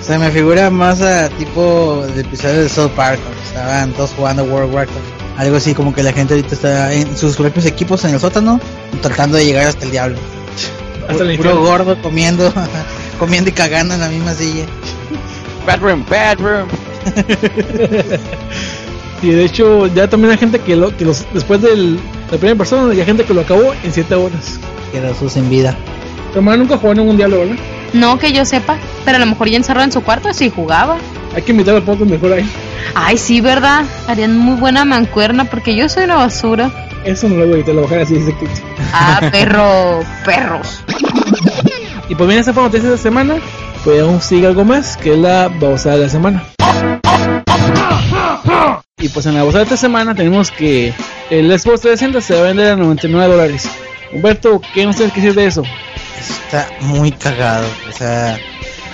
O 0.00 0.04
sea, 0.06 0.18
me 0.18 0.30
figura 0.30 0.70
más 0.70 1.00
a 1.00 1.28
tipo 1.30 2.04
de 2.14 2.20
episodio 2.20 2.62
de 2.62 2.68
South 2.68 2.90
Park, 2.94 3.18
estaban 3.46 3.92
todos 3.92 4.10
jugando 4.10 4.44
World 4.44 4.72
Warcraft. 4.72 5.00
Algo 5.38 5.56
así 5.56 5.74
como 5.74 5.92
que 5.92 6.02
la 6.02 6.12
gente 6.12 6.34
ahorita 6.34 6.54
está 6.54 6.92
en 6.92 7.16
sus 7.16 7.36
propios 7.36 7.66
equipos 7.66 8.04
en 8.04 8.14
el 8.14 8.20
sótano, 8.20 8.60
tratando 9.02 9.36
de 9.36 9.46
llegar 9.46 9.66
hasta 9.66 9.84
el 9.84 9.90
diablo. 9.90 10.18
Hasta 11.08 11.24
el 11.24 11.36
Puro 11.36 11.60
gordo 11.60 12.00
comiendo, 12.02 12.52
comiendo 13.18 13.50
y 13.50 13.52
cagando 13.52 13.94
en 13.94 14.00
la 14.00 14.08
misma 14.08 14.34
silla. 14.34 14.64
Bedroom, 15.66 16.04
bedroom. 16.08 16.68
Y 19.24 19.30
de 19.30 19.46
hecho, 19.46 19.86
ya 19.86 20.06
también 20.06 20.32
hay 20.32 20.36
gente 20.36 20.58
que, 20.58 20.76
lo, 20.76 20.94
que 20.94 21.06
los, 21.06 21.24
después 21.32 21.62
del, 21.62 21.96
de 21.96 22.32
la 22.32 22.36
primera 22.36 22.58
persona, 22.58 22.92
ya 22.92 23.00
hay 23.00 23.06
gente 23.06 23.24
que 23.24 23.32
lo 23.32 23.40
acabó 23.40 23.72
en 23.82 23.90
7 23.90 24.14
horas. 24.14 24.60
Quedó 24.92 25.30
sin 25.30 25.48
vida. 25.48 25.74
Tu 26.32 26.40
hermano 26.40 26.58
nunca 26.58 26.76
jugó 26.76 26.94
ningún 26.94 27.16
diablo, 27.16 27.38
¿verdad? 27.38 27.56
No 27.94 28.18
que 28.18 28.32
yo 28.32 28.44
sepa, 28.44 28.76
pero 29.06 29.16
a 29.16 29.20
lo 29.20 29.26
mejor 29.26 29.48
ya 29.48 29.56
encerrado 29.56 29.86
en 29.86 29.92
su 29.92 30.02
cuarto 30.02 30.34
sí 30.34 30.52
jugaba. 30.54 30.98
Hay 31.34 31.40
que 31.40 31.52
invitar 31.52 31.74
al 31.74 31.82
podcast 31.82 32.10
mejor 32.10 32.34
ahí. 32.34 32.46
Ay, 32.94 33.16
sí, 33.16 33.40
¿verdad? 33.40 33.84
Harían 34.08 34.36
muy 34.36 34.56
buena 34.56 34.84
mancuerna 34.84 35.46
porque 35.46 35.74
yo 35.74 35.88
soy 35.88 36.04
una 36.04 36.16
basura. 36.16 36.70
Eso 37.04 37.28
no 37.28 37.36
lo 37.36 37.44
voy 37.46 37.52
a 37.54 37.56
editar, 37.56 37.74
lo 37.74 37.82
dejar 37.82 37.98
así. 38.00 38.14
dice 38.14 38.34
que- 38.38 38.46
Ah, 38.92 39.20
perro, 39.30 40.00
perros. 40.24 40.82
Y 42.08 42.14
pues 42.14 42.28
bien, 42.28 42.40
esa 42.40 42.52
fue 42.52 42.62
la 42.62 42.68
noticia 42.68 42.88
de 42.90 42.96
la 42.96 43.02
semana. 43.02 43.34
Pues 43.84 44.00
aún 44.00 44.20
sigue 44.22 44.46
algo 44.46 44.64
más, 44.64 44.96
que 44.96 45.12
es 45.12 45.18
la 45.18 45.48
babosada 45.48 45.96
de 45.96 46.02
la 46.04 46.08
semana. 46.08 46.44
Y 48.98 49.08
pues 49.08 49.26
en 49.26 49.34
la 49.34 49.40
babosada 49.40 49.64
de 49.64 49.74
esta 49.74 49.76
semana 49.76 50.14
tenemos 50.14 50.50
que 50.50 50.94
el 51.30 51.46
Xbox 51.58 51.82
360 51.82 52.20
se 52.20 52.34
va 52.34 52.40
a 52.40 52.42
vender 52.44 52.72
a 52.72 52.76
99 52.76 53.32
dólares. 53.32 53.68
Humberto, 54.12 54.60
¿qué 54.72 54.86
nos 54.86 54.96
tienes 54.96 55.12
que 55.14 55.20
decir 55.20 55.34
de 55.34 55.46
eso? 55.46 55.62
Está 56.18 56.68
muy 56.80 57.12
cagado. 57.12 57.66
O 57.88 57.92
sea, 57.92 58.38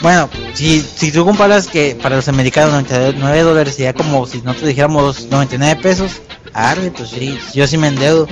bueno, 0.01 0.29
si, 0.55 0.81
si 0.81 1.13
tú 1.13 1.25
comparas 1.25 1.69
que 1.69 1.97
para 2.01 2.17
los 2.17 2.27
americanos 2.29 2.73
99 2.73 3.43
dólares 3.43 3.75
sería 3.77 3.93
como 3.93 4.27
si 4.27 4.39
nosotros 4.43 4.69
dijéramos 4.69 5.27
99 5.31 5.81
pesos, 5.81 6.21
arre, 6.55 6.91
pues 6.91 7.11
sí, 7.11 7.39
yo 7.55 7.67
sí 7.67 7.79
me 7.79 7.89
endeudo. 7.89 8.27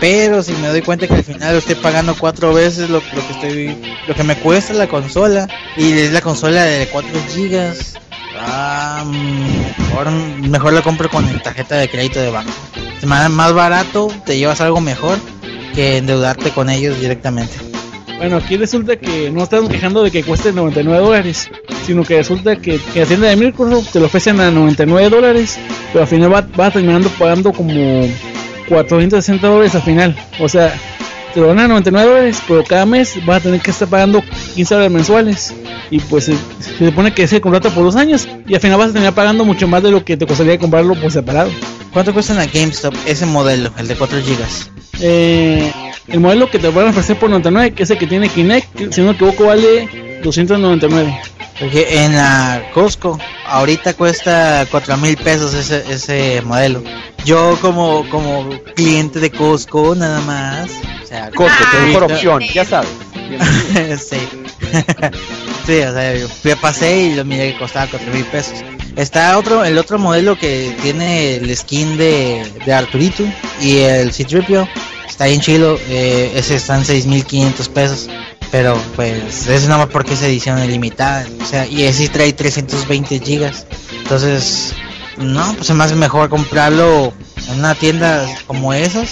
Pero 0.00 0.42
si 0.42 0.52
me 0.54 0.68
doy 0.68 0.82
cuenta 0.82 1.06
que 1.06 1.14
al 1.14 1.24
final 1.24 1.56
estoy 1.56 1.76
pagando 1.76 2.16
cuatro 2.18 2.52
veces 2.52 2.90
lo, 2.90 2.96
lo 2.98 3.26
que 3.26 3.32
estoy, 3.32 3.96
lo 4.08 4.14
que 4.14 4.24
me 4.24 4.36
cuesta 4.36 4.72
la 4.72 4.88
consola 4.88 5.46
y 5.76 5.92
es 5.92 6.12
la 6.12 6.20
consola 6.20 6.64
de 6.64 6.88
4 6.88 7.10
gigas, 7.32 7.94
ah, 8.36 9.04
mejor, 9.06 10.10
mejor 10.10 10.72
la 10.72 10.82
compro 10.82 11.08
con 11.08 11.24
tarjeta 11.40 11.76
de 11.76 11.88
crédito 11.88 12.20
de 12.20 12.30
banco. 12.30 12.52
Más 13.04 13.52
barato, 13.52 14.08
te 14.26 14.38
llevas 14.38 14.60
algo 14.60 14.80
mejor 14.80 15.18
que 15.74 15.98
endeudarte 15.98 16.50
con 16.50 16.68
ellos 16.68 17.00
directamente. 17.00 17.71
Bueno, 18.22 18.36
aquí 18.36 18.56
resulta 18.56 18.94
que 18.94 19.30
no 19.32 19.42
estamos 19.42 19.68
quejando 19.68 20.04
de 20.04 20.12
que 20.12 20.22
cueste 20.22 20.52
99 20.52 21.04
dólares, 21.04 21.50
sino 21.84 22.04
que 22.04 22.18
resulta 22.18 22.54
que, 22.54 22.78
que 22.78 23.00
la 23.00 23.06
tienda 23.06 23.26
de 23.26 23.34
Microsoft 23.36 23.90
te 23.92 23.98
lo 23.98 24.06
ofrecen 24.06 24.38
a 24.38 24.48
99 24.52 25.10
dólares, 25.10 25.58
pero 25.92 26.02
al 26.04 26.08
final 26.08 26.32
va- 26.32 26.46
vas 26.56 26.72
terminando 26.72 27.08
pagando 27.18 27.52
como 27.52 28.06
460 28.68 29.44
dólares 29.48 29.74
al 29.74 29.82
final. 29.82 30.16
O 30.38 30.48
sea, 30.48 30.72
te 31.34 31.40
lo 31.40 31.48
dan 31.48 31.58
a 31.60 31.68
99 31.68 32.08
dólares, 32.08 32.40
pero 32.46 32.62
cada 32.62 32.86
mes 32.86 33.18
vas 33.26 33.38
a 33.38 33.40
tener 33.40 33.60
que 33.60 33.72
estar 33.72 33.88
pagando 33.88 34.22
15 34.54 34.72
dólares 34.72 34.92
mensuales. 34.92 35.54
Y 35.90 35.98
pues 35.98 36.26
se, 36.26 36.34
se 36.60 36.86
supone 36.86 37.12
que 37.12 37.26
se 37.26 37.40
contrata 37.40 37.70
por 37.70 37.82
dos 37.82 37.96
años 37.96 38.28
y 38.46 38.54
al 38.54 38.60
final 38.60 38.78
vas 38.78 38.90
a 38.90 38.92
terminar 38.92 39.14
pagando 39.14 39.44
mucho 39.44 39.66
más 39.66 39.82
de 39.82 39.90
lo 39.90 40.04
que 40.04 40.16
te 40.16 40.26
costaría 40.26 40.58
comprarlo 40.60 40.94
por 40.94 41.10
separado. 41.10 41.50
¿Cuánto 41.92 42.14
cuesta 42.14 42.32
en 42.34 42.38
la 42.38 42.46
GameStop 42.46 42.94
ese 43.04 43.26
modelo, 43.26 43.72
el 43.78 43.88
de 43.88 43.96
4 43.96 44.18
gigas? 44.22 44.70
Eh, 45.00 45.70
el 46.08 46.20
modelo 46.20 46.50
que 46.50 46.58
te 46.58 46.68
van 46.68 46.86
a 46.86 46.90
ofrecer 46.90 47.18
por 47.18 47.30
99, 47.30 47.72
que 47.74 47.82
es 47.84 47.90
el 47.90 47.98
que 47.98 48.06
tiene 48.06 48.28
Kinect, 48.28 48.74
que, 48.74 48.92
si 48.92 49.00
no 49.00 49.08
me 49.08 49.12
equivoco 49.12 49.44
vale 49.46 50.20
299. 50.22 51.20
Porque 51.60 52.04
en 52.04 52.14
la 52.14 52.62
Costco 52.74 53.18
ahorita 53.46 53.94
cuesta 53.94 54.66
4 54.70 54.96
mil 54.96 55.16
pesos 55.16 55.54
ese, 55.54 55.84
ese 55.92 56.42
modelo. 56.42 56.82
Yo 57.24 57.56
como, 57.60 58.08
como 58.10 58.48
cliente 58.74 59.20
de 59.20 59.30
Costco 59.30 59.94
nada 59.94 60.20
más. 60.22 60.70
O 61.02 61.06
sea, 61.06 61.30
Costco, 61.30 61.64
tu 61.70 61.86
mejor 61.86 62.02
ahorita- 62.02 62.14
opción, 62.14 62.42
ya 62.52 62.64
sabes. 62.64 62.88
sí. 63.98 64.16
sí, 65.66 65.80
o 65.80 65.92
sea, 65.92 66.16
yo 66.16 66.56
pasé 66.60 67.02
y 67.02 67.14
lo 67.14 67.24
miré 67.24 67.52
que 67.52 67.58
costaba 67.58 67.90
4 67.90 68.12
mil 68.12 68.24
pesos. 68.26 68.62
Está 68.96 69.38
otro, 69.38 69.64
el 69.64 69.78
otro 69.78 69.98
modelo 69.98 70.38
que 70.38 70.76
tiene 70.82 71.36
el 71.36 71.56
skin 71.56 71.96
de, 71.96 72.46
de 72.64 72.72
Arturito 72.72 73.24
y 73.60 73.78
el 73.78 74.12
Citripio. 74.12 74.68
Está 75.08 75.26
bien 75.26 75.40
chido, 75.40 75.78
eh, 75.88 76.32
ese 76.34 76.56
está 76.56 76.76
en 76.76 76.84
6.500 76.84 77.68
pesos. 77.68 78.08
Pero 78.50 78.78
pues 78.96 79.48
es 79.48 79.62
nada 79.66 79.86
más 79.86 79.92
porque 79.92 80.12
es 80.12 80.22
edición 80.22 80.62
ilimitada. 80.62 81.26
O 81.40 81.46
sea, 81.46 81.66
y 81.66 81.84
ese 81.84 82.08
trae 82.08 82.34
320 82.34 83.18
gigas. 83.20 83.66
Entonces, 84.02 84.74
no, 85.18 85.54
pues 85.54 85.70
me 85.70 85.84
hace 85.84 85.94
mejor 85.94 86.28
comprarlo 86.28 87.12
en 87.48 87.58
una 87.58 87.74
tienda 87.74 88.26
como 88.46 88.72
esas. 88.72 89.10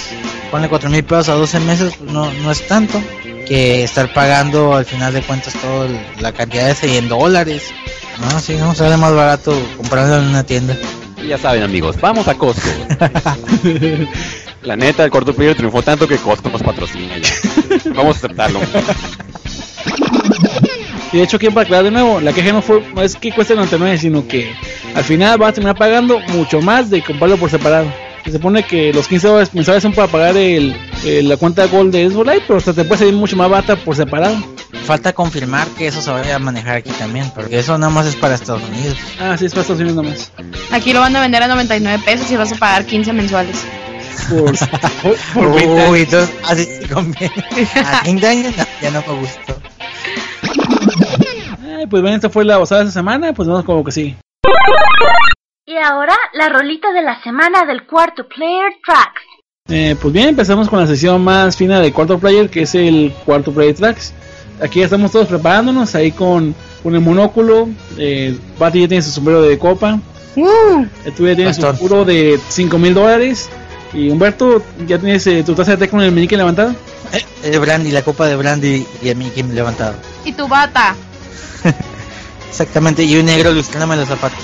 Ponle 0.51 0.69
4 0.69 0.91
mil 0.91 1.05
pesos 1.05 1.29
a 1.29 1.35
12 1.35 1.61
meses, 1.61 2.01
no, 2.01 2.33
no 2.33 2.51
es 2.51 2.67
tanto. 2.67 3.01
Que 3.47 3.83
estar 3.83 4.13
pagando 4.13 4.75
al 4.75 4.85
final 4.85 5.13
de 5.13 5.23
cuentas 5.23 5.55
toda 5.55 5.89
la 6.21 6.33
cantidad 6.33 6.67
de 6.67 6.73
ese 6.73 6.89
y 6.89 6.97
en 6.97 7.09
dólares. 7.09 7.65
No, 8.21 8.39
sí, 8.39 8.55
no, 8.57 8.75
sale 8.75 8.97
más 8.97 9.15
barato 9.15 9.53
comprarlo 9.77 10.19
en 10.19 10.29
una 10.29 10.45
tienda. 10.45 10.77
Y 11.23 11.29
ya 11.29 11.39
saben 11.39 11.63
amigos, 11.63 12.01
vamos 12.01 12.29
a 12.29 12.35
Costco. 12.35 12.69
La 14.63 14.77
neta, 14.77 15.05
el 15.05 15.11
corto 15.11 15.35
player 15.35 15.57
triunfó 15.57 15.83
tanto 15.83 16.07
que 16.07 16.19
Costco 16.19 16.51
nos 16.51 16.63
patrocina 16.63 17.17
ya. 17.17 17.31
Vamos 17.95 18.17
a 18.17 18.19
aceptarlo. 18.19 18.61
Y 21.13 21.17
de 21.19 21.25
hecho, 21.25 21.37
aquí 21.39 21.49
para 21.49 21.63
aclarar 21.63 21.85
de 21.85 21.91
nuevo, 21.91 22.21
la 22.21 22.33
queja 22.33 22.53
no, 22.53 22.63
fue, 22.63 22.83
no 22.95 23.03
es 23.03 23.17
que 23.17 23.33
cueste 23.33 23.55
99, 23.55 23.99
sino 23.99 24.27
que 24.29 24.53
al 24.95 25.03
final 25.05 25.39
vas 25.39 25.51
a 25.51 25.53
terminar 25.55 25.77
pagando 25.77 26.21
mucho 26.29 26.61
más 26.61 26.89
de 26.91 27.03
comprarlo 27.03 27.37
por 27.37 27.51
separado. 27.51 27.93
Se 28.25 28.33
supone 28.33 28.63
que 28.63 28.93
los 28.93 29.09
15 29.09 29.27
dólares 29.29 29.55
mensuales 29.55 29.83
son 29.83 29.93
para 29.93 30.07
pagar 30.07 30.37
el, 30.37 30.77
el- 31.05 31.29
la 31.29 31.37
cuenta 31.39 31.67
Gold 31.67 31.91
de 31.93 32.09
Xbox 32.11 32.27
Live, 32.27 32.43
pero 32.47 32.59
hasta 32.59 32.73
te 32.75 32.85
puede 32.85 32.99
salir 32.99 33.15
mucho 33.15 33.35
más 33.37 33.49
barata 33.49 33.77
por 33.77 33.97
separado. 33.97 34.37
Falta 34.85 35.13
confirmar 35.13 35.67
que 35.69 35.87
eso 35.87 36.01
se 36.03 36.11
vaya 36.11 36.37
a 36.37 36.39
manejar 36.39 36.77
aquí 36.77 36.91
también, 36.93 37.31
porque 37.35 37.59
eso 37.59 37.77
nada 37.79 37.91
más 37.91 38.07
es 38.07 38.17
para 38.17 38.35
Estados 38.35 38.63
Unidos. 38.69 38.97
Ah, 39.21 39.37
sí, 39.39 39.47
es 39.47 39.53
para 39.53 39.63
Estados 39.63 39.81
Unidos 39.81 39.97
nomás. 39.97 40.33
Aquí 40.71 40.93
lo 40.93 41.01
van 41.01 41.17
a 41.17 41.21
vender 41.23 41.43
a 41.43 41.49
99 41.49 42.03
pesos 42.05 42.31
y 42.31 42.37
vas 42.37 42.53
a 42.53 42.57
pagar 42.57 42.85
15 42.85 43.13
mensuales. 43.13 43.57
Por, 45.03 45.17
por, 45.35 45.55
20. 45.55 45.89
Uy, 45.89 46.01
entonces 46.01 46.31
así 46.47 46.65
sí 46.65 46.89
conviene. 46.89 47.33
A 47.85 48.03
15 48.03 48.27
años 48.29 48.55
no, 48.57 48.65
ya 48.83 48.91
no 48.91 49.03
me 49.07 49.15
gustó. 49.21 49.57
Ay, 51.81 51.87
pues 51.87 52.03
bueno, 52.03 52.17
esta 52.17 52.29
fue 52.29 52.45
la 52.45 52.59
osada 52.59 52.83
de 52.83 52.89
esta 52.89 53.01
semana, 53.01 53.33
pues 53.33 53.49
vamos 53.49 53.65
como 53.65 53.83
que 53.83 53.91
sí. 53.91 54.15
Y 55.67 55.77
ahora 55.79 56.15
la 56.35 56.51
rolita 56.51 56.93
de 56.93 57.01
la 57.01 57.23
semana 57.23 57.65
del 57.65 57.87
cuarto 57.87 58.29
Player 58.29 58.73
Tracks. 58.85 59.23
Eh, 59.67 59.97
pues 59.99 60.13
bien, 60.13 60.29
empezamos 60.29 60.69
con 60.69 60.79
la 60.81 60.87
sesión 60.87 61.23
más 61.25 61.57
fina 61.57 61.81
del 61.81 61.93
cuarto 61.95 62.19
player, 62.19 62.51
que 62.51 62.63
es 62.63 62.75
el 62.75 63.15
cuarto 63.25 63.51
player 63.53 63.75
tracks. 63.75 64.13
Aquí 64.61 64.81
ya 64.81 64.87
estamos 64.87 65.11
todos 65.11 65.29
preparándonos, 65.29 65.95
ahí 65.95 66.13
con, 66.13 66.55
con 66.83 66.95
el 66.95 67.01
monóculo. 67.01 67.69
Eh, 67.97 68.37
Patty 68.59 68.83
ya 68.83 68.89
tiene 68.89 69.03
su 69.03 69.11
sombrero 69.11 69.41
de 69.43 69.59
copa. 69.59 69.99
Uh, 70.37 70.85
Eh, 71.07 71.13
Tú 71.17 71.27
ya 71.27 71.35
tienes 71.35 71.59
un 71.59 71.79
puro 71.79 72.05
de 72.05 72.39
5 72.49 72.77
mil 72.79 72.93
dólares. 72.93 73.49
Y 73.95 74.11
Humberto, 74.11 74.63
¿ya 74.87 74.99
tienes 74.99 75.27
eh, 75.29 75.43
tu 75.45 75.55
taza 75.55 75.73
de 75.73 75.77
té 75.79 75.89
con 75.89 76.01
el 76.03 76.13
meñique 76.13 76.37
levantado? 76.37 76.75
El 77.43 77.59
brandy, 77.59 77.91
la 77.91 78.03
copa 78.03 78.27
de 78.27 78.37
brandy 78.37 78.87
y 79.03 79.09
el 79.09 79.17
Mickey 79.17 79.43
levantado. 79.45 79.95
y 80.25 80.33
tu 80.33 80.47
bata. 80.47 80.95
Exactamente, 82.49 83.05
y 83.05 83.17
un 83.17 83.27
negro 83.27 83.53
lustrándome 83.53 83.97
los 83.97 84.09
zapatos. 84.09 84.39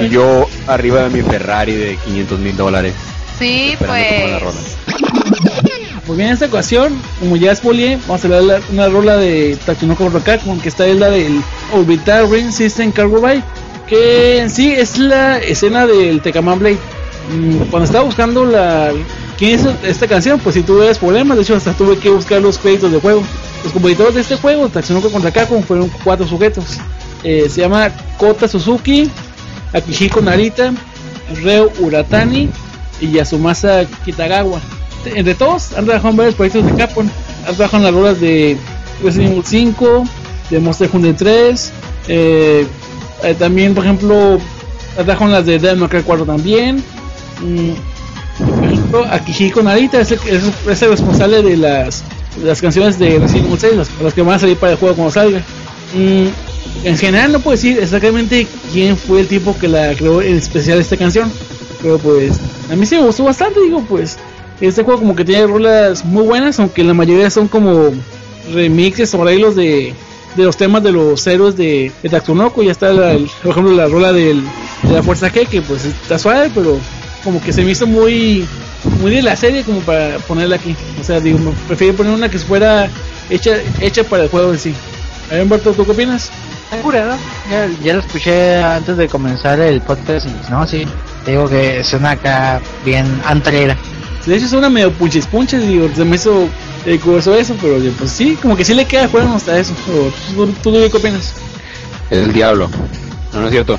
Y 0.00 0.08
yo 0.08 0.48
arriba 0.66 1.02
de 1.04 1.10
mi 1.10 1.22
Ferrari 1.22 1.74
de 1.74 1.96
500 1.96 2.38
mil 2.40 2.56
dólares. 2.56 2.94
Sí, 3.38 3.76
pues. 3.78 4.42
Pues 6.06 6.18
bien, 6.18 6.28
en 6.28 6.34
esta 6.34 6.46
ocasión, 6.46 7.00
como 7.18 7.36
ya 7.36 7.50
expolié, 7.50 7.98
vamos 8.06 8.22
a 8.22 8.26
hablar 8.26 8.62
de 8.62 8.72
una 8.74 8.88
rola 8.88 9.16
de 9.16 9.56
Tatsunoko 9.64 10.10
Rokakun, 10.10 10.60
que 10.60 10.68
esta 10.68 10.86
es 10.86 10.98
la 10.98 11.08
del 11.08 11.40
Orbital 11.72 12.30
Ring 12.30 12.52
System 12.52 12.92
Cargo 12.92 13.22
Bike, 13.22 13.42
que 13.88 14.38
en 14.38 14.50
sí 14.50 14.72
es 14.72 14.98
la 14.98 15.38
escena 15.38 15.86
del 15.86 16.20
Tekaman 16.20 16.58
Blade. 16.58 16.78
Mm, 17.32 17.70
Cuando 17.70 17.86
estaba 17.86 18.04
buscando 18.04 18.44
la 18.44 18.92
quién 19.38 19.58
hizo 19.58 19.74
esta 19.82 20.06
canción, 20.06 20.38
pues 20.40 20.56
si 20.56 20.62
tuve 20.62 20.94
problemas, 20.96 21.38
de 21.38 21.42
hecho 21.42 21.56
hasta 21.56 21.72
tuve 21.72 21.96
que 21.96 22.10
buscar 22.10 22.42
los 22.42 22.58
créditos 22.58 22.92
del 22.92 23.00
juego. 23.00 23.22
Los 23.64 23.72
compositores 23.72 24.14
de 24.14 24.20
este 24.20 24.36
juego, 24.36 24.68
Tatsunoko 24.68 25.10
contra 25.10 25.30
Capcom, 25.32 25.62
fueron 25.62 25.90
cuatro 26.04 26.26
sujetos. 26.28 26.64
Eh, 27.24 27.48
se 27.48 27.62
llama 27.62 27.90
Kota 28.18 28.46
Suzuki, 28.46 29.10
Akihiko 29.72 30.20
Narita, 30.20 30.72
Reo 31.42 31.72
Uratani 31.80 32.50
y 33.00 33.10
Yasumasa 33.12 33.84
Kitagawa. 34.04 34.60
Entre 35.06 35.34
todos 35.34 35.72
han 35.72 35.84
trabajado 35.86 36.10
en 36.10 36.16
varios 36.18 36.34
proyectos 36.34 36.66
de 36.66 36.74
Capcom. 36.74 37.08
Han 37.48 37.54
trabajado 37.56 37.78
en 37.78 37.84
las 37.84 37.94
rolas 37.94 38.20
de 38.20 38.56
Resident 39.02 39.32
Evil 39.32 39.44
5, 39.44 40.04
de 40.50 40.58
Monster 40.60 40.90
Hunter 40.92 41.16
3. 41.16 41.72
eh, 42.08 42.66
eh, 43.22 43.34
también, 43.38 43.74
por 43.74 43.84
ejemplo, 43.84 44.34
han 44.98 45.04
trabajado 45.06 45.24
en 45.26 45.32
las 45.32 45.46
de 45.46 45.58
Devil 45.58 45.80
May 45.80 45.88
Cry 45.88 46.02
4 46.02 46.26
también. 46.26 46.84
Mm, 47.40 47.70
por 48.60 48.64
ejemplo, 48.64 49.04
Akihiko 49.10 49.62
Narita 49.62 50.00
es 50.02 50.10
el, 50.12 50.18
es- 50.28 50.68
es 50.68 50.82
el 50.82 50.90
responsable 50.90 51.42
de 51.42 51.56
las 51.56 52.04
las 52.42 52.60
canciones 52.60 52.98
de 52.98 53.18
Resident 53.18 53.46
Evil 53.46 53.58
6, 53.60 53.74
las, 54.02 54.14
que 54.14 54.22
van 54.22 54.34
a 54.36 54.38
salir 54.38 54.56
para 54.56 54.72
el 54.72 54.78
juego 54.78 54.94
cuando 54.96 55.12
salga. 55.12 55.38
Mm, 55.94 56.86
en 56.86 56.98
general 56.98 57.32
no 57.32 57.40
puedo 57.40 57.56
decir 57.56 57.78
exactamente 57.78 58.46
quién 58.72 58.96
fue 58.96 59.20
el 59.20 59.28
tipo 59.28 59.56
que 59.58 59.68
la 59.68 59.94
creó 59.94 60.20
en 60.22 60.36
especial 60.36 60.78
esta 60.80 60.96
canción, 60.96 61.30
pero 61.80 61.98
pues 61.98 62.38
a 62.70 62.74
mí 62.76 62.84
sí 62.86 62.96
me 62.96 63.02
gustó 63.02 63.24
bastante, 63.24 63.60
digo, 63.60 63.84
pues 63.88 64.18
este 64.60 64.82
juego 64.82 65.00
como 65.00 65.14
que 65.16 65.24
tiene 65.24 65.46
rolas 65.46 66.04
muy 66.04 66.24
buenas, 66.24 66.58
aunque 66.58 66.82
la 66.84 66.94
mayoría 66.94 67.30
son 67.30 67.48
como 67.48 67.90
remixes 68.52 69.14
o 69.14 69.22
arreglos 69.22 69.54
de, 69.56 69.94
de 70.36 70.42
los 70.44 70.56
temas 70.56 70.82
de 70.82 70.92
los 70.92 71.26
héroes 71.26 71.56
de, 71.56 71.90
de. 72.02 72.08
Ya 72.10 72.72
está, 72.72 72.92
la- 72.92 73.12
el- 73.12 73.30
por 73.42 73.52
ejemplo, 73.52 73.72
la 73.74 73.86
rola 73.86 74.12
del, 74.12 74.42
de 74.82 74.92
la 74.94 75.02
Fuerza 75.02 75.30
G, 75.32 75.46
que 75.46 75.62
pues 75.62 75.84
está 75.84 76.18
suave, 76.18 76.50
pero 76.54 76.78
como 77.22 77.40
que 77.42 77.52
se 77.52 77.62
me 77.62 77.70
hizo 77.72 77.86
muy 77.86 78.46
muy 79.00 79.10
de 79.10 79.22
la 79.22 79.36
serie 79.36 79.62
como 79.64 79.80
para 79.80 80.18
ponerla 80.20 80.56
aquí. 80.56 80.76
O 81.00 81.04
sea, 81.04 81.20
digo, 81.20 81.38
me 81.38 81.52
prefiero 81.66 81.94
poner 81.94 82.12
una 82.12 82.28
que 82.28 82.38
fuera 82.38 82.88
hecha 83.30 83.56
hecha 83.80 84.04
para 84.04 84.24
el 84.24 84.28
juego 84.28 84.52
en 84.52 84.58
sí. 84.58 84.74
A 85.30 85.34
ver, 85.34 85.42
Humberto, 85.42 85.72
¿tú 85.72 85.84
qué 85.84 85.92
opinas? 85.92 86.30
Está 86.64 86.80
curada. 86.82 87.16
Ya, 87.50 87.68
ya 87.82 87.94
lo 87.94 88.00
escuché 88.00 88.56
antes 88.62 88.96
de 88.96 89.08
comenzar 89.08 89.60
el 89.60 89.80
podcast 89.80 90.26
y 90.26 90.50
no, 90.50 90.66
sí. 90.66 90.86
Te 91.24 91.32
digo 91.32 91.48
que 91.48 91.82
suena 91.84 92.12
acá 92.12 92.60
bien 92.84 93.06
antrera. 93.24 93.76
De 94.26 94.36
hecho, 94.36 94.46
es 94.46 94.52
una 94.52 94.70
medio 94.70 94.90
punches 94.92 95.26
punches, 95.26 95.66
digo, 95.66 95.88
se 95.94 96.04
me 96.04 96.16
hizo 96.16 96.48
eh, 96.86 96.98
curioso 96.98 97.34
eso, 97.34 97.54
pero 97.60 97.78
pues 97.98 98.10
sí, 98.10 98.38
como 98.40 98.56
que 98.56 98.64
sí 98.64 98.74
le 98.74 98.86
queda 98.86 99.08
juego 99.08 99.34
hasta 99.34 99.58
eso. 99.58 99.74
O, 99.88 100.10
¿Tú, 100.34 100.46
tú, 100.62 100.72
tú 100.72 100.72
qué 100.72 100.96
opinas? 100.96 101.34
Es 102.10 102.18
el 102.18 102.32
diablo. 102.32 102.70
No, 103.32 103.40
no 103.40 103.46
es 103.46 103.52
cierto. 103.52 103.78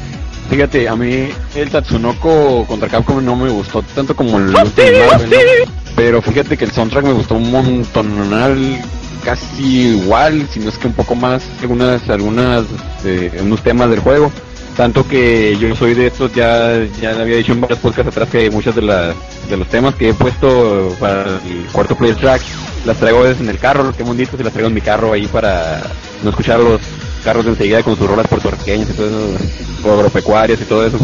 Fíjate, 0.50 0.88
a 0.88 0.96
mí 0.96 1.30
el 1.56 1.70
Tatsunoko 1.70 2.66
contra 2.68 2.88
Capcom 2.88 3.24
no 3.24 3.36
me 3.36 3.50
gustó 3.50 3.82
tanto 3.82 4.16
como 4.16 4.38
el 4.38 4.50
último 4.50 4.88
Marvel, 5.12 5.30
¿no? 5.30 5.72
Pero 5.96 6.22
fíjate 6.22 6.58
que 6.58 6.66
el 6.66 6.72
soundtrack 6.72 7.06
me 7.06 7.14
gustó 7.14 7.36
un 7.36 7.52
montonal, 7.52 8.82
casi 9.24 9.98
igual, 9.98 10.48
si 10.52 10.60
no 10.60 10.70
es 10.70 10.78
que 10.78 10.88
un 10.88 10.94
poco 10.94 11.16
más, 11.16 11.44
algunas, 11.62 12.08
algunas, 12.10 12.66
eh, 13.06 13.32
unos 13.42 13.64
temas 13.64 13.90
del 13.90 14.00
juego. 14.00 14.32
Tanto 14.78 15.08
que 15.08 15.58
yo 15.58 15.74
soy 15.74 15.94
de 15.94 16.08
estos, 16.08 16.34
ya, 16.34 16.84
ya 17.02 17.12
había 17.12 17.38
dicho 17.38 17.54
en 17.54 17.62
varios 17.62 17.80
podcasts 17.80 18.12
atrás 18.12 18.30
que 18.30 18.52
muchos 18.52 18.76
de, 18.76 18.82
las 18.82 19.16
de 19.50 19.56
los 19.56 19.68
temas 19.70 19.96
que 19.96 20.10
he 20.10 20.14
puesto 20.14 20.94
para 21.00 21.40
el 21.46 21.66
cuarto 21.72 21.96
player 21.96 22.18
track 22.18 22.42
las 22.86 22.98
traigo 22.98 23.26
en 23.26 23.50
el 23.50 23.58
carro, 23.58 23.84
los 23.84 23.96
que 23.96 24.04
bonitos, 24.04 24.38
y 24.38 24.44
las 24.44 24.52
traigo 24.52 24.68
en 24.68 24.76
mi 24.76 24.82
carro 24.82 25.14
ahí 25.14 25.28
para 25.28 25.82
no 26.24 26.30
escuchar 26.30 26.60
los 26.60 26.82
carros 27.26 27.44
de 27.44 27.52
enseguida 27.52 27.84
con 27.84 27.98
sus 27.98 28.08
rolas 28.08 28.28
puertorriqueñas 28.28 28.90
y 28.90 28.94
todo 28.94 29.08
eso, 29.36 29.94
agropecuarias 29.94 30.62
y 30.62 30.66
todo 30.66 30.86
eso. 30.86 30.98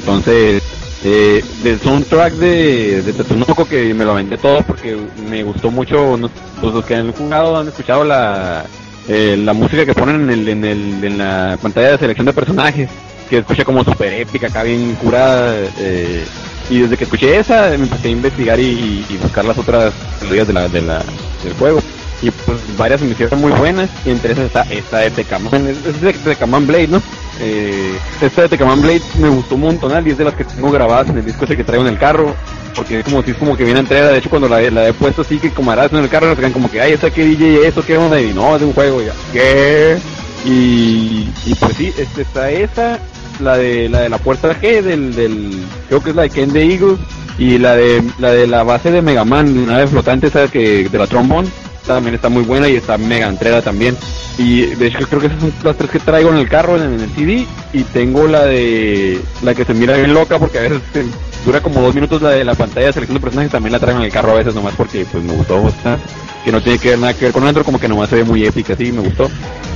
Entonces, 0.00 0.62
eh, 1.04 1.44
del 1.64 1.80
soundtrack 1.80 2.34
de, 2.34 3.02
de 3.02 3.66
que 3.68 3.94
me 3.94 4.04
lo 4.04 4.14
vendé 4.14 4.38
todo 4.38 4.62
porque 4.62 4.96
me 5.28 5.42
gustó 5.42 5.70
mucho, 5.70 6.16
pues 6.60 6.74
los 6.74 6.84
que 6.84 6.94
han 6.94 7.12
jugado 7.12 7.56
han 7.56 7.68
escuchado 7.68 8.04
la, 8.04 8.64
eh, 9.08 9.36
la 9.42 9.52
música 9.52 9.84
que 9.84 9.94
ponen 9.94 10.22
en, 10.22 10.30
el, 10.30 10.48
en, 10.48 10.64
el, 10.64 11.04
en 11.04 11.18
la 11.18 11.58
pantalla 11.60 11.92
de 11.92 11.98
selección 11.98 12.26
de 12.26 12.32
personajes, 12.32 12.88
que 13.28 13.38
escucha 13.38 13.64
como 13.64 13.82
super 13.82 14.12
épica, 14.12 14.46
acá 14.48 14.62
bien 14.62 14.94
curada. 14.96 15.56
eh, 15.78 16.24
y 16.70 16.78
desde 16.78 16.96
que 16.96 17.04
escuché 17.04 17.38
esa, 17.38 17.68
me 17.70 17.74
empecé 17.84 18.08
a 18.08 18.12
investigar 18.12 18.60
y, 18.60 19.04
y 19.08 19.18
buscar 19.20 19.44
las 19.44 19.58
otras 19.58 19.92
melodías 20.22 20.46
de 20.46 20.52
la, 20.52 20.68
de 20.68 20.80
la, 20.82 21.02
del 21.42 21.52
juego. 21.58 21.82
Y 22.22 22.30
pues 22.30 22.58
varias 22.76 23.00
se 23.00 23.06
me 23.06 23.12
hicieron 23.12 23.40
muy 23.40 23.52
buenas. 23.52 23.90
Y 24.04 24.10
entre 24.10 24.32
esas 24.32 24.46
está 24.46 24.62
esta 24.72 24.98
de 24.98 25.10
Tecaman. 25.10 25.66
Es, 25.66 26.00
de 26.00 26.12
Tecaman 26.12 26.66
Blade, 26.66 26.88
¿no? 26.88 27.02
Eh, 27.40 27.98
esta 28.20 28.42
de 28.42 28.48
Tecaman 28.50 28.80
Blade 28.80 29.02
me 29.18 29.28
gustó 29.28 29.56
un 29.56 29.62
montón 29.62 30.06
y 30.06 30.10
es 30.10 30.18
de 30.18 30.24
las 30.24 30.34
que 30.34 30.44
tengo 30.44 30.70
grabadas 30.70 31.08
en 31.08 31.18
el 31.18 31.24
disco 31.24 31.44
ese 31.44 31.56
que 31.56 31.64
traigo 31.64 31.84
en 31.84 31.92
el 31.92 31.98
carro. 31.98 32.34
Porque 32.76 33.00
es 33.00 33.04
como 33.04 33.22
si 33.22 33.32
es 33.32 33.36
como 33.36 33.56
que 33.56 33.64
viene 33.64 33.80
entrega. 33.80 34.08
De 34.08 34.18
hecho, 34.18 34.30
cuando 34.30 34.48
la, 34.48 34.60
la 34.70 34.88
he 34.88 34.92
puesto 34.92 35.22
así 35.22 35.38
que 35.38 35.50
como 35.50 35.72
harás 35.72 35.92
en 35.92 35.98
el 35.98 36.08
carro, 36.08 36.28
nos 36.28 36.36
sacan 36.36 36.52
como 36.52 36.70
que, 36.70 36.80
ay, 36.80 36.92
esa 36.92 37.10
que 37.10 37.24
DJ, 37.24 37.66
eso, 37.66 37.84
qué 37.84 37.98
onda. 37.98 38.20
Y 38.20 38.32
no, 38.32 38.54
es 38.54 38.60
de 38.60 38.66
un 38.66 38.72
juego. 38.72 39.02
Ya, 39.02 39.12
¿qué? 39.32 39.98
Y, 40.44 41.28
y 41.46 41.54
pues 41.58 41.76
sí, 41.76 41.92
este, 41.98 42.22
está 42.22 42.50
esa, 42.50 42.98
la 43.40 43.56
de 43.56 43.88
la 43.88 44.00
de 44.00 44.08
la 44.08 44.18
puerta 44.18 44.48
G 44.60 44.82
del, 44.82 45.14
del 45.14 45.64
creo 45.88 46.02
que 46.02 46.10
es 46.10 46.16
la 46.16 46.22
de 46.22 46.30
Ken 46.30 46.52
the 46.52 46.62
Eagle 46.62 46.96
y 47.38 47.58
la 47.58 47.76
de 47.76 48.02
la 48.18 48.30
de 48.30 48.46
la 48.46 48.62
base 48.62 48.90
de 48.90 49.02
Mega 49.02 49.24
Man, 49.24 49.54
de 49.54 49.66
nave 49.66 49.86
flotante 49.86 50.26
esa 50.26 50.48
que 50.48 50.88
de 50.88 50.98
la 50.98 51.06
trombón, 51.06 51.46
también 51.86 52.14
está 52.14 52.28
muy 52.28 52.42
buena 52.42 52.68
y 52.68 52.76
está 52.76 52.98
mega 52.98 53.28
entrega 53.28 53.62
también. 53.62 53.96
Y 54.38 54.66
de 54.66 54.86
hecho 54.86 55.06
creo 55.08 55.20
que 55.20 55.26
esas 55.26 55.40
son 55.40 55.52
las 55.62 55.76
tres 55.76 55.90
que 55.90 55.98
traigo 55.98 56.30
en 56.30 56.36
el 56.36 56.48
carro 56.48 56.76
en, 56.76 57.00
el 57.00 57.10
CD 57.10 57.46
y 57.72 57.82
tengo 57.84 58.26
la 58.26 58.44
de 58.44 59.20
la 59.42 59.54
que 59.54 59.64
se 59.64 59.74
mira 59.74 59.96
bien 59.96 60.14
loca 60.14 60.38
porque 60.38 60.58
a 60.58 60.62
veces 60.62 60.80
dura 61.44 61.60
como 61.60 61.80
dos 61.80 61.94
minutos 61.94 62.22
la 62.22 62.30
de 62.30 62.44
la 62.44 62.54
pantalla 62.54 62.86
de 62.86 62.92
selección 62.92 63.18
de 63.18 63.20
personajes 63.20 63.52
también 63.52 63.72
la 63.72 63.80
traigo 63.80 64.00
en 64.00 64.06
el 64.06 64.12
carro 64.12 64.32
a 64.32 64.36
veces 64.36 64.54
nomás 64.54 64.74
porque 64.76 65.06
pues 65.10 65.22
me 65.24 65.32
gustó 65.32 65.62
bastante 65.62 66.04
que 66.44 66.52
no 66.52 66.60
tiene 66.60 66.78
que 66.78 66.90
ver 66.90 66.98
nada 66.98 67.14
que 67.14 67.26
ver 67.26 67.32
con 67.32 67.44
otro 67.44 67.64
como 67.64 67.78
que 67.78 67.88
nomás 67.88 68.08
se 68.08 68.16
ve 68.16 68.24
muy 68.24 68.44
épica 68.44 68.74
así 68.74 68.92
me 68.92 69.00
gustó 69.00 69.28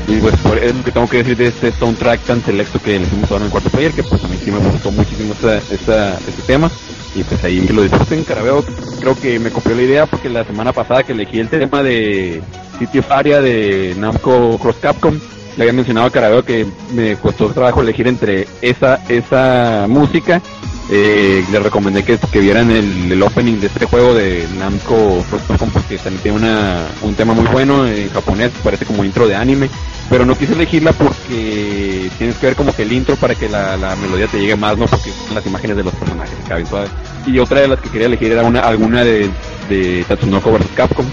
y 0.09 0.21
pues 0.21 0.37
por 0.37 0.57
es 0.59 0.75
lo 0.75 0.85
que 0.85 0.93
tengo 0.93 1.09
que 1.09 1.19
decir 1.19 1.37
de 1.37 1.49
este 1.49 1.73
soundtrack 1.73 2.21
tan 2.23 2.41
selecto 2.43 2.79
que 2.79 2.99
le 2.99 3.07
hicimos 3.07 3.31
ahora 3.31 3.43
en 3.43 3.47
el 3.47 3.51
cuarto 3.51 3.71
player, 3.71 3.93
que 3.93 4.05
pues 4.05 4.23
a 4.23 4.29
mí 4.29 4.37
sí 4.37 4.53
me 4.53 4.59
gustó 4.59 4.93
muchísimo 4.93 5.33
esta, 5.33 5.59
esta, 5.59 6.15
este 6.19 6.43
tema. 6.47 6.71
Y 7.15 7.25
pues 7.25 7.43
ahí 7.43 7.67
lo 7.67 7.83
disfruten, 7.83 8.23
Carabeo 8.25 8.65
creo 9.01 9.19
que 9.19 9.39
me 9.39 9.51
copió 9.51 9.75
la 9.75 9.83
idea 9.83 10.07
porque 10.07 10.29
la 10.29 10.45
semana 10.45 10.73
pasada 10.73 11.03
que 11.03 11.13
elegí 11.13 11.41
el 11.41 11.49
tema 11.49 11.83
de 11.83 12.43
City 12.79 12.99
of 12.99 13.11
Aria 13.11 13.41
de 13.41 13.95
Namco 13.99 14.59
Cross 14.59 14.77
Capcom, 14.81 15.19
le 15.57 15.63
había 15.63 15.73
mencionado 15.73 16.07
a 16.07 16.11
Carabeo 16.11 16.45
que 16.45 16.67
me 16.93 17.17
costó 17.17 17.49
trabajo 17.49 17.83
elegir 17.83 18.07
entre 18.09 18.47
esa, 18.63 19.01
esa 19.09 19.87
música. 19.89 20.41
Eh, 20.89 21.45
le 21.51 21.59
recomendé 21.59 22.05
que, 22.05 22.17
que 22.17 22.39
vieran 22.39 22.71
el, 22.71 23.11
el 23.11 23.21
opening 23.21 23.59
de 23.59 23.67
este 23.67 23.87
juego 23.87 24.15
de 24.15 24.47
Namco 24.57 25.25
porque 25.73 25.99
también 25.99 26.23
tiene 26.23 26.39
una, 26.39 26.87
un 27.03 27.15
tema 27.15 27.35
muy 27.35 27.47
bueno 27.47 27.89
en 27.89 28.09
japonés, 28.11 28.53
parece 28.63 28.85
como 28.85 29.05
intro 29.05 29.27
de 29.27 29.35
anime 29.35 29.69
pero 30.09 30.25
no 30.25 30.37
quise 30.37 30.53
elegirla 30.53 30.93
porque 30.93 32.11
tienes 32.19 32.37
que 32.37 32.47
ver 32.47 32.57
como 32.57 32.75
que 32.75 32.83
el 32.83 32.93
intro 32.93 33.17
para 33.17 33.35
que 33.35 33.49
la, 33.49 33.77
la 33.77 33.97
melodía 33.97 34.27
te 34.29 34.39
llegue 34.39 34.57
más, 34.57 34.79
¿no? 34.79 34.87
Porque 34.87 35.11
las 35.35 35.45
imágenes 35.47 35.77
de 35.77 35.85
los 35.85 35.95
personajes 35.95 36.35
suave. 36.69 36.89
Y 37.27 37.39
otra 37.39 37.61
de 37.61 37.69
las 37.69 37.81
que 37.81 37.91
quería 37.91 38.07
elegir 38.07 38.33
era 38.33 38.45
una 38.45 38.61
alguna 38.61 39.03
de, 39.03 39.29
de 39.69 40.05
Tatsunoko 40.09 40.53
vs 40.53 40.67
Capcom. 40.75 41.07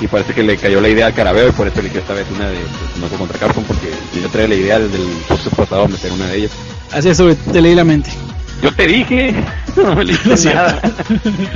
Y 0.00 0.06
parece 0.08 0.34
que 0.34 0.42
le 0.42 0.56
cayó 0.56 0.80
la 0.80 0.88
idea 0.88 1.06
al 1.06 1.14
carabeo 1.14 1.48
y 1.48 1.52
por 1.52 1.66
eso 1.68 1.80
elegí 1.80 1.98
esta 1.98 2.14
vez 2.14 2.26
una 2.34 2.48
de 2.48 2.58
Tatsunoko 2.58 3.16
contra 3.16 3.38
Capcom 3.38 3.64
porque 3.64 3.90
yo 4.20 4.28
traía 4.28 4.48
la 4.48 4.54
idea 4.54 4.78
desde 4.78 4.96
el 4.96 5.08
podcast 5.28 5.54
pasado 5.56 5.88
meter 5.88 6.12
una 6.12 6.26
de 6.26 6.36
ellas. 6.38 6.50
Así 6.92 7.08
es, 7.08 7.18
te 7.52 7.60
leí 7.60 7.74
la 7.74 7.84
mente. 7.84 8.10
Yo 8.62 8.72
te 8.74 8.86
dije, 8.86 9.34
no 9.76 9.94
me 9.94 10.04
cierto. 10.36 10.54
nada. 10.54 10.80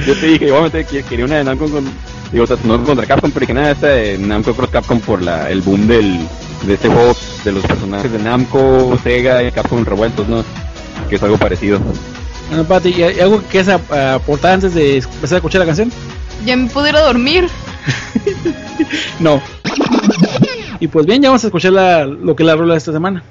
Yo 0.06 0.14
te 0.14 0.26
dije, 0.26 0.46
igual 0.46 0.70
me 0.72 0.84
que 0.84 1.02
quería 1.02 1.24
una 1.24 1.36
de 1.36 1.44
Namco 1.44 1.68
con, 1.68 1.84
digo, 2.32 2.46
Tatsunoko 2.46 2.84
contra 2.84 3.06
Capcom, 3.06 3.30
pero 3.30 3.40
dije 3.40 3.54
nada, 3.54 3.70
esta 3.72 3.88
de 3.88 4.18
Namco 4.18 4.54
Cross 4.54 4.70
Capcom 4.70 5.00
por 5.00 5.22
la, 5.22 5.50
el 5.50 5.60
boom 5.62 5.86
del, 5.86 6.18
de 6.66 6.74
este 6.74 6.88
juego 6.88 7.16
de 7.44 7.52
los 7.52 7.64
personajes 7.64 8.10
de 8.10 8.18
Namco, 8.18 8.98
Sega 9.02 9.42
y 9.42 9.50
Capcom 9.52 9.84
revueltos, 9.84 10.28
¿no? 10.28 10.44
Que 11.08 11.16
es 11.16 11.22
algo 11.22 11.38
parecido. 11.38 11.80
Bueno, 12.48 12.64
Pati, 12.64 12.88
¿y 12.90 13.02
algo 13.20 13.40
que 13.42 13.46
quieras 13.46 13.68
ap- 13.68 13.92
aportar 13.92 14.52
antes 14.54 14.74
de 14.74 14.96
empezar 14.98 15.34
a 15.34 15.36
escuchar 15.36 15.60
la 15.60 15.66
canción? 15.66 15.90
Ya 16.44 16.56
me 16.56 16.68
pude 16.68 16.90
ir 16.90 16.96
a 16.96 17.00
dormir. 17.02 17.48
No. 19.20 19.42
Y 20.80 20.86
pues 20.86 21.04
bien, 21.04 21.20
ya 21.20 21.28
vamos 21.28 21.42
a 21.42 21.48
escuchar 21.48 21.72
la, 21.72 22.06
lo 22.06 22.36
que 22.36 22.44
es 22.44 22.46
la 22.46 22.54
rola 22.54 22.74
de 22.74 22.78
esta 22.78 22.92
semana. 22.92 23.24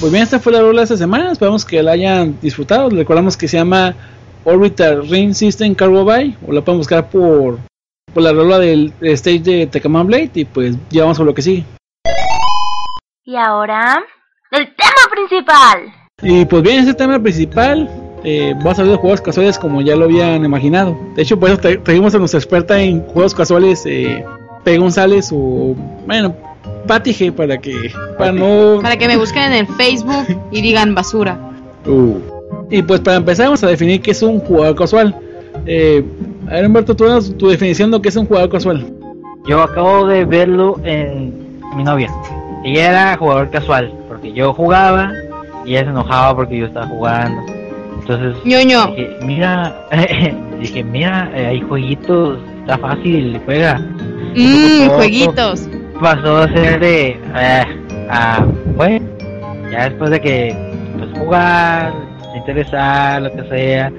Pues 0.00 0.12
bien, 0.12 0.24
esta 0.24 0.38
fue 0.38 0.52
la 0.52 0.60
rola 0.60 0.80
de 0.80 0.84
esta 0.84 0.96
semana. 0.96 1.32
Esperamos 1.32 1.64
que 1.64 1.82
la 1.82 1.92
hayan 1.92 2.38
disfrutado. 2.40 2.90
Recordamos 2.90 3.36
que 3.36 3.48
se 3.48 3.56
llama 3.56 3.94
Orbital 4.44 5.08
Ring 5.08 5.34
System 5.34 5.74
Cargo 5.74 6.04
By. 6.04 6.36
O 6.46 6.52
la 6.52 6.60
pueden 6.62 6.78
buscar 6.78 7.08
por, 7.08 7.58
por 8.12 8.22
la 8.22 8.32
rola 8.32 8.58
del 8.58 8.92
stage 9.00 9.40
de 9.40 9.66
Tekaman 9.66 10.06
Blade. 10.06 10.30
Y 10.34 10.44
pues 10.44 10.76
ya 10.90 11.02
vamos 11.02 11.16
con 11.18 11.26
lo 11.26 11.34
que 11.34 11.42
sigue. 11.42 11.64
Y 13.24 13.36
ahora, 13.36 13.98
el 14.52 14.66
tema 14.66 15.10
principal. 15.10 15.92
Y 16.22 16.44
pues 16.44 16.62
bien, 16.62 16.78
ese 16.78 16.94
tema 16.94 17.18
principal 17.18 17.90
eh, 18.24 18.54
va 18.64 18.70
a 18.70 18.74
salir 18.74 18.92
de 18.92 18.98
juegos 18.98 19.20
casuales 19.20 19.58
como 19.58 19.80
ya 19.82 19.96
lo 19.96 20.04
habían 20.04 20.44
imaginado. 20.44 20.96
De 21.14 21.22
hecho, 21.22 21.38
por 21.38 21.50
eso 21.50 21.60
tra- 21.60 21.82
trajimos 21.82 22.14
a 22.14 22.18
nuestra 22.18 22.38
experta 22.38 22.80
en 22.80 23.02
juegos 23.08 23.34
casuales, 23.34 23.84
eh, 23.86 24.24
P. 24.64 24.78
González 24.78 25.30
o, 25.32 25.74
bueno, 26.06 26.34
Patty 26.86 27.12
G, 27.12 27.32
para 27.32 27.58
que, 27.58 27.92
para 28.18 28.32
no... 28.32 28.78
Para 28.80 28.96
que 28.96 29.08
me 29.08 29.16
busquen 29.16 29.42
en 29.44 29.52
el 29.52 29.66
Facebook 29.66 30.26
y 30.50 30.62
digan 30.62 30.94
basura. 30.94 31.38
Uh. 31.86 32.18
Y 32.70 32.82
pues 32.82 33.00
para 33.00 33.18
empezar 33.18 33.46
vamos 33.46 33.62
a 33.62 33.68
definir 33.68 34.00
qué 34.00 34.10
es 34.10 34.22
un 34.22 34.40
jugador 34.40 34.76
casual. 34.76 35.14
Eh, 35.66 36.04
a 36.48 36.54
ver 36.54 36.66
Humberto, 36.66 36.94
tú 36.94 37.04
danos 37.04 37.36
tu 37.36 37.48
definición 37.48 37.90
de 37.90 38.00
qué 38.00 38.08
es 38.08 38.16
un 38.16 38.26
jugador 38.26 38.50
casual. 38.50 38.86
Yo 39.46 39.62
acabo 39.62 40.06
de 40.06 40.24
verlo 40.24 40.80
en 40.84 41.60
mi 41.76 41.84
novia. 41.84 42.10
Ella 42.64 42.90
era 42.90 43.16
jugador 43.16 43.50
casual, 43.50 43.92
porque 44.08 44.32
yo 44.32 44.52
jugaba 44.52 45.12
y 45.64 45.70
ella 45.70 45.84
se 45.84 45.90
enojaba 45.90 46.34
porque 46.34 46.58
yo 46.58 46.66
estaba 46.66 46.86
jugando. 46.86 47.42
Entonces 48.00 48.44
ñoño. 48.44 48.86
dije, 48.88 49.16
mira, 49.24 49.86
dije, 50.60 50.84
mira, 50.84 51.30
eh, 51.34 51.46
hay 51.46 51.60
jueguitos, 51.60 52.38
está 52.60 52.78
fácil, 52.78 53.40
juega. 53.44 53.78
Mmm, 54.34 54.88
jueguitos. 54.90 55.68
Pasó 56.00 56.38
a 56.38 56.48
ser 56.48 56.78
de, 56.80 57.18
eh, 57.36 57.62
a, 58.10 58.44
bueno, 58.76 59.06
ya 59.70 59.88
después 59.88 60.10
de 60.10 60.20
que, 60.20 60.54
pues 60.98 61.18
jugar, 61.18 61.92
interesar, 62.36 63.22
lo 63.22 63.32
que 63.32 63.48
sea, 63.48 63.92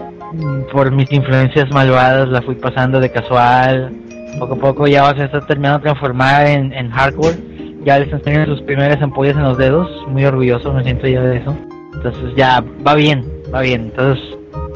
por 0.72 0.92
mis 0.92 1.12
influencias 1.12 1.70
malvadas 1.72 2.30
la 2.30 2.42
fui 2.42 2.56
pasando 2.56 3.00
de 3.00 3.12
casual. 3.12 3.92
Poco 4.40 4.54
a 4.54 4.58
poco 4.58 4.88
ya 4.88 5.10
se 5.16 5.24
está 5.24 5.42
terminando 5.42 5.80
de 5.80 5.84
transformar 5.86 6.48
en, 6.48 6.72
en 6.74 6.90
hardcore. 6.92 7.36
Ya 7.84 7.98
le 7.98 8.06
están 8.06 8.24
saliendo 8.24 8.56
sus 8.56 8.64
primeras 8.66 9.02
ampollas 9.02 9.36
en 9.36 9.44
los 9.44 9.58
dedos. 9.58 9.90
Muy 10.08 10.26
orgulloso 10.26 10.74
me 10.74 10.84
siento 10.84 11.08
ya 11.08 11.22
de 11.22 11.38
eso. 11.38 11.58
Entonces 11.96 12.36
ya 12.36 12.64
va 12.86 12.94
bien, 12.94 13.26
va 13.54 13.62
bien. 13.62 13.86
Entonces, 13.86 14.24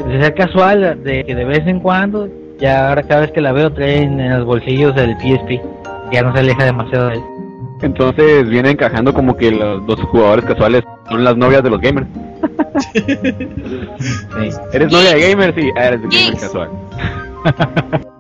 de 0.08 0.22
ser 0.22 0.34
casual, 0.34 1.04
de 1.04 1.24
que 1.24 1.36
de 1.36 1.46
vez 1.46 1.68
en 1.68 1.80
cuando, 1.80 2.28
ya 2.60 2.90
ahora 2.90 3.04
cada 3.04 3.22
vez 3.22 3.32
que 3.32 3.42
la 3.42 3.52
veo 3.52 3.72
trae 3.72 4.02
en, 4.02 4.20
en 4.20 4.38
los 4.38 4.46
bolsillos 4.46 4.96
el 4.98 5.16
PSP. 5.18 5.62
Ya 6.12 6.22
no 6.24 6.34
se 6.34 6.40
aleja 6.40 6.66
demasiado 6.66 7.08
de 7.08 7.16
él. 7.16 7.24
Entonces 7.82 8.48
viene 8.48 8.72
encajando 8.72 9.14
como 9.14 9.36
que 9.36 9.52
los, 9.52 9.84
los 9.86 10.00
jugadores 10.02 10.46
casuales 10.46 10.84
son 11.10 11.24
las 11.24 11.36
novias 11.36 11.64
de 11.64 11.70
los 11.70 11.82
gamers. 11.82 12.08
Sí. 12.94 13.04
¿Eres 14.74 14.92
novia 14.92 15.14
de 15.16 15.30
gamers? 15.30 15.56
Sí, 15.56 15.70
ah, 15.76 15.86
eres 15.86 16.02
de 16.02 16.08
gamer 16.08 16.40
casual. 16.40 16.70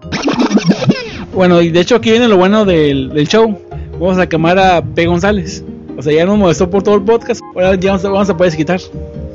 Bueno, 1.34 1.62
y 1.62 1.70
de 1.70 1.80
hecho 1.80 1.96
aquí 1.96 2.12
viene 2.12 2.28
lo 2.28 2.38
bueno 2.38 2.66
del, 2.66 3.10
del 3.10 3.28
show. 3.28 3.58
Vamos 3.94 4.18
a 4.18 4.28
quemar 4.28 4.60
a 4.60 4.82
P. 4.82 5.06
González. 5.06 5.64
O 5.98 6.02
sea, 6.02 6.14
ya 6.14 6.26
nos 6.26 6.38
molestó 6.38 6.70
por 6.70 6.84
todo 6.84 6.96
el 6.96 7.04
podcast. 7.04 7.42
Ahora 7.56 7.76
ya 7.76 7.92
vamos 7.92 8.06
a, 8.06 8.10
vamos 8.10 8.30
a 8.30 8.38
poder 8.38 8.56
quitar. 8.56 8.80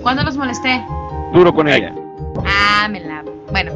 ¿Cuándo 0.02 0.22
los 0.22 0.36
molesté? 0.36 0.84
Duro 1.32 1.54
con 1.54 1.68
ella. 1.68 1.94
Ah, 2.44 2.86
me 2.90 3.00
la. 3.00 3.24
Bueno, 3.50 3.72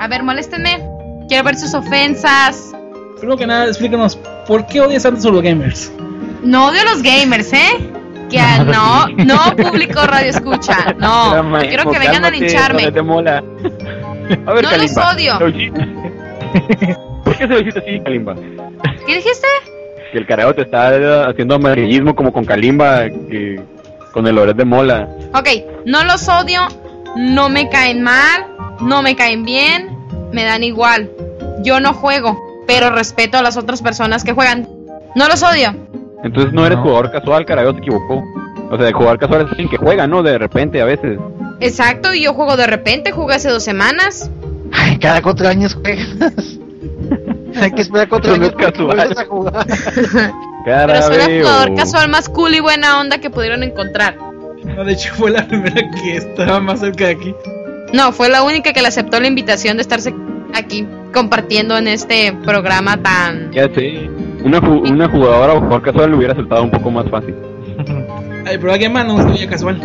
a 0.00 0.06
ver, 0.06 0.22
moléstenme. 0.22 0.86
Quiero 1.28 1.44
ver 1.44 1.56
sus 1.56 1.74
ofensas. 1.74 2.74
Primero 3.18 3.36
que 3.38 3.46
nada, 3.46 3.66
explícanos, 3.66 4.16
¿por 4.46 4.66
qué 4.66 4.80
odias 4.80 5.02
tanto 5.04 5.28
a 5.28 5.32
los 5.32 5.42
gamers? 5.42 5.92
No 6.42 6.66
odio 6.68 6.80
a 6.82 6.84
los 6.84 7.02
gamers, 7.02 7.52
¿eh? 7.52 7.90
Que 8.30 8.38
a- 8.40 8.64
no, 8.64 9.06
no 9.08 9.56
público 9.56 10.00
radio 10.06 10.30
escucha. 10.30 10.94
No, 10.98 11.42
no 11.42 11.58
quiero 11.60 11.90
que 11.90 11.98
vengan 11.98 12.24
a 12.24 12.30
lincharme. 12.30 12.82
no 12.84 12.92
te 12.92 13.02
mola. 13.02 13.42
A 14.46 14.52
ver, 14.52 14.64
No 14.64 14.76
los 14.76 14.96
odio. 14.96 15.38
¿Por 17.24 17.36
qué 17.36 17.46
se 17.46 17.46
lo 17.46 17.60
hiciste 17.60 17.80
así, 17.80 18.00
Kalimba? 18.00 18.34
¿Qué 19.06 19.14
dijiste? 19.16 19.46
Que 20.12 20.18
el 20.18 20.26
careo 20.26 20.54
te 20.54 20.62
está 20.62 21.26
haciendo 21.28 21.54
amarillismo 21.56 22.14
como 22.14 22.32
con 22.32 22.44
Kalimba, 22.44 23.04
que 23.08 23.60
con 24.12 24.26
el 24.26 24.34
Loret 24.36 24.56
de 24.56 24.64
Mola. 24.64 25.08
Ok, 25.34 25.48
no 25.86 26.04
los 26.04 26.28
odio, 26.28 26.62
no 27.16 27.48
me 27.48 27.68
caen 27.68 28.02
mal, 28.02 28.46
no 28.80 29.02
me 29.02 29.16
caen 29.16 29.44
bien, 29.44 29.96
me 30.32 30.44
dan 30.44 30.62
igual. 30.62 31.10
Yo 31.62 31.80
no 31.80 31.92
juego, 31.94 32.38
pero 32.66 32.90
respeto 32.90 33.38
a 33.38 33.42
las 33.42 33.56
otras 33.56 33.82
personas 33.82 34.24
que 34.24 34.32
juegan. 34.32 34.68
No 35.14 35.28
los 35.28 35.42
odio. 35.42 35.74
Entonces 36.22 36.52
no 36.52 36.64
eres 36.66 36.78
No. 36.78 36.84
jugador 36.84 37.10
casual, 37.12 37.44
Careo 37.44 37.72
se 37.72 37.78
equivocó. 37.78 38.22
O 38.70 38.76
sea, 38.78 38.88
el 38.88 38.94
jugador 38.94 39.18
casual 39.18 39.42
es 39.42 39.48
alguien 39.50 39.68
que 39.68 39.76
juega, 39.76 40.06
¿no? 40.06 40.22
De 40.22 40.38
repente, 40.38 40.80
a 40.80 40.84
veces. 40.86 41.18
Exacto, 41.60 42.14
y 42.14 42.22
yo 42.24 42.34
juego 42.34 42.56
de 42.56 42.66
repente, 42.66 43.12
jugué 43.12 43.34
hace 43.34 43.50
dos 43.50 43.62
semanas. 43.62 44.30
Ay, 44.72 44.98
cada 44.98 45.22
cuatro 45.22 45.48
años 45.48 45.74
juegas. 45.74 46.32
Hay 47.60 47.70
que 47.70 47.82
esperar 47.82 48.08
cuatro 48.08 48.32
Eso 48.32 48.40
no 48.40 48.46
años 48.46 48.56
casual. 48.58 48.86
vuelvas 48.96 49.18
a 49.18 49.24
jugar. 49.26 49.66
Pero 50.64 51.02
soy 51.02 51.16
el 51.16 51.42
jugador 51.42 51.74
casual 51.74 52.08
más 52.08 52.28
cool 52.28 52.54
y 52.54 52.60
buena 52.60 52.98
onda 53.00 53.18
que 53.18 53.30
pudieron 53.30 53.62
encontrar. 53.62 54.16
No, 54.64 54.82
de 54.82 54.92
hecho 54.94 55.12
fue 55.14 55.30
la 55.30 55.46
primera 55.46 55.90
que 55.90 56.16
estaba 56.16 56.58
más 56.58 56.80
cerca 56.80 57.04
de 57.06 57.10
aquí. 57.12 57.34
No, 57.92 58.12
fue 58.12 58.28
la 58.30 58.42
única 58.42 58.72
que 58.72 58.80
le 58.80 58.88
aceptó 58.88 59.20
la 59.20 59.28
invitación 59.28 59.76
de 59.76 59.82
estarse 59.82 60.12
aquí 60.54 60.86
compartiendo 61.12 61.76
en 61.76 61.88
este 61.88 62.32
programa 62.44 62.96
tan... 63.02 63.50
Ya 63.52 63.68
sé. 63.74 64.08
Una, 64.44 64.60
ju- 64.60 64.90
una 64.90 65.08
jugadora 65.08 65.54
o 65.54 65.60
jugador 65.60 65.82
casual 65.82 66.10
lo 66.10 66.16
hubiera 66.18 66.32
aceptado 66.32 66.62
un 66.64 66.70
poco 66.70 66.90
más 66.90 67.08
fácil. 67.10 67.34
Ay, 68.46 68.58
pero 68.58 68.72
alguien 68.72 68.92
más 68.92 69.06
no 69.06 69.18
es 69.20 69.26
niña 69.26 69.48
casual. 69.48 69.80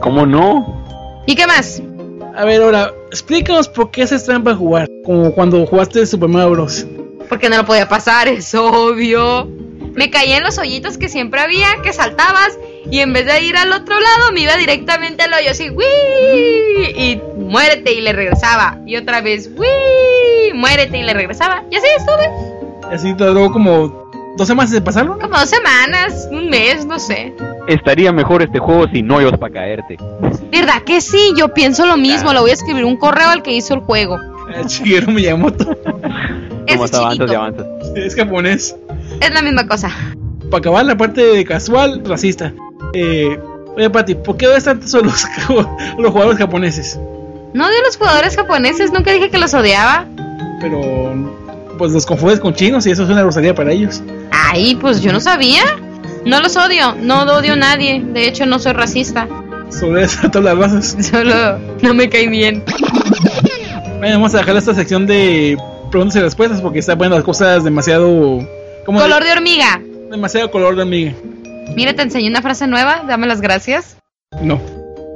¿Cómo 0.00 0.24
no? 0.26 0.82
¿Y 1.26 1.34
qué 1.34 1.46
más? 1.46 1.82
A 2.36 2.44
ver, 2.44 2.62
ahora, 2.62 2.92
explícanos 3.10 3.68
por 3.68 3.90
qué 3.90 4.02
haces 4.02 4.24
trampa 4.24 4.52
a 4.52 4.54
jugar. 4.56 4.88
Como 5.04 5.32
cuando 5.32 5.66
jugaste 5.66 6.06
Super 6.06 6.28
Mario 6.28 6.50
Bros. 6.50 6.86
Porque 7.28 7.48
no 7.50 7.56
lo 7.58 7.64
podía 7.66 7.88
pasar, 7.88 8.28
es 8.28 8.54
obvio. 8.54 9.48
Me 9.94 10.08
caía 10.10 10.38
en 10.38 10.44
los 10.44 10.56
hoyitos 10.58 10.96
que 10.96 11.08
siempre 11.08 11.40
había, 11.40 11.66
que 11.82 11.92
saltabas, 11.92 12.56
y 12.90 13.00
en 13.00 13.12
vez 13.12 13.26
de 13.26 13.42
ir 13.42 13.56
al 13.56 13.72
otro 13.72 13.94
lado, 13.98 14.32
me 14.32 14.40
iba 14.40 14.56
directamente 14.56 15.22
al 15.24 15.32
hoyo 15.32 15.50
así, 15.50 15.70
¡Wii! 15.70 16.86
Y 16.96 17.20
muérete 17.36 17.92
y 17.92 18.00
le 18.00 18.12
regresaba. 18.12 18.78
Y 18.86 18.96
otra 18.96 19.20
vez, 19.20 19.50
¡Wii! 19.56 20.54
Muérete 20.54 20.98
y 20.98 21.02
le 21.02 21.14
regresaba. 21.14 21.64
Y 21.70 21.76
así 21.76 21.86
estuve. 21.96 22.30
Así 22.94 23.14
te 23.14 23.24
duró 23.24 23.50
como 23.52 24.10
dos 24.36 24.46
semanas 24.48 24.70
de 24.70 24.80
pasarlo. 24.80 25.18
Como 25.18 25.38
dos 25.38 25.48
semanas, 25.48 26.28
un 26.30 26.48
mes, 26.48 26.86
no 26.86 26.98
sé. 26.98 27.34
Estaría 27.68 28.12
mejor 28.12 28.42
este 28.42 28.58
juego 28.58 28.86
sin 28.92 29.10
hoyos 29.10 29.32
para 29.38 29.52
caerte. 29.52 29.96
¿Verdad 30.50 30.82
que 30.84 31.00
sí? 31.00 31.32
Yo 31.36 31.52
pienso 31.54 31.86
lo 31.86 31.96
mismo. 31.96 32.32
Le 32.32 32.40
voy 32.40 32.50
a 32.50 32.54
escribir 32.54 32.84
un 32.84 32.96
correo 32.96 33.28
al 33.28 33.42
que 33.42 33.52
hizo 33.52 33.74
el 33.74 33.80
juego. 33.80 34.18
Shigeru 34.66 35.12
Miyamoto. 35.12 35.70
Ese 36.66 36.76
Como 36.78 36.84
avanzas 37.04 37.30
y 37.30 37.34
avanzas. 37.34 37.66
es 37.94 38.16
japonés. 38.16 38.76
Es 39.20 39.32
la 39.32 39.42
misma 39.42 39.66
cosa. 39.68 39.90
Para 40.50 40.58
acabar 40.58 40.84
la 40.84 40.96
parte 40.96 41.22
de 41.22 41.44
casual, 41.44 42.02
racista. 42.04 42.52
Eh, 42.92 43.38
oye, 43.76 43.90
Pati, 43.90 44.14
¿por 44.14 44.36
qué 44.36 44.46
odias 44.48 44.64
tanto 44.64 44.86
a 44.98 45.00
los, 45.98 46.10
jugadores 46.10 46.38
japoneses? 46.38 46.98
No 47.52 47.66
odio 47.66 47.78
a 47.80 47.86
los 47.86 47.96
jugadores 47.96 48.36
japoneses, 48.36 48.92
nunca 48.92 49.12
dije 49.12 49.30
que 49.30 49.38
los 49.38 49.54
odiaba. 49.54 50.06
Pero, 50.60 51.14
pues 51.78 51.92
los 51.92 52.06
confundes 52.06 52.40
con 52.40 52.54
chinos 52.54 52.86
y 52.86 52.90
eso 52.90 53.04
es 53.04 53.10
una 53.10 53.22
grosería 53.22 53.54
para 53.54 53.72
ellos. 53.72 54.02
Ay, 54.30 54.76
pues 54.76 55.00
yo 55.00 55.12
no 55.12 55.20
sabía. 55.20 55.62
No 56.24 56.40
los 56.40 56.56
odio, 56.56 56.94
no 57.00 57.22
odio 57.22 57.54
a 57.54 57.56
nadie. 57.56 58.02
De 58.02 58.28
hecho, 58.28 58.46
no 58.46 58.58
soy 58.58 58.72
racista. 58.72 59.26
Sobre 59.70 60.04
eso, 60.04 60.28
todas 60.32 60.56
las 60.56 60.58
razas. 60.58 61.06
Solo 61.06 61.58
no 61.82 61.94
me 61.94 62.08
cae 62.08 62.28
bien. 62.28 62.62
Bueno, 63.98 64.16
vamos 64.16 64.34
a 64.34 64.38
dejar 64.38 64.56
esta 64.56 64.74
sección 64.74 65.06
de 65.06 65.56
preguntas 65.90 66.16
y 66.16 66.20
respuestas 66.20 66.60
porque 66.60 66.78
está 66.78 66.96
poniendo 66.96 67.16
las 67.16 67.24
cosas 67.24 67.64
demasiado. 67.64 68.46
¿cómo 68.84 69.00
Color 69.00 69.24
de... 69.24 69.32
hormiga. 69.32 69.80
Demasiado 70.10 70.50
color 70.50 70.76
de 70.76 70.82
amiga. 70.82 71.12
Mira, 71.74 71.94
te 71.94 72.02
enseñé 72.02 72.28
una 72.28 72.42
frase 72.42 72.66
nueva. 72.66 73.04
Dame 73.06 73.26
las 73.26 73.40
gracias. 73.40 73.96
No. 74.42 74.60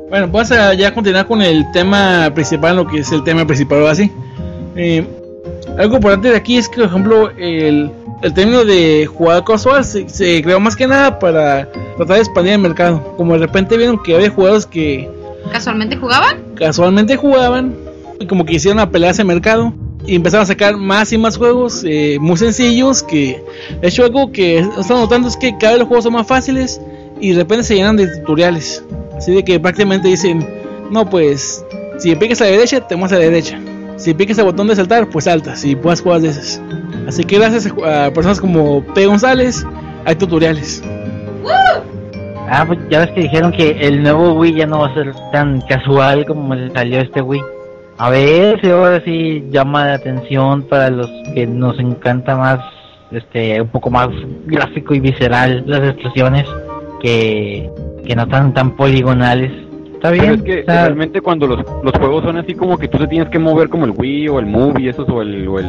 Bueno, 0.08 0.28
vamos 0.28 0.50
a 0.52 0.74
ya 0.74 0.94
continuar 0.94 1.26
con 1.26 1.42
el 1.42 1.64
tema 1.72 2.30
principal, 2.34 2.76
lo 2.76 2.86
que 2.86 2.98
es 2.98 3.10
el 3.12 3.24
tema 3.24 3.46
principal 3.46 3.82
o 3.82 3.88
así. 3.88 4.10
Eh, 4.76 5.04
algo 5.78 5.96
importante 5.96 6.30
de 6.30 6.36
aquí 6.36 6.56
es 6.56 6.68
que, 6.68 6.76
por 6.76 6.84
ejemplo, 6.84 7.30
el, 7.30 7.90
el 8.22 8.34
término 8.34 8.64
de 8.64 9.06
jugador 9.06 9.44
casual 9.44 9.84
se, 9.84 10.08
se 10.08 10.42
creó 10.42 10.60
más 10.60 10.76
que 10.76 10.86
nada 10.86 11.18
para 11.18 11.68
tratar 11.96 12.16
de 12.16 12.22
expandir 12.22 12.52
el 12.52 12.58
mercado. 12.60 13.14
Como 13.16 13.32
de 13.34 13.40
repente 13.40 13.76
vieron 13.76 14.00
que 14.02 14.14
había 14.14 14.30
jugadores 14.30 14.66
que 14.66 15.10
¿Casualmente 15.52 15.96
jugaban? 15.96 16.38
casualmente 16.54 17.16
jugaban 17.16 17.74
y 18.18 18.26
como 18.26 18.44
que 18.44 18.54
hicieron 18.54 18.78
a 18.80 18.90
pelear 18.90 19.12
ese 19.12 19.24
mercado 19.24 19.74
y 20.06 20.16
empezaron 20.16 20.42
a 20.44 20.46
sacar 20.46 20.76
más 20.76 21.12
y 21.12 21.18
más 21.18 21.36
juegos 21.36 21.82
eh, 21.86 22.18
muy 22.20 22.36
sencillos 22.36 23.02
que 23.02 23.42
de 23.80 23.88
hecho 23.88 24.04
algo 24.04 24.30
que 24.32 24.58
están 24.58 24.98
notando 24.98 25.28
es 25.28 25.36
que 25.36 25.56
cada 25.58 25.72
vez 25.72 25.80
los 25.80 25.88
juegos 25.88 26.04
son 26.04 26.12
más 26.12 26.26
fáciles 26.26 26.80
y 27.20 27.30
de 27.30 27.38
repente 27.38 27.64
se 27.64 27.76
llenan 27.76 27.96
de 27.96 28.08
tutoriales. 28.18 28.84
Así 29.16 29.32
de 29.32 29.44
que 29.44 29.58
prácticamente 29.58 30.08
dicen 30.08 30.46
no 30.90 31.08
pues 31.08 31.64
si 31.98 32.14
picas 32.16 32.40
a 32.40 32.44
la 32.44 32.50
derecha 32.50 32.86
te 32.86 32.96
mueves 32.96 33.12
a 33.12 33.18
la 33.18 33.24
derecha. 33.24 33.60
Si 33.96 34.12
picas 34.12 34.36
el 34.38 34.44
botón 34.44 34.66
de 34.66 34.76
saltar 34.76 35.08
pues 35.08 35.24
saltas 35.24 35.64
y 35.64 35.76
puedes 35.76 36.02
jugar 36.02 36.20
de 36.20 36.28
esas 36.28 36.60
así 37.06 37.24
que 37.24 37.38
gracias 37.38 37.66
a 37.66 38.10
personas 38.10 38.40
como 38.40 38.82
P. 38.94 39.06
González 39.06 39.64
hay 40.04 40.16
tutoriales. 40.16 40.82
Ah, 42.46 42.64
pues 42.66 42.78
ya 42.90 43.00
ves 43.00 43.10
que 43.12 43.22
dijeron 43.22 43.52
que 43.52 43.70
el 43.70 44.02
nuevo 44.02 44.34
Wii 44.34 44.54
ya 44.54 44.66
no 44.66 44.80
va 44.80 44.88
a 44.88 44.94
ser 44.94 45.14
tan 45.32 45.62
casual 45.62 46.26
como 46.26 46.54
salió 46.74 47.00
este 47.00 47.22
Wii. 47.22 47.40
A 47.96 48.10
ver 48.10 48.60
si 48.60 48.70
ahora 48.70 49.00
sí 49.04 49.44
llama 49.50 49.86
la 49.86 49.94
atención 49.94 50.62
para 50.62 50.90
los 50.90 51.08
que 51.34 51.46
nos 51.46 51.78
encanta 51.78 52.36
más, 52.36 52.58
este, 53.12 53.60
un 53.60 53.68
poco 53.68 53.90
más 53.90 54.08
gráfico 54.46 54.94
y 54.94 55.00
visceral 55.00 55.62
las 55.66 55.80
explosiones 55.80 56.44
que, 57.00 57.70
que 58.04 58.16
no 58.16 58.26
tan 58.26 58.52
tan 58.52 58.72
poligonales. 58.72 59.52
Está 59.94 60.10
bien. 60.10 60.24
Pero 60.24 60.34
es 60.34 60.42
que 60.42 60.64
realmente 60.66 61.20
cuando 61.20 61.46
los, 61.46 61.64
los 61.84 61.92
juegos 61.92 62.24
son 62.24 62.36
así 62.36 62.54
como 62.54 62.76
que 62.76 62.88
tú 62.88 62.98
te 62.98 63.06
tienes 63.06 63.28
que 63.28 63.38
mover 63.38 63.68
como 63.68 63.84
el 63.84 63.92
Wii 63.96 64.28
o 64.28 64.38
el 64.40 64.46
Movie, 64.46 64.90
esos 64.90 65.08
o 65.08 65.22
el, 65.22 65.46
o 65.46 65.60
el, 65.60 65.66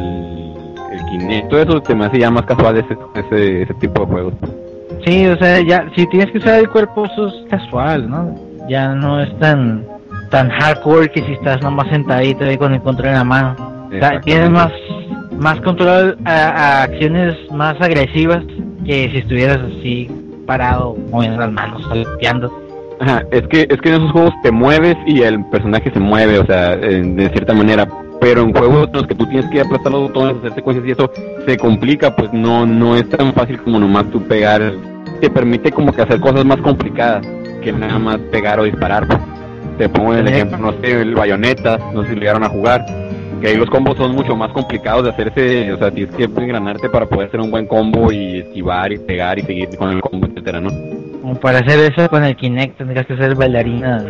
el 0.92 1.00
Kinect, 1.10 1.48
todo 1.48 1.60
eso 1.60 1.80
te 1.80 1.94
me 1.94 2.06
hace 2.06 2.18
ya 2.18 2.30
más 2.30 2.44
casual 2.44 2.76
ese, 2.76 2.96
ese, 3.14 3.62
ese 3.62 3.74
tipo 3.74 4.00
de 4.00 4.06
juegos. 4.06 4.34
Sí, 5.06 5.26
o 5.26 5.38
sea, 5.38 5.60
ya, 5.60 5.88
si 5.94 6.06
tienes 6.08 6.32
que 6.32 6.38
usar 6.38 6.58
el 6.58 6.68
cuerpo, 6.68 7.04
eso 7.04 7.28
es 7.28 7.34
casual, 7.48 8.10
¿no? 8.10 8.34
Ya 8.68 8.88
no 8.88 9.20
es 9.20 9.38
tan 9.38 9.95
tan 10.30 10.50
hardcore 10.50 11.10
que 11.10 11.22
si 11.24 11.32
estás 11.32 11.60
nomás 11.62 11.88
sentadito 11.88 12.44
ahí 12.44 12.56
con 12.56 12.74
el 12.74 12.80
control 12.82 13.08
en 13.08 13.14
la 13.14 13.24
mano. 13.24 13.56
Tienes 14.24 14.50
más, 14.50 14.72
más 15.38 15.60
control 15.60 16.18
a, 16.24 16.30
a 16.30 16.82
acciones 16.84 17.34
más 17.52 17.74
agresivas 17.80 18.42
que 18.84 19.08
si 19.10 19.18
estuvieras 19.18 19.58
así 19.58 20.10
parado, 20.46 20.96
moviendo 21.10 21.38
las 21.40 21.52
manos, 21.52 21.88
golpeando. 21.88 22.52
Ajá, 23.00 23.22
es 23.30 23.42
que, 23.48 23.66
es 23.68 23.80
que 23.80 23.88
en 23.90 23.94
esos 23.96 24.12
juegos 24.12 24.32
te 24.42 24.50
mueves 24.50 24.96
y 25.06 25.22
el 25.22 25.44
personaje 25.46 25.90
se 25.90 26.00
mueve, 26.00 26.38
o 26.38 26.46
sea, 26.46 26.72
en- 26.74 27.16
de 27.16 27.28
cierta 27.30 27.52
manera. 27.52 27.86
Pero 28.20 28.40
en 28.42 28.54
juegos 28.54 28.86
en 28.88 28.92
los 28.94 29.06
que 29.06 29.14
tú 29.14 29.26
tienes 29.26 29.44
que 29.50 29.60
aplastar 29.60 29.92
los 29.92 30.02
botones, 30.02 30.36
hacer 30.38 30.54
secuencias 30.54 30.86
y 30.88 30.90
eso 30.92 31.10
se 31.46 31.56
complica, 31.58 32.16
pues 32.16 32.32
no, 32.32 32.64
no 32.64 32.96
es 32.96 33.06
tan 33.10 33.34
fácil 33.34 33.60
como 33.60 33.78
nomás 33.78 34.10
tú 34.10 34.22
pegar. 34.22 34.72
Te 35.20 35.28
permite 35.28 35.70
como 35.70 35.92
que 35.92 36.00
hacer 36.02 36.18
cosas 36.20 36.44
más 36.46 36.56
complicadas 36.58 37.26
que 37.62 37.72
nada 37.72 37.98
más 37.98 38.16
pegar 38.32 38.58
o 38.60 38.64
disparar. 38.64 39.06
pues. 39.06 39.18
Te 39.78 39.88
pongo 39.88 40.14
el 40.14 40.26
Ejemplo. 40.28 40.58
no 40.58 40.72
sé, 40.80 41.00
el 41.00 41.14
bayoneta, 41.14 41.78
no 41.92 42.02
sé 42.02 42.14
si 42.14 42.20
llegaron 42.20 42.44
a 42.44 42.48
jugar. 42.48 42.84
Que 43.40 43.48
ahí 43.48 43.56
los 43.56 43.68
combos 43.68 43.98
son 43.98 44.14
mucho 44.14 44.34
más 44.34 44.50
complicados 44.52 45.04
de 45.04 45.10
hacerse, 45.10 45.70
o 45.72 45.78
sea, 45.78 45.90
tienes 45.90 46.14
que 46.14 46.24
engranarte 46.24 46.88
para 46.88 47.04
poder 47.04 47.28
hacer 47.28 47.40
un 47.40 47.50
buen 47.50 47.66
combo 47.66 48.10
y 48.10 48.38
esquivar 48.38 48.90
y 48.92 48.98
pegar 48.98 49.38
y 49.38 49.42
seguir 49.42 49.68
con 49.76 49.90
el 49.90 50.00
combo, 50.00 50.26
etcétera, 50.26 50.60
¿no? 50.60 50.70
Como 51.20 51.34
para 51.34 51.58
hacer 51.58 51.92
eso 51.92 52.08
con 52.08 52.24
el 52.24 52.34
Kinect 52.34 52.78
tendrías 52.78 53.04
que 53.04 53.14
ser 53.16 53.34
bailarina, 53.34 54.02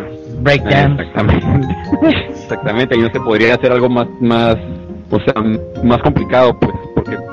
breakdance. 0.43 1.03
Exactamente. 1.03 1.77
Exactamente, 2.31 2.95
ahí 2.95 3.01
no 3.01 3.11
se 3.11 3.21
podría 3.21 3.55
hacer 3.55 3.73
algo 3.73 3.89
más, 3.89 4.07
más, 4.21 4.57
o 5.11 5.19
sea, 5.19 5.35
más 5.83 6.01
complicado, 6.03 6.57
pues, 6.61 6.73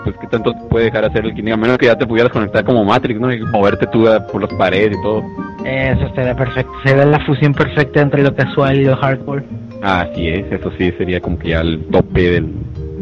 pues, 0.03 0.15
¿qué 0.19 0.27
tanto 0.27 0.51
te 0.53 0.59
puede 0.69 0.85
dejar 0.85 1.05
hacer 1.05 1.25
el 1.25 1.33
Kinect? 1.33 1.53
A 1.53 1.57
menos 1.57 1.77
que 1.77 1.85
ya 1.87 1.97
te 1.97 2.05
pudieras 2.05 2.31
conectar 2.31 2.63
como 2.63 2.83
Matrix, 2.83 3.19
¿no? 3.19 3.33
Y 3.33 3.41
moverte 3.41 3.87
tú 3.87 4.07
a- 4.07 4.25
por 4.27 4.41
las 4.41 4.53
paredes 4.53 4.97
y 4.97 5.01
todo. 5.01 5.23
Eso 5.65 6.05
estaría 6.07 6.35
perfecto. 6.35 6.71
Sería 6.83 7.05
la 7.05 7.19
fusión 7.25 7.53
perfecta 7.53 8.01
entre 8.01 8.23
lo 8.23 8.35
casual 8.35 8.77
y 8.79 8.85
lo 8.85 8.95
hardcore. 8.97 9.43
Así 9.81 10.29
es, 10.29 10.51
eso 10.51 10.71
sí 10.77 10.91
sería 10.97 11.19
como 11.19 11.37
que 11.39 11.49
ya 11.49 11.61
el 11.61 11.83
tope 11.91 12.21
del, 12.31 12.53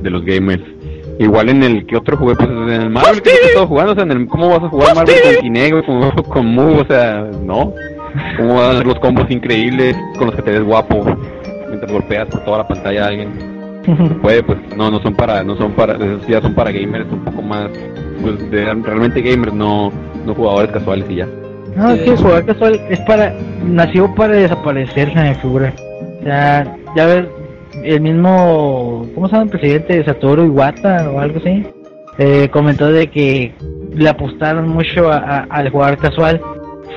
de 0.02 0.10
los 0.10 0.24
gamers. 0.26 0.64
Igual 1.20 1.50
en 1.50 1.62
el 1.64 1.86
que 1.86 1.98
otro 1.98 2.18
jugué, 2.18 2.36
pues 2.36 2.50
en 2.50 2.70
el 2.70 2.90
Marvel 2.90 3.22
que 3.22 3.30
he 3.30 3.48
estado 3.50 3.68
jugando, 3.68 3.92
o 3.92 3.96
sea, 3.96 4.04
en 4.06 4.12
el, 4.12 4.28
¿cómo 4.28 4.50
vas 4.50 4.64
a 4.64 4.70
jugar 4.70 4.96
Marvel 4.96 5.16
con 5.24 5.36
Kinect, 5.42 5.86
con, 5.86 6.12
con 6.24 6.46
Move? 6.48 6.82
O 6.82 6.86
sea, 6.86 7.28
no. 7.44 7.74
¿Cómo 8.38 8.56
vas 8.56 8.64
a 8.64 8.72
hacer 8.72 8.88
los 8.88 9.00
combos 9.00 9.30
increíbles 9.30 9.96
con 10.18 10.28
los 10.28 10.36
que 10.36 10.42
te 10.42 10.52
ves 10.52 10.64
guapo 10.64 11.06
mientras 11.70 11.92
golpeas 11.92 12.28
por 12.28 12.44
toda 12.44 12.58
la 12.60 12.68
pantalla 12.68 13.06
a 13.06 13.08
alguien? 13.10 13.61
puede 14.22 14.44
pues 14.44 14.58
no 14.78 14.90
no 14.92 15.00
son 15.02 15.14
para 15.16 15.44
no 15.44 15.56
son 15.58 15.72
para 15.74 15.94
esos 15.96 16.26
ya 16.28 16.42
son 16.42 16.54
para 16.54 16.72
gamers 16.72 17.06
un 17.12 17.20
poco 17.26 17.42
más 17.42 17.70
pues 18.22 18.52
de- 18.52 18.66
realmente 18.74 19.22
gamers 19.22 19.54
no 19.54 19.92
no 20.26 20.34
jugadores 20.36 20.72
casuales 20.72 21.06
y 21.10 21.16
ya 21.16 21.28
No, 21.76 21.92
es 21.92 22.02
que 22.02 22.10
el 22.12 22.18
jugar 22.18 22.46
casual 22.46 22.80
es 22.90 23.00
para. 23.02 23.34
Nació 23.66 24.14
para 24.14 24.34
desaparecer, 24.34 25.14
se 25.14 25.20
me 25.20 25.36
figura. 25.36 25.74
O 26.20 26.24
sea, 26.24 26.76
ya 26.98 27.06
ves, 27.06 27.26
el 27.84 28.02
mismo. 28.02 29.08
¿Cómo 29.16 29.28
se 29.28 29.32
llama 29.34 29.46
el 29.46 29.50
presidente? 29.58 30.04
Satoru 30.04 30.44
Iwata 30.46 31.10
o 31.10 31.20
algo 31.20 31.40
así. 31.40 31.66
Eh, 32.18 32.50
comentó 32.52 32.92
de 32.92 33.08
que 33.08 33.54
le 33.96 34.10
apostaron 34.10 34.68
mucho 34.68 35.10
a- 35.10 35.18
a- 35.20 35.44
al 35.50 35.70
jugar 35.70 35.98
casual. 35.98 36.42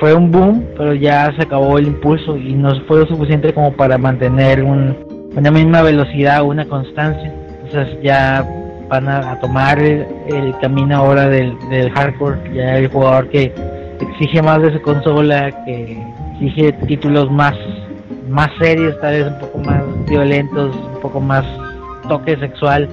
Fue 0.01 0.13
un 0.13 0.29
boom, 0.29 0.65
pero 0.75 0.93
ya 0.93 1.31
se 1.37 1.43
acabó 1.43 1.77
el 1.79 1.87
impulso 1.87 2.35
y 2.35 2.53
no 2.53 2.75
fue 2.85 2.99
lo 2.99 3.07
suficiente 3.07 3.53
como 3.53 3.71
para 3.71 3.97
mantener 3.97 4.61
un, 4.61 4.93
una 5.35 5.51
misma 5.51 5.81
velocidad 5.81 6.43
una 6.43 6.65
constancia. 6.65 7.33
Entonces 7.63 7.97
ya 8.03 8.47
van 8.89 9.07
a, 9.07 9.39
tomar 9.39 9.79
el, 9.79 10.05
el 10.27 10.57
camino 10.59 10.97
ahora 10.97 11.27
del, 11.27 11.57
del 11.69 11.91
hardcore. 11.91 12.37
Ya 12.53 12.77
el 12.77 12.87
jugador 12.89 13.29
que 13.29 13.53
exige 13.99 14.41
más 14.41 14.61
de 14.61 14.73
su 14.73 14.81
consola, 14.81 15.51
que 15.65 15.97
exige 16.33 16.73
títulos 16.87 17.31
más 17.31 17.55
más 18.29 18.49
serios, 18.59 18.99
tal 19.01 19.13
vez 19.13 19.27
un 19.27 19.39
poco 19.39 19.57
más 19.59 19.83
violentos, 20.07 20.75
un 20.75 21.01
poco 21.01 21.19
más 21.19 21.45
toque 22.07 22.37
sexual, 22.37 22.89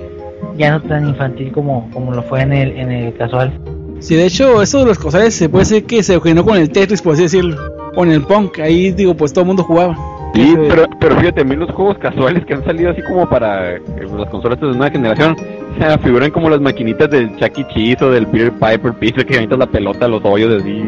ya 0.57 0.72
no 0.72 0.82
tan 0.82 1.09
infantil 1.09 1.53
como, 1.53 1.90
como 1.93 2.12
lo 2.12 2.22
fue 2.22 2.43
en 2.43 2.53
el, 2.53 2.70
en 2.72 2.90
el 2.90 3.14
casual. 3.14 3.53
Sí, 4.01 4.16
de 4.16 4.26
hecho, 4.26 4.61
eso 4.62 4.80
de 4.80 4.86
los 4.86 4.99
cosales 4.99 5.34
se 5.34 5.49
puede 5.49 5.64
decir 5.64 5.86
que 5.86 6.03
se 6.03 6.16
originó 6.16 6.45
con 6.45 6.57
el 6.57 6.70
Tetris, 6.70 7.01
por 7.01 7.14
así 7.14 7.22
decirlo. 7.22 7.57
Con 7.95 8.11
el 8.11 8.22
punk, 8.22 8.59
ahí 8.59 8.90
digo, 8.90 9.14
pues 9.14 9.32
todo 9.32 9.43
el 9.43 9.49
mundo 9.49 9.62
jugaba. 9.62 9.97
Sí 10.35 10.55
pero 10.68 10.85
pero 10.99 11.16
fíjate 11.16 11.41
a 11.43 11.45
mí 11.45 11.57
los 11.57 11.70
juegos 11.70 11.99
casuales 11.99 12.45
que 12.45 12.55
han 12.55 12.64
salido 12.64 12.91
así 12.91 13.03
como 13.03 13.28
para 13.28 13.76
eh, 13.76 13.83
las 14.16 14.28
consolas 14.30 14.61
de 14.61 14.68
nueva 14.68 14.91
generación 14.91 15.37
o 15.74 15.78
sea, 15.78 15.99
figuran 15.99 16.30
como 16.30 16.51
las 16.51 16.61
maquinitas 16.61 17.09
del 17.11 17.35
Chuck 17.37 17.59
E. 17.59 17.66
Cheese 17.68 18.05
o 18.05 18.11
del 18.11 18.26
Peter 18.26 18.53
Piper 18.53 18.93
Pizza 18.95 19.24
que 19.24 19.35
avientas 19.35 19.59
la 19.59 19.66
pelota 19.66 20.07
los 20.07 20.22
hoyos 20.22 20.61
así. 20.61 20.85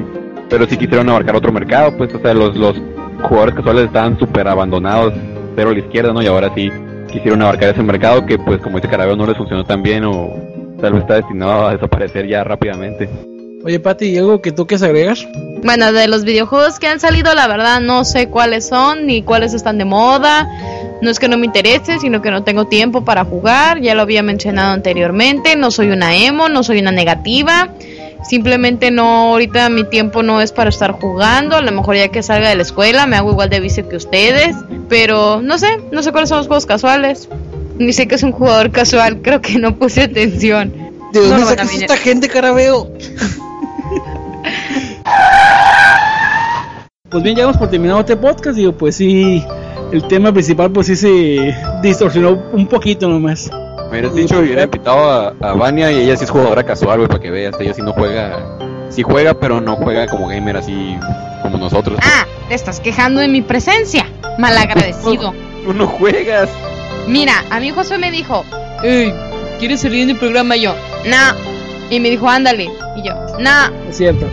Pero 0.51 0.67
sí 0.67 0.77
quisieron 0.77 1.09
abarcar 1.09 1.37
otro 1.37 1.53
mercado 1.53 1.97
pues 1.97 2.15
o 2.15 2.19
sea 2.19 2.35
los 2.35 2.57
los 2.57 2.81
jugadores 3.23 3.55
casuales 3.55 3.87
estaban 3.87 4.19
súper 4.19 4.47
abandonados 4.49 5.15
cero 5.57 5.71
a 5.71 5.73
la 5.73 5.79
izquierda 5.79 6.13
no 6.13 6.23
y 6.23 6.27
ahora 6.27 6.53
sí 6.55 6.71
quisieron 7.11 7.43
abarcar 7.43 7.71
ese 7.71 7.83
mercado 7.83 8.27
que 8.27 8.39
pues 8.39 8.61
como 8.61 8.77
dice 8.77 8.89
Carabeo 8.89 9.17
no 9.17 9.27
les 9.27 9.37
funcionó 9.37 9.65
tan 9.65 9.83
bien 9.83 10.05
o 10.05 10.31
tal 10.81 10.93
vez 10.93 11.03
está 11.03 11.15
destinado 11.15 11.67
a 11.67 11.73
desaparecer 11.73 12.27
ya 12.27 12.45
rápidamente 12.45 13.09
Oye, 13.65 13.81
Pati, 13.81 14.11
¿y 14.11 14.19
algo 14.19 14.43
que 14.43 14.53
tú 14.53 14.67
quieres 14.67 14.83
agregar? 14.83 15.17
Bueno, 15.63 15.91
de 15.91 16.07
los 16.07 16.25
videojuegos 16.25 16.79
que 16.79 16.87
han 16.87 17.01
salido, 17.01 17.35
la 17.35 17.49
verdad 17.49 17.81
no 17.81 18.05
sé 18.05 18.29
cuáles 18.29 18.69
son 18.69 19.07
ni 19.07 19.23
cuáles 19.23 19.55
están 19.55 19.79
de 19.79 19.87
moda. 19.87 20.47
No 21.01 21.11
es 21.11 21.19
que 21.19 21.29
no 21.29 21.39
me 21.39 21.47
interese, 21.47 21.99
sino 21.99 22.21
que 22.21 22.31
no 22.31 22.45
tengo 22.45 22.67
tiempo 22.67 23.07
para 23.07 23.25
jugar. 23.25 23.81
Ya 23.81 23.95
lo 23.95 24.03
había 24.03 24.23
mencionado 24.23 24.73
anteriormente. 24.73 25.57
No 25.57 25.71
soy 25.71 25.91
una 25.91 26.15
emo, 26.15 26.51
no 26.51 26.63
soy 26.63 26.81
una 26.81 26.93
negativa. 26.93 27.71
Simplemente 28.29 28.91
no, 28.91 29.33
ahorita 29.33 29.71
mi 29.71 29.85
tiempo 29.85 30.23
no 30.23 30.43
es 30.43 30.53
para 30.53 30.69
estar 30.69 30.93
jugando. 30.93 31.57
A 31.57 31.63
lo 31.63 31.73
mejor 31.73 31.97
ya 31.97 32.09
que 32.09 32.23
salga 32.23 32.51
de 32.51 32.57
la 32.57 32.63
escuela 32.63 33.07
me 33.07 33.17
hago 33.17 33.31
igual 33.31 33.49
de 33.49 33.61
vicio 33.61 33.89
que 33.89 33.97
ustedes. 33.97 34.55
Pero 34.91 35.41
no 35.41 35.57
sé, 35.57 35.79
no 35.91 36.03
sé 36.03 36.13
cuáles 36.13 36.29
son 36.29 36.39
los 36.39 36.49
juegos 36.49 36.67
casuales. 36.67 37.31
Ni 37.79 37.95
sé 37.95 38.07
que 38.09 38.17
es 38.17 38.23
un 38.23 38.33
jugador 38.33 38.73
casual, 38.73 39.23
creo 39.23 39.41
que 39.41 39.59
no 39.59 39.75
puse 39.77 40.03
atención. 40.03 40.71
¿De 41.15 41.21
No 41.21 41.29
dónde 41.29 41.45
a 41.45 41.47
sacas 41.47 41.73
esta 41.73 41.97
gente, 41.97 42.29
carabeo? 42.29 42.91
Pues 47.15 47.23
bien, 47.23 47.37
ya 47.37 47.53
por 47.53 47.71
terminado 47.71 48.01
este 48.01 48.17
podcast. 48.17 48.57
Digo, 48.57 48.73
pues 48.73 48.97
sí, 48.97 49.41
el 49.93 50.03
tema 50.09 50.33
principal, 50.33 50.73
pues 50.73 50.89
sí 50.89 50.97
se 50.97 51.55
distorsionó 51.81 52.43
un 52.53 52.67
poquito 52.67 53.07
nomás. 53.07 53.49
Me 53.53 53.91
hubieras 53.91 54.17
dicho, 54.17 54.41
hubiera 54.41 54.65
invitado 54.65 54.99
a, 55.09 55.29
a 55.41 55.53
Vania 55.53 55.93
y 55.93 56.01
ella 56.01 56.17
sí 56.17 56.25
es 56.25 56.31
jugadora 56.31 56.65
casual, 56.65 56.99
güey, 56.99 57.09
para 57.09 57.21
que 57.21 57.31
veas. 57.31 57.55
Ella 57.61 57.73
sí 57.73 57.83
no 57.83 57.93
juega. 57.93 58.59
Sí 58.91 59.05
juega, 59.05 59.33
pero 59.33 59.61
no 59.61 59.77
juega 59.77 60.09
como 60.09 60.27
gamer 60.27 60.57
así 60.57 60.97
como 61.41 61.57
nosotros. 61.57 62.01
Ah, 62.03 62.27
te 62.49 62.57
estás 62.57 62.81
quejando 62.81 63.21
de 63.21 63.29
mi 63.29 63.43
presencia. 63.43 64.09
Malagradecido. 64.41 65.33
Tú 65.65 65.73
no 65.73 65.87
juegas. 65.87 66.51
Mira, 67.07 67.45
a 67.49 67.61
mí 67.61 67.71
José 67.71 67.97
me 67.97 68.11
dijo, 68.11 68.45
Ey, 68.83 69.15
¿quieres 69.61 69.83
salir 69.83 70.03
en 70.03 70.11
el 70.11 70.19
programa? 70.19 70.57
Y 70.57 70.63
yo, 70.63 70.75
no. 71.07 71.91
Y 71.91 72.01
me 72.01 72.11
dijo, 72.11 72.29
ándale. 72.29 72.69
Y 72.97 73.07
yo, 73.07 73.15
no. 73.39 73.89
Es 73.89 73.99
cierto. 73.99 74.27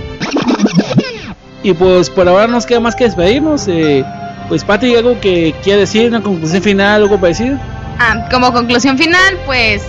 Y 1.63 1.73
pues 1.73 2.09
por 2.09 2.27
ahora 2.27 2.47
nos 2.47 2.65
queda 2.65 2.79
más 2.79 2.95
que 2.95 3.03
despedirnos. 3.05 3.67
Eh, 3.67 4.03
pues 4.49 4.63
Pati, 4.63 4.95
algo 4.95 5.19
que 5.19 5.55
quiera 5.63 5.79
decir, 5.79 6.09
una 6.09 6.21
conclusión 6.21 6.61
final, 6.61 7.03
algo 7.03 7.19
parecido. 7.19 7.57
Ah, 7.99 8.27
como 8.31 8.51
conclusión 8.51 8.97
final, 8.97 9.37
pues, 9.45 9.83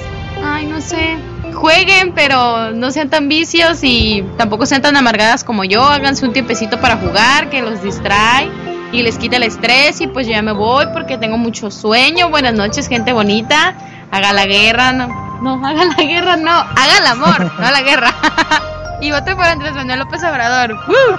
ay, 0.44 0.66
no 0.66 0.80
sé. 0.80 1.16
Jueguen, 1.52 2.12
pero 2.14 2.70
no 2.72 2.90
sean 2.90 3.08
tan 3.08 3.28
vicios 3.28 3.80
y 3.82 4.24
tampoco 4.36 4.66
sean 4.66 4.82
tan 4.82 4.96
amargadas 4.96 5.44
como 5.44 5.64
yo. 5.64 5.82
Háganse 5.82 6.26
un 6.26 6.32
tiempecito 6.32 6.80
para 6.80 6.96
jugar, 6.96 7.50
que 7.50 7.62
los 7.62 7.82
distrae 7.82 8.50
y 8.92 9.02
les 9.02 9.16
quita 9.16 9.36
el 9.36 9.44
estrés. 9.44 10.00
Y 10.00 10.06
pues 10.06 10.26
yo 10.26 10.32
ya 10.32 10.42
me 10.42 10.52
voy 10.52 10.86
porque 10.92 11.18
tengo 11.18 11.38
mucho 11.38 11.70
sueño. 11.70 12.30
Buenas 12.30 12.54
noches, 12.54 12.88
gente 12.88 13.12
bonita. 13.12 13.76
Haga 14.10 14.32
la 14.32 14.46
guerra, 14.46 14.92
no, 14.92 15.08
no, 15.40 15.66
haga 15.66 15.86
la 15.86 16.04
guerra, 16.04 16.36
no, 16.36 16.50
haga 16.50 16.98
el 17.00 17.06
amor, 17.06 17.52
no 17.58 17.70
la 17.70 17.82
guerra. 17.82 18.14
y 19.02 19.10
voten 19.10 19.36
por 19.36 19.44
Andrés 19.44 19.74
Manuel 19.74 19.98
López 19.98 20.22
Obrador. 20.22 20.72
¡Uh! 20.72 21.16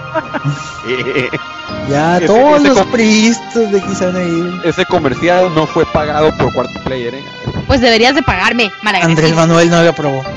Ya, 1.89 2.17
Ese- 2.17 2.27
todos 2.27 2.59
ese 2.61 2.67
los 2.69 2.85
pristos 2.87 3.71
de 3.71 3.79
aquí 3.81 3.95
se 3.95 4.05
van 4.05 4.15
a 4.15 4.23
ir. 4.23 4.61
Ese 4.63 4.85
comercial 4.85 5.53
no 5.53 5.67
fue 5.67 5.85
pagado 5.85 6.31
por 6.37 6.53
Cuarto 6.53 6.79
Player, 6.85 7.13
¿eh? 7.15 7.23
Pues 7.73 7.81
deberías 7.81 8.13
de 8.13 8.21
pagarme. 8.21 8.71
Andrés 9.01 9.33
Manuel 9.35 9.67
no 9.71 9.81
lo 9.81 9.89
aprobó. 9.89 10.23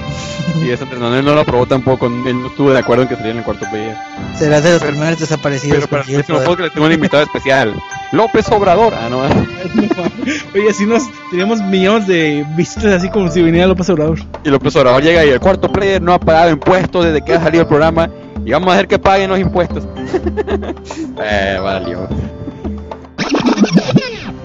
Y 0.64 0.70
eso 0.70 0.84
Andrés 0.84 1.02
Manuel 1.02 1.22
no 1.22 1.34
lo 1.34 1.42
aprobó 1.42 1.66
tampoco. 1.66 2.06
Él 2.06 2.40
no 2.40 2.46
estuvo 2.46 2.72
de 2.72 2.78
acuerdo 2.78 3.02
en 3.02 3.08
que 3.10 3.14
saliera 3.14 3.32
en 3.32 3.38
el 3.40 3.44
cuarto 3.44 3.66
player. 3.70 3.94
Serás 4.38 4.64
de 4.64 4.72
los 4.72 4.82
primeros 4.82 5.20
desaparecidos. 5.20 5.76
Pero 5.76 5.88
para 5.90 6.02
el 6.02 6.14
próximo 6.14 6.38
poder- 6.38 6.46
podcast 6.48 6.64
les 6.64 6.72
tengo 6.72 6.86
un 6.86 6.92
invitado 6.94 7.22
especial. 7.24 7.74
López 8.12 8.48
Obrador. 8.50 8.94
Ah, 8.94 9.08
no. 9.10 9.20
Oye, 10.54 10.70
así 10.70 10.86
nos 10.86 11.02
teníamos 11.30 11.60
millones 11.60 12.06
de 12.06 12.46
visitas 12.56 12.86
así 12.86 13.10
como 13.10 13.30
si 13.30 13.42
viniera 13.42 13.66
López 13.66 13.90
Obrador. 13.90 14.18
Y 14.44 14.48
López 14.48 14.74
Obrador 14.76 15.02
llega 15.02 15.26
y 15.26 15.28
el 15.28 15.40
cuarto 15.40 15.70
player 15.70 16.00
no 16.00 16.14
ha 16.14 16.18
pagado 16.18 16.50
impuestos 16.50 17.04
desde 17.04 17.22
que 17.22 17.34
ha 17.34 17.42
salido 17.42 17.62
el 17.64 17.68
programa. 17.68 18.08
Y 18.46 18.50
vamos 18.52 18.70
a 18.70 18.72
hacer 18.76 18.88
que 18.88 18.98
paguen 18.98 19.28
los 19.28 19.38
impuestos. 19.38 19.86
eh, 21.22 21.58
valió. 21.62 22.08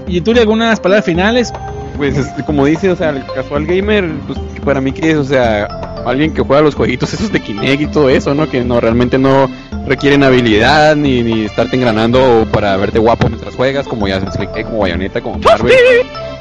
¿Y 0.07 0.19
tú 0.19 0.31
algunas 0.31 0.77
palabras 0.81 1.05
finales? 1.05 1.53
Pues 1.97 2.17
es- 2.17 2.27
como 2.45 2.65
dice, 2.65 2.89
o 2.89 2.95
sea, 2.95 3.09
el 3.09 3.23
casual 3.35 3.65
gamer, 3.65 4.09
pues 4.27 4.39
para 4.63 4.81
mí 4.81 4.91
que 4.91 5.11
es, 5.11 5.17
o 5.17 5.23
sea, 5.23 5.65
alguien 6.05 6.33
que 6.33 6.41
juega 6.41 6.61
los 6.61 6.75
jueguitos 6.75 7.13
esos 7.13 7.31
de 7.31 7.39
Kinect 7.39 7.81
y 7.81 7.87
todo 7.87 8.09
eso, 8.09 8.33
¿no? 8.33 8.49
Que 8.49 8.63
no 8.63 8.79
realmente 8.81 9.17
no 9.17 9.49
requieren 9.85 10.23
habilidad 10.23 10.95
ni, 10.95 11.21
ni 11.23 11.45
estarte 11.45 11.75
engranando 11.75 12.47
para 12.51 12.75
verte 12.77 12.99
guapo 12.99 13.27
mientras 13.27 13.55
juegas, 13.55 13.87
como 13.87 14.07
ya 14.07 14.19
se 14.19 14.25
expliqué, 14.27 14.63
como 14.63 14.79
Bayonetta, 14.79 15.21
como 15.21 15.37
Marvel. 15.39 15.73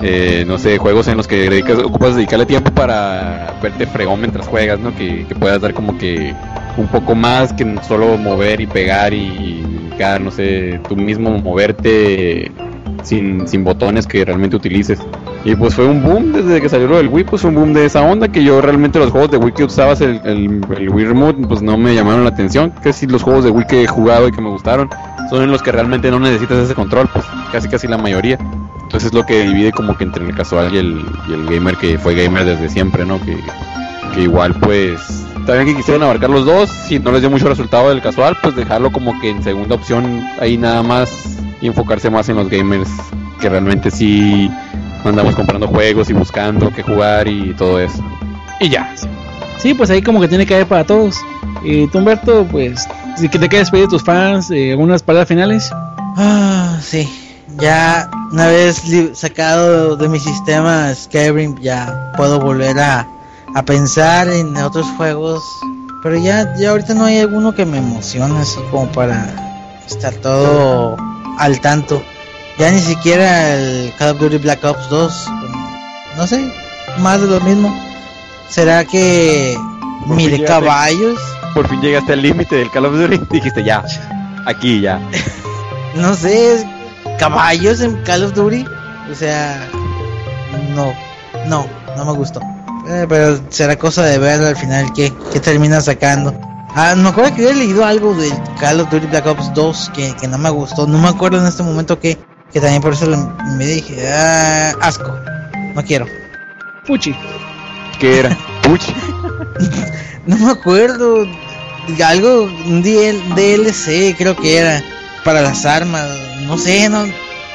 Eh, 0.03 0.44
no 0.46 0.57
sé, 0.57 0.78
juegos 0.78 1.09
en 1.09 1.16
los 1.18 1.26
que 1.26 1.48
dedicas, 1.51 1.78
ocupas 1.78 2.14
dedicarle 2.16 2.46
tiempo 2.46 2.70
para 2.70 3.55
verte 3.62 3.86
fregón 3.86 4.20
mientras 4.20 4.46
juegas, 4.46 4.78
¿no? 4.78 4.94
Que, 4.96 5.26
que 5.26 5.34
puedas 5.34 5.61
dar 5.61 5.74
como 5.74 5.98
que 5.98 6.34
un 6.78 6.86
poco 6.88 7.14
más 7.14 7.53
que 7.53 7.66
solo 7.86 8.16
mover 8.16 8.61
y 8.62 8.66
pegar 8.66 9.12
y, 9.12 9.62
no 10.22 10.30
sé, 10.30 10.80
tú 10.88 10.96
mismo 10.96 11.30
moverte 11.38 12.51
sin, 13.03 13.46
sin 13.46 13.64
botones 13.64 14.07
que 14.07 14.24
realmente 14.24 14.57
utilices. 14.57 14.98
Y 15.45 15.55
pues 15.55 15.74
fue 15.74 15.86
un 15.86 16.03
boom 16.03 16.32
desde 16.32 16.61
que 16.61 16.68
salió 16.68 16.86
lo 16.86 16.99
del 16.99 17.09
Wii, 17.09 17.24
pues 17.24 17.43
fue 17.43 17.49
un 17.49 17.57
boom 17.57 17.72
de 17.72 17.86
esa 17.86 18.03
onda 18.03 18.28
que 18.28 18.45
yo 18.45 18.61
realmente 18.61 18.99
los 18.99 19.11
juegos 19.11 19.30
de 19.30 19.38
Wii 19.38 19.55
que 19.55 19.64
usabas 19.64 20.01
el, 20.03 20.20
el, 20.24 20.61
Wii 20.68 21.07
Remote 21.07 21.47
pues 21.49 21.62
no 21.62 21.78
me 21.78 21.95
llamaron 21.95 22.24
la 22.24 22.30
atención. 22.30 22.72
Casi 22.82 23.07
los 23.07 23.22
juegos 23.22 23.45
de 23.45 23.51
Wii 23.51 23.66
que 23.66 23.82
he 23.82 23.86
jugado 23.86 24.28
y 24.28 24.32
que 24.32 24.43
me 24.43 24.51
gustaron 24.51 24.91
son 25.30 25.43
en 25.43 25.51
los 25.51 25.62
que 25.62 25.72
realmente 25.72 26.11
no 26.11 26.20
necesitas 26.20 26.59
ese 26.59 26.74
control, 26.74 27.09
pues 27.12 27.24
casi 27.53 27.68
casi 27.68 27.88
la 27.88 27.97
mayoría. 27.97 28.38
Entonces 28.82 29.07
es 29.07 29.14
lo 29.14 29.24
que 29.24 29.43
divide 29.43 29.72
como 29.72 29.97
que 29.97 30.05
entre 30.05 30.26
el 30.26 30.34
casual 30.34 30.74
y 30.74 30.78
el, 30.78 31.05
y 31.28 31.32
el 31.32 31.47
gamer 31.47 31.76
que 31.76 31.99
fue 31.99 32.14
gamer 32.14 32.45
desde 32.45 32.68
siempre, 32.68 33.07
¿no? 33.07 33.18
Que, 33.24 33.38
que 34.14 34.22
igual 34.22 34.55
pues 34.61 35.24
también 35.47 35.68
que 35.68 35.76
quisieron 35.76 36.03
abarcar 36.03 36.28
los 36.28 36.45
dos, 36.45 36.68
si 36.68 36.99
no 36.99 37.12
les 37.12 37.22
dio 37.22 37.30
mucho 37.30 37.49
resultado 37.49 37.88
del 37.88 38.03
casual, 38.03 38.36
pues 38.43 38.55
dejarlo 38.55 38.93
como 38.93 39.18
que 39.20 39.30
en 39.30 39.43
segunda 39.43 39.74
opción 39.74 40.22
ahí 40.38 40.59
nada 40.59 40.82
más 40.82 41.38
y 41.61 41.66
enfocarse 41.66 42.11
más 42.11 42.28
en 42.28 42.36
los 42.36 42.49
gamers 42.51 42.91
que 43.41 43.49
realmente 43.49 43.91
sí 43.91 44.51
andamos 45.05 45.34
comprando 45.34 45.66
juegos 45.68 46.11
y 46.11 46.12
buscando 46.12 46.70
qué 46.70 46.82
jugar 46.82 47.28
y 47.28 47.55
todo 47.55 47.78
eso. 47.80 48.03
Y 48.61 48.68
ya. 48.68 48.94
Sí, 49.59 49.74
pues 49.74 49.90
ahí 49.90 50.03
como 50.03 50.20
que 50.20 50.28
tiene 50.28 50.46
que 50.46 50.55
haber 50.55 50.66
para 50.66 50.84
todos. 50.84 51.16
Y 51.62 51.86
tú, 51.88 51.98
Humberto, 51.98 52.46
pues, 52.51 52.86
si 53.16 53.28
que 53.28 53.38
te 53.38 53.48
quieres 53.48 53.70
pedir 53.70 53.86
a 53.86 53.88
tus 53.88 54.03
fans 54.03 54.51
eh, 54.51 54.70
algunas 54.72 55.03
palabras 55.03 55.28
finales. 55.28 55.70
Ah, 56.16 56.78
sí. 56.82 57.09
Ya 57.59 58.09
una 58.32 58.46
vez 58.46 58.86
li- 58.88 59.11
sacado 59.14 59.96
de 59.96 60.09
mi 60.09 60.18
sistema 60.20 60.94
Skyrim, 60.94 61.57
ya 61.61 62.12
puedo 62.16 62.38
volver 62.40 62.78
a, 62.78 63.07
a 63.55 63.62
pensar 63.64 64.28
en 64.28 64.57
otros 64.57 64.86
juegos. 64.96 65.42
Pero 66.03 66.16
ya, 66.16 66.55
ya 66.57 66.70
ahorita 66.70 66.94
no 66.94 67.05
hay 67.05 67.18
alguno 67.18 67.55
que 67.55 67.66
me 67.66 67.78
emocione 67.78 68.38
así 68.38 68.59
como 68.70 68.86
para 68.92 69.26
estar 69.86 70.14
todo 70.14 70.96
al 71.38 71.61
tanto. 71.61 72.03
Ya 72.61 72.71
ni 72.71 72.81
siquiera 72.81 73.55
el 73.55 73.91
Call 73.97 74.11
of 74.11 74.21
Duty 74.21 74.37
Black 74.37 74.63
Ops 74.63 74.91
2. 74.91 75.27
No 76.19 76.27
sé, 76.27 76.53
más 76.99 77.19
de 77.19 77.27
lo 77.27 77.41
mismo. 77.41 77.75
¿Será 78.51 78.85
que 78.85 79.57
Por 80.07 80.15
mire 80.15 80.45
caballos? 80.45 81.19
Por 81.55 81.67
fin 81.69 81.81
llegaste 81.81 82.13
al 82.13 82.21
límite 82.21 82.57
del 82.57 82.71
Call 82.71 82.85
of 82.85 82.99
Duty. 82.99 83.19
Dijiste 83.31 83.65
ya. 83.65 83.83
Aquí 84.45 84.83
ya. 84.83 85.01
no 85.95 86.13
sé, 86.13 86.69
caballos 87.19 87.81
en 87.81 87.97
Call 88.03 88.25
of 88.25 88.35
Duty. 88.35 88.67
O 89.11 89.15
sea, 89.15 89.67
no, 90.75 90.93
no, 91.47 91.67
no 91.97 92.05
me 92.05 92.13
gustó. 92.13 92.41
Eh, 92.91 93.07
pero 93.09 93.41
será 93.49 93.77
cosa 93.77 94.05
de 94.05 94.19
ver 94.19 94.43
al 94.43 94.57
final 94.57 94.93
qué, 94.93 95.15
qué 95.33 95.41
termina 95.41 95.81
sacando. 95.81 96.39
Ah, 96.75 96.95
me 96.95 97.09
acuerdo 97.09 97.35
que 97.35 97.49
había 97.49 97.55
leído 97.55 97.87
algo 97.87 98.13
del 98.15 98.35
Call 98.61 98.81
of 98.81 98.91
Duty 98.91 99.07
Black 99.07 99.27
Ops 99.27 99.55
2 99.55 99.93
que, 99.95 100.15
que 100.21 100.29
no 100.29 100.37
me 100.37 100.51
gustó. 100.51 100.87
No 100.87 100.99
me 100.99 101.09
acuerdo 101.09 101.41
en 101.41 101.47
este 101.47 101.63
momento 101.63 101.99
que, 101.99 102.19
que 102.53 102.61
también 102.61 102.82
por 102.82 102.92
eso 102.92 103.07
lo- 103.07 103.36
me 103.57 103.64
dije, 103.66 104.07
ah, 104.09 104.72
asco, 104.80 105.14
no 105.74 105.82
quiero. 105.84 106.07
Fuchi. 106.84 107.14
¿Qué 107.98 108.20
era? 108.20 108.36
Puchi. 108.62 108.92
No 110.26 110.36
me 110.36 110.51
acuerdo. 110.53 111.26
Algo, 112.05 112.42
un 112.44 112.82
DL 112.82 113.18
DLC 113.34 114.14
creo 114.16 114.36
que 114.36 114.59
era. 114.59 114.82
Para 115.24 115.40
las 115.40 115.64
armas. 115.64 116.07
No 116.42 116.57
sé, 116.59 116.88
no. 116.88 117.05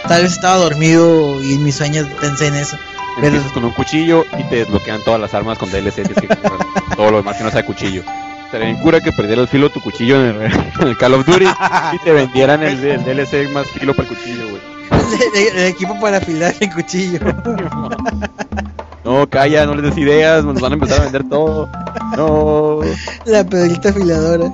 Tal 0.07 0.23
vez 0.23 0.33
estaba 0.33 0.55
dormido 0.57 1.41
y 1.43 1.53
en 1.53 1.63
mis 1.63 1.75
sueños 1.75 2.07
pensé 2.19 2.47
en 2.47 2.55
eso. 2.55 2.77
Pero 3.15 3.27
Empiezas 3.27 3.51
con 3.53 3.63
un 3.65 3.71
cuchillo 3.71 4.25
y 4.37 4.43
te 4.49 4.57
desbloquean 4.57 5.03
todas 5.03 5.21
las 5.21 5.33
armas 5.33 5.57
con 5.57 5.71
DLC. 5.71 5.93
Tienes 6.03 6.15
que 6.17 6.27
todo 6.97 7.11
lo 7.11 7.17
demás 7.17 7.37
que 7.37 7.43
no 7.43 7.51
sea 7.51 7.63
cuchillo. 7.65 8.01
Estaría 8.45 8.67
bien 8.67 8.81
cura 8.81 8.99
que 8.99 9.11
perdiera 9.11 9.41
el 9.43 9.47
filo 9.47 9.69
tu 9.69 9.79
cuchillo 9.81 10.15
en 10.27 10.41
el, 10.41 10.51
en 10.81 10.87
el 10.87 10.97
Call 10.97 11.13
of 11.13 11.25
Duty 11.25 11.45
y 11.93 11.99
te 11.99 12.11
vendieran 12.11 12.63
el, 12.63 12.83
el 12.83 13.03
DLC 13.03 13.49
más 13.51 13.67
filo 13.67 13.93
para 13.93 14.09
el 14.09 14.15
cuchillo, 14.15 14.49
güey. 14.49 14.61
el, 15.36 15.57
el 15.57 15.65
equipo 15.67 15.99
para 15.99 16.17
afilar 16.17 16.53
el 16.59 16.73
cuchillo. 16.73 17.19
No, 19.05 19.29
calla, 19.29 19.65
no 19.67 19.75
les 19.75 19.83
des 19.83 19.97
ideas, 19.99 20.43
nos 20.43 20.59
van 20.59 20.71
a 20.71 20.75
empezar 20.75 20.99
a 20.99 21.03
vender 21.03 21.29
todo. 21.29 21.69
No, 22.17 22.79
La 23.25 23.43
pedrita 23.43 23.89
afiladora. 23.89 24.51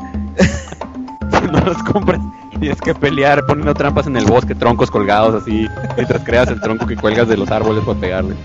no 1.52 1.60
los 1.62 1.82
compras. 1.84 2.20
Tienes 2.60 2.82
que 2.82 2.94
pelear 2.94 3.46
poniendo 3.46 3.74
trampas 3.74 4.08
en 4.08 4.18
el 4.18 4.26
bosque, 4.26 4.54
troncos 4.54 4.92
colgados 4.92 5.42
así, 5.42 5.68
mientras 5.96 6.22
creas 6.24 6.50
el 6.50 6.60
tronco 6.60 6.86
que 6.86 6.98
cuelgas 6.98 7.30
de 7.30 7.38
los 7.38 7.50
árboles 7.50 7.84
para 7.86 8.00
pegarle. 8.00 8.36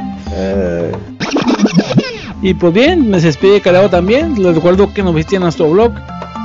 Y 2.41 2.55
pues 2.55 2.73
bien, 2.73 3.11
me 3.11 3.21
despide 3.21 3.61
Calado 3.61 3.91
también. 3.91 4.41
Les 4.41 4.55
recuerdo 4.55 4.95
que 4.95 5.03
nos 5.03 5.15
visiten 5.15 5.43
a 5.43 5.47
nuestro 5.47 5.69
blog, 5.69 5.93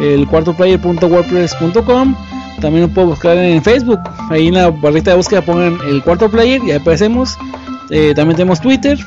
el 0.02 0.28
cuartoplayer.wordpress.com. 0.28 2.16
También 2.62 2.86
nos 2.86 2.94
pueden 2.94 3.10
buscar 3.10 3.38
en 3.38 3.62
Facebook. 3.64 4.00
Ahí 4.30 4.48
en 4.48 4.54
la 4.54 4.70
barrita 4.70 5.12
de 5.12 5.18
búsqueda 5.18 5.42
pongan 5.42 5.78
el 5.88 6.04
cuarto 6.04 6.30
player 6.30 6.62
y 6.64 6.72
ahí 6.72 6.78
aparecemos. 6.78 7.38
Eh, 7.90 8.14
también 8.16 8.38
tenemos 8.38 8.62
Twitter. 8.62 8.98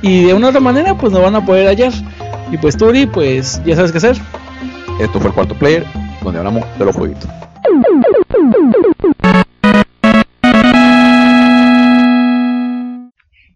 Y 0.00 0.24
de 0.24 0.34
una 0.34 0.46
u 0.46 0.50
otra 0.50 0.60
manera, 0.60 0.96
pues 0.96 1.12
nos 1.12 1.22
van 1.22 1.36
a 1.36 1.44
poder 1.44 1.68
hallar. 1.68 1.92
Y 2.50 2.56
pues 2.56 2.76
Turi, 2.76 3.06
pues 3.06 3.62
ya 3.64 3.76
sabes 3.76 3.92
qué 3.92 3.98
hacer. 3.98 4.16
Esto 4.98 5.20
fue 5.20 5.28
el 5.28 5.34
cuarto 5.34 5.54
player, 5.54 5.86
donde 6.22 6.38
hablamos 6.38 6.64
de 6.78 6.84
los 6.84 6.96
jueguitos. 6.96 7.28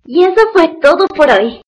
Y 0.07 0.23
eso 0.23 0.41
fue 0.53 0.69
todo 0.81 1.07
por 1.09 1.31
hoy. 1.31 1.66